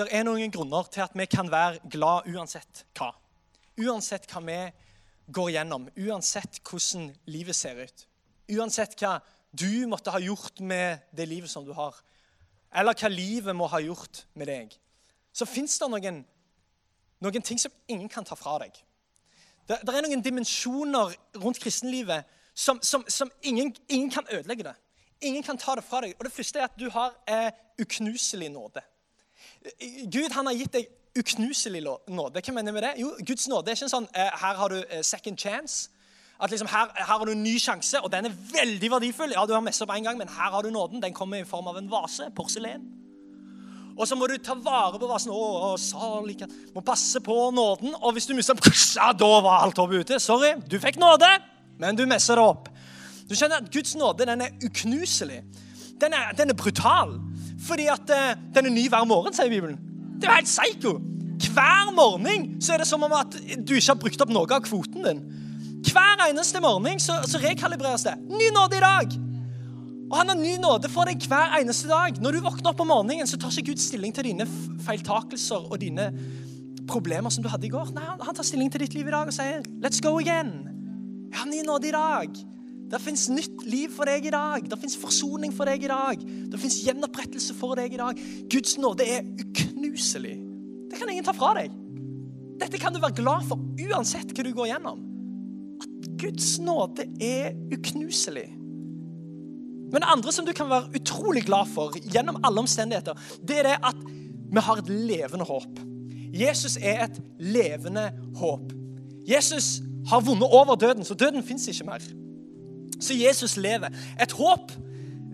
det 0.00 0.08
er 0.08 0.24
noen 0.24 0.56
grunner 0.56 0.88
til 0.88 1.04
at 1.04 1.20
vi 1.20 1.28
kan 1.28 1.52
være 1.52 1.84
glad 1.92 2.32
uansett 2.32 2.86
hva. 2.96 3.12
Uansett 3.76 4.24
hva 4.32 4.40
vi 4.48 4.58
går 5.36 5.52
gjennom, 5.58 5.90
uansett 6.00 6.64
hvordan 6.64 7.12
livet 7.28 7.60
ser 7.60 7.84
ut. 7.84 8.08
Uansett 8.56 8.96
hva 9.04 9.18
du 9.54 9.86
måtte 9.86 10.10
ha 10.10 10.20
gjort 10.22 10.60
med 10.60 11.04
det 11.14 11.28
livet 11.28 11.50
som 11.50 11.64
du 11.64 11.72
har, 11.76 11.96
eller 12.74 12.96
hva 12.98 13.10
livet 13.10 13.54
må 13.56 13.68
ha 13.70 13.80
gjort 13.82 14.24
med 14.34 14.50
deg, 14.50 14.72
så 15.34 15.46
fins 15.46 15.76
det 15.78 15.88
noen, 15.90 16.22
noen, 17.22 17.42
ting 17.42 17.60
som 17.60 17.72
ingen 17.88 18.08
kan 18.10 18.26
ta 18.26 18.36
fra 18.38 18.58
deg. 18.64 18.74
Det, 19.66 19.78
det 19.86 19.94
er 19.94 20.06
noen 20.06 20.22
dimensjoner 20.22 21.14
rundt 21.40 21.60
kristenlivet 21.62 22.26
som, 22.54 22.80
som, 22.82 23.04
som 23.08 23.30
ingen, 23.42 23.72
ingen, 23.88 24.10
kan 24.10 24.26
ødelegge 24.30 24.66
det. 24.66 24.74
Ingen 25.24 25.42
kan 25.42 25.58
ta 25.58 25.74
det 25.74 25.86
fra 25.86 26.02
deg. 26.04 26.14
Og 26.18 26.26
Det 26.26 26.34
første 26.34 26.60
er 26.60 26.68
at 26.68 26.76
du 26.78 26.90
har 26.90 27.14
eh, 27.26 27.50
uknuselig 27.80 28.50
nåde. 28.52 28.82
Gud 30.12 30.34
han 30.36 30.46
har 30.46 30.58
gitt 30.58 30.76
deg 30.76 30.90
uknuselig 31.18 31.82
nåde. 31.82 32.42
Hva 32.42 32.54
mener 32.54 32.70
jeg 32.70 32.74
med 32.74 32.86
det? 32.86 32.92
Jo, 33.00 33.14
Guds 33.26 33.48
nåde 33.48 33.70
er 33.70 33.78
ikke 33.78 33.88
en 33.88 33.94
sånn 33.96 34.08
eh, 34.12 34.38
her 34.42 34.60
har 34.60 34.74
du 34.74 34.78
eh, 34.82 35.02
second 35.02 35.40
chance. 35.40 35.90
At 36.42 36.50
liksom 36.50 36.68
her, 36.68 36.90
her, 36.96 37.04
har 37.04 37.24
du 37.24 37.32
en 37.32 37.42
ny 37.42 37.54
sjanse, 37.62 38.00
og 38.02 38.10
den 38.12 38.26
er 38.26 38.34
veldig 38.52 38.90
verdifull. 38.90 39.32
Ja, 39.36 39.46
du 39.46 39.54
har 39.54 39.62
messa 39.62 39.86
på 39.86 39.94
en 39.94 40.04
gang, 40.04 40.18
men 40.18 40.28
her 40.28 40.50
har 40.50 40.62
du 40.62 40.70
nåden. 40.70 41.02
Den 41.02 41.14
kommer 41.14 41.38
i 41.38 41.46
form 41.46 41.70
av 41.70 41.78
en 41.78 41.90
vase. 41.90 42.30
Porselen. 42.36 42.82
Og 43.94 44.08
så 44.08 44.16
må 44.18 44.26
du 44.26 44.34
ta 44.42 44.56
vare 44.58 44.98
på 44.98 45.06
vasen. 45.06 45.30
Å, 45.30 45.42
å 45.70 45.74
salig 45.78 46.40
Må 46.74 46.82
passe 46.82 47.22
på 47.22 47.36
nåden. 47.54 47.94
Og 48.00 48.16
hvis 48.16 48.26
du 48.26 48.34
mister 48.34 48.58
den, 48.58 48.74
ja, 48.96 49.12
da 49.14 49.30
var 49.44 49.62
alt 49.62 49.78
hoppet 49.78 50.02
ute. 50.02 50.18
Sorry, 50.22 50.56
du 50.70 50.80
fikk 50.82 50.98
nåde, 50.98 51.28
men 51.78 51.98
du 51.98 52.02
messer 52.10 52.40
det 52.40 52.46
opp. 52.46 52.68
Du 53.28 53.36
skjønner 53.38 53.62
at 53.62 53.70
Guds 53.72 53.94
nåde 53.96 54.26
den 54.26 54.42
er 54.44 54.66
uknuselig. 54.66 55.40
Den 56.02 56.16
er, 56.18 56.34
den 56.36 56.50
er 56.50 56.58
brutal. 56.58 57.14
Fordi 57.64 57.86
at 57.88 58.10
uh, 58.10 58.34
den 58.54 58.66
er 58.66 58.74
ny 58.74 58.88
hver 58.90 59.06
morgen, 59.08 59.32
sier 59.32 59.48
Bibelen. 59.48 59.78
Det 60.18 60.26
er 60.26 60.34
jo 60.34 60.40
helt 60.42 60.50
psycho. 60.50 60.96
Hver 61.54 61.94
morgen 61.94 62.50
så 62.62 62.74
er 62.74 62.82
det 62.82 62.88
som 62.90 63.02
om 63.06 63.14
at 63.14 63.38
du 63.38 63.74
ikke 63.76 63.92
har 63.92 64.00
brukt 64.00 64.22
opp 64.26 64.34
noe 64.34 64.50
av 64.50 64.66
kvoten 64.66 65.06
din. 65.06 65.22
Hver 65.84 66.24
eneste 66.28 66.60
morgen 66.64 67.00
så, 67.00 67.20
så 67.28 67.40
rekalibreres 67.42 68.06
det. 68.06 68.14
Ny 68.30 68.48
nåde 68.54 68.78
i 68.78 68.84
dag. 68.84 69.16
Og 70.10 70.16
han 70.20 70.30
har 70.30 70.38
ny 70.38 70.54
nåde 70.62 70.88
for 70.92 71.08
deg 71.08 71.24
hver 71.28 71.56
eneste 71.58 71.88
dag. 71.90 72.20
Når 72.22 72.36
du 72.36 72.44
våkner 72.44 72.70
opp 72.70 72.80
om 72.84 72.90
morgenen, 72.92 73.28
så 73.28 73.38
tar 73.40 73.52
ikke 73.52 73.72
Gud 73.72 73.82
stilling 73.82 74.14
til 74.14 74.28
dine 74.28 74.46
feiltakelser 74.86 75.68
og 75.70 75.80
dine 75.82 76.10
problemer 76.88 77.32
som 77.32 77.44
du 77.44 77.48
hadde 77.50 77.66
i 77.68 77.72
går. 77.72 77.92
Nei, 77.96 78.04
Han 78.20 78.36
tar 78.36 78.46
stilling 78.46 78.70
til 78.72 78.84
ditt 78.84 78.94
liv 78.94 79.08
i 79.08 79.14
dag 79.14 79.26
og 79.26 79.34
sier 79.34 79.62
'Let's 79.82 80.00
go 80.00 80.20
again'. 80.20 80.68
Jeg 81.32 81.38
har 81.40 81.46
ny 81.50 81.62
nåde 81.66 81.88
i 81.88 81.90
dag. 81.90 82.28
Det 82.90 83.00
fins 83.00 83.28
nytt 83.28 83.64
liv 83.66 83.90
for 83.90 84.04
deg 84.04 84.26
i 84.26 84.30
dag. 84.30 84.70
Det 84.70 84.78
fins 84.78 84.96
forsoning 84.96 85.52
for 85.52 85.64
deg 85.64 85.82
i 85.82 85.88
dag. 85.88 86.20
Det 86.52 86.60
fins 86.60 86.76
gjenopprettelse 86.84 87.54
for 87.54 87.74
deg 87.74 87.92
i 87.92 87.96
dag. 87.96 88.20
Guds 88.50 88.78
nåde 88.78 89.08
er 89.08 89.22
uknuselig. 89.22 90.36
Det 90.90 90.98
kan 90.98 91.10
ingen 91.10 91.24
ta 91.24 91.32
fra 91.32 91.54
deg. 91.54 91.72
Dette 92.60 92.78
kan 92.78 92.92
du 92.94 93.00
være 93.00 93.16
glad 93.18 93.48
for 93.48 93.58
uansett 93.58 94.30
hva 94.30 94.44
du 94.44 94.52
går 94.52 94.66
gjennom. 94.66 95.13
Guds 96.20 96.58
nåde 96.58 97.06
er 97.20 97.52
uknuselig. 97.74 98.48
Men 99.92 100.02
det 100.02 100.10
andre 100.10 100.32
som 100.32 100.46
du 100.46 100.52
kan 100.52 100.70
være 100.70 100.90
utrolig 100.98 101.44
glad 101.46 101.70
for 101.70 101.94
gjennom 102.12 102.40
alle 102.44 102.64
omstendigheter, 102.64 103.18
det 103.48 103.58
er 103.58 103.68
det 103.68 103.76
at 103.90 104.00
vi 104.54 104.62
har 104.62 104.80
et 104.80 104.88
levende 104.88 105.44
håp. 105.44 105.80
Jesus 106.34 106.76
er 106.82 107.04
et 107.04 107.20
levende 107.38 108.08
håp. 108.36 108.72
Jesus 109.28 109.82
har 110.08 110.20
vunnet 110.20 110.48
over 110.50 110.74
døden, 110.74 111.04
så 111.04 111.14
døden 111.14 111.42
fins 111.42 111.68
ikke 111.68 111.84
mer. 111.84 112.02
Så 113.00 113.14
Jesus 113.14 113.56
lever. 113.56 113.88
Et 114.22 114.32
håp 114.32 114.72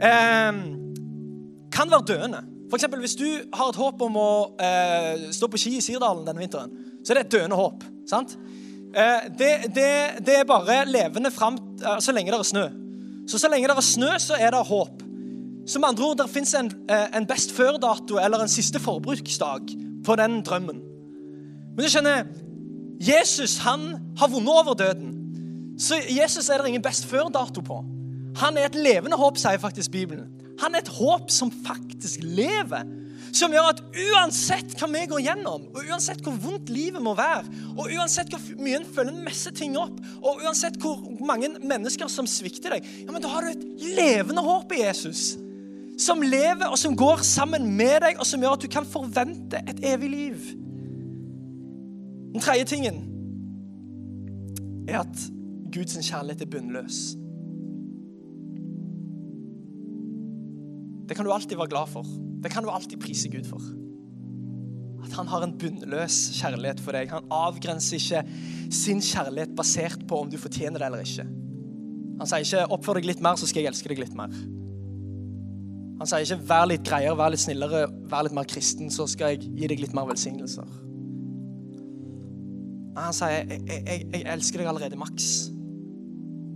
eh, 0.03 0.53
kan 1.73 1.91
være 1.91 2.05
døende. 2.09 2.45
Eksempel, 2.75 3.01
Hvis 3.01 3.15
du 3.15 3.27
har 3.55 3.69
et 3.69 3.77
håp 3.77 4.03
om 4.03 4.17
å 4.17 4.31
eh, 4.63 5.31
stå 5.35 5.49
på 5.51 5.59
ski 5.59 5.77
i 5.79 5.83
Sirdalen 5.83 6.27
denne 6.27 6.45
vinteren, 6.45 6.71
så 7.05 7.13
er 7.13 7.21
det 7.21 7.27
et 7.27 7.33
døende 7.41 7.57
håp. 7.59 7.85
sant? 8.07 8.37
Eh, 8.91 9.31
det, 9.39 9.51
det, 9.75 9.91
det, 10.27 10.35
er 10.41 10.47
bare 10.49 10.85
levende 10.91 11.31
fram 11.31 11.59
eh, 11.79 11.99
så 12.03 12.13
lenge 12.13 12.33
det 12.33 12.41
er 12.41 12.49
snø. 12.49 12.67
Så 13.31 13.39
så 13.39 13.51
lenge 13.51 13.69
det 13.71 13.77
er 13.77 13.87
snø, 13.87 14.11
så 14.19 14.35
er 14.35 14.51
det 14.51 14.67
håp. 14.67 15.05
Som 15.67 15.85
andre 15.87 16.05
ord, 16.05 16.17
Det 16.19 16.31
fins 16.31 16.55
en, 16.55 16.73
eh, 16.91 17.07
en 17.17 17.27
best 17.27 17.53
før-dato 17.53 18.19
eller 18.19 18.43
en 18.43 18.49
siste 18.49 18.81
forbruksdag 18.81 19.71
på 20.05 20.17
den 20.17 20.43
drømmen. 20.43 20.83
Men 21.77 21.85
du 21.85 21.91
skjønner, 21.91 22.25
Jesus 23.01 23.59
han 23.59 23.95
har 24.19 24.29
vunnet 24.29 24.51
over 24.51 24.75
døden. 24.75 25.17
Så 25.79 25.95
Jesus 26.11 26.49
er 26.49 26.59
det 26.59 26.69
ingen 26.69 26.83
best 26.83 27.07
før-dato 27.07 27.61
på. 27.61 27.85
Han 28.37 28.57
er 28.57 28.67
et 28.67 28.75
levende 28.75 29.17
håp, 29.17 29.39
sier 29.39 29.59
faktisk 29.59 29.91
Bibelen. 29.91 30.27
Han 30.61 30.75
er 30.75 30.83
et 30.83 30.89
håp 30.99 31.31
som 31.31 31.53
faktisk 31.67 32.21
lever 32.23 32.85
som 33.37 33.53
gjør 33.55 33.69
at 33.71 33.83
uansett 33.95 34.73
hva 34.79 34.89
vi 34.91 35.03
går 35.11 35.23
gjennom, 35.25 35.67
og 35.71 35.91
uansett 35.91 36.23
hvor 36.25 36.37
vondt 36.43 36.71
livet 36.73 37.03
må 37.03 37.15
være, 37.19 37.45
og 37.77 37.93
uansett 37.93 38.33
hvor 38.33 38.43
mye 38.61 38.81
en 38.81 38.89
føler 38.89 39.13
en 39.13 39.27
masse 39.27 39.53
ting 39.57 39.77
opp, 39.79 40.01
og 40.21 40.43
uansett 40.45 40.79
hvor 40.83 41.05
mange 41.27 41.53
mennesker 41.59 42.11
som 42.11 42.29
svikter 42.31 42.77
deg, 42.77 42.89
ja, 43.05 43.11
men 43.13 43.23
da 43.23 43.31
har 43.33 43.47
du 43.47 43.53
et 43.53 43.87
levende 43.99 44.45
håp 44.45 44.75
i 44.75 44.83
Jesus. 44.83 45.35
Som 46.01 46.25
lever, 46.25 46.67
og 46.71 46.79
som 46.81 46.97
går 46.97 47.23
sammen 47.27 47.69
med 47.77 48.01
deg, 48.07 48.19
og 48.19 48.27
som 48.27 48.41
gjør 48.41 48.57
at 48.57 48.65
du 48.65 48.71
kan 48.73 48.89
forvente 48.89 49.61
et 49.69 49.85
evig 49.93 50.11
liv. 50.15 50.51
Den 52.31 52.41
tredje 52.41 52.71
tingen 52.73 53.03
er 54.89 55.03
at 55.03 55.29
Guds 55.71 55.95
kjærlighet 55.99 56.47
er 56.47 56.51
bunnløs. 56.51 57.01
Det 61.11 61.17
kan 61.19 61.27
du 61.27 61.33
alltid 61.35 61.59
være 61.59 61.73
glad 61.73 61.91
for. 61.91 62.07
Det 62.43 62.51
kan 62.53 62.65
du 62.65 62.71
alltid 62.73 63.01
prise 63.01 63.29
Gud 63.29 63.47
for. 63.49 63.65
At 65.05 65.13
han 65.17 65.29
har 65.29 65.45
en 65.45 65.57
bunnløs 65.59 66.17
kjærlighet 66.39 66.81
for 66.81 66.97
deg. 66.97 67.13
Han 67.13 67.29
avgrenser 67.35 67.99
ikke 67.99 68.25
sin 68.73 69.03
kjærlighet 69.05 69.55
basert 69.57 70.07
på 70.09 70.23
om 70.25 70.31
du 70.31 70.39
fortjener 70.41 70.81
det 70.81 70.89
eller 70.89 71.05
ikke. 71.05 71.27
Han 72.21 72.29
sier 72.29 72.45
ikke 72.45 72.67
'oppfør 72.69 73.01
deg 73.01 73.07
litt 73.09 73.23
mer, 73.25 73.37
så 73.37 73.47
skal 73.49 73.63
jeg 73.63 73.73
elske 73.73 73.89
deg 73.89 74.03
litt 74.03 74.17
mer'. 74.17 74.35
Han 76.01 76.07
sier 76.07 76.25
ikke 76.25 76.45
'vær 76.49 76.67
litt 76.69 76.85
greiere, 76.85 77.17
vær 77.17 77.33
litt 77.33 77.41
snillere, 77.41 77.87
vær 78.13 78.23
litt 78.25 78.37
mer 78.37 78.45
kristen, 78.45 78.91
så 78.91 79.07
skal 79.09 79.35
jeg 79.35 79.51
gi 79.57 79.67
deg 79.67 79.81
litt 79.81 79.95
mer 79.95 80.05
velsignelser'. 80.09 80.69
Han 82.97 83.13
sier 83.13 83.47
'jeg, 83.49 83.65
jeg, 83.69 84.07
jeg 84.13 84.23
elsker 84.27 84.59
deg 84.59 84.69
allerede 84.69 84.97
maks'. 84.97 85.51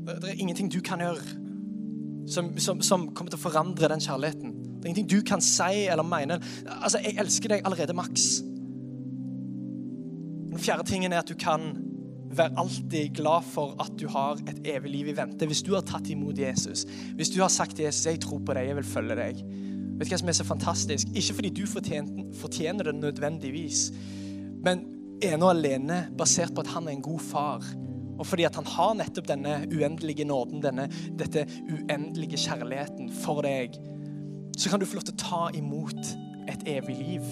Det 0.05 0.31
er 0.31 0.41
ingenting 0.41 0.69
du 0.73 0.81
kan 0.81 1.01
gjøre 1.01 1.25
som, 2.27 2.59
som, 2.59 2.83
som 2.83 3.09
kommer 3.15 3.31
til 3.33 3.41
å 3.41 3.45
forandre 3.51 3.89
den 3.89 4.01
kjærligheten. 4.01 4.64
Det 4.85 4.91
er 4.91 4.93
ingenting 4.93 5.09
du 5.09 5.23
kan 5.25 5.41
si 5.41 5.87
eller 5.89 6.05
mene. 6.05 6.37
Altså, 6.69 6.99
Jeg 7.01 7.17
elsker 7.23 7.55
deg 7.55 7.63
allerede 7.65 7.95
maks. 7.97 8.43
Den 10.51 10.61
fjerde 10.61 10.85
tingen 10.85 11.13
er 11.13 11.23
at 11.25 11.29
du 11.29 11.35
kan 11.41 11.73
være 12.37 12.53
alltid 12.61 13.15
glad 13.17 13.47
for 13.49 13.73
at 13.81 13.95
du 13.97 14.05
har 14.13 14.37
et 14.45 14.61
evig 14.75 14.91
liv 14.91 15.09
i 15.09 15.17
vente. 15.17 15.47
Hvis 15.49 15.63
du 15.65 15.73
har 15.73 15.87
tatt 15.89 16.11
imot 16.13 16.39
Jesus, 16.39 16.85
hvis 17.17 17.33
du 17.33 17.41
har 17.41 17.49
sagt 17.49 17.77
til 17.77 17.85
Jesus 17.85 18.07
'Jeg 18.07 18.21
tror 18.21 18.39
på 18.45 18.55
deg, 18.55 18.67
jeg 18.67 18.77
vil 18.77 18.85
følge 18.85 19.17
deg'. 19.17 19.41
Vet 19.99 20.09
du 20.09 20.15
hva 20.15 20.19
som 20.19 20.29
er 20.29 20.33
så 20.33 20.45
fantastisk? 20.45 21.09
Ikke 21.15 21.35
fordi 21.35 21.49
du 21.49 21.67
fortjener, 21.67 22.83
det 22.83 22.95
nødvendigvis, 22.95 23.93
men 24.65 24.85
ene 25.23 25.45
og 25.45 25.51
alene 25.51 26.09
basert 26.19 26.55
på 26.55 26.61
at 26.61 26.67
han 26.67 26.89
er 26.89 26.91
en 26.91 27.03
god 27.03 27.21
far. 27.21 27.65
Og 28.19 28.27
fordi 28.27 28.45
at 28.45 28.55
han 28.55 28.67
har 28.67 28.95
nettopp 28.95 29.29
denne 29.29 29.67
uendelige 29.73 30.25
nåden, 30.25 30.63
denne, 30.63 30.89
dette 31.19 31.47
uendelige 31.71 32.37
kjærligheten 32.37 33.11
for 33.11 33.43
deg 33.43 33.79
så 34.57 34.71
kan 34.71 34.81
du 34.81 34.87
få 34.87 34.99
lov 34.99 35.07
til 35.09 35.15
å 35.17 35.23
ta 35.23 35.43
imot 35.57 36.13
et 36.51 36.67
evig 36.71 36.97
liv. 36.99 37.31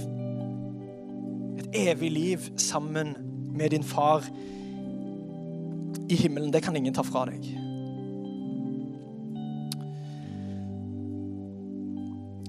Et 1.62 1.78
evig 1.88 2.10
liv 2.10 2.48
sammen 2.60 3.14
med 3.54 3.70
din 3.70 3.84
far 3.84 4.24
i 6.08 6.16
himmelen. 6.16 6.52
Det 6.52 6.62
kan 6.64 6.76
ingen 6.76 6.94
ta 6.94 7.04
fra 7.06 7.26
deg. 7.30 7.46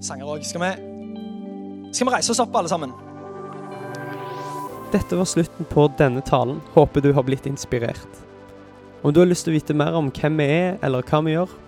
Sanger 0.04 0.28
òg. 0.28 0.44
Skal, 0.44 0.66
skal 1.94 2.10
vi 2.10 2.16
reise 2.16 2.34
oss 2.34 2.42
opp, 2.44 2.56
alle 2.58 2.72
sammen? 2.72 2.96
Dette 4.94 5.18
var 5.18 5.30
slutten 5.30 5.70
på 5.70 5.88
denne 5.98 6.22
talen. 6.26 6.60
Håper 6.74 7.02
du 7.02 7.14
har 7.14 7.26
blitt 7.26 7.48
inspirert. 7.50 8.24
Om 9.04 9.14
du 9.14 9.22
har 9.22 9.28
lyst 9.28 9.48
til 9.48 9.54
å 9.54 9.58
vite 9.58 9.76
mer 9.76 9.96
om 9.98 10.12
hvem 10.14 10.38
vi 10.40 10.46
er, 10.48 10.76
eller 10.86 11.06
hva 11.08 11.22
vi 11.26 11.34
gjør, 11.36 11.56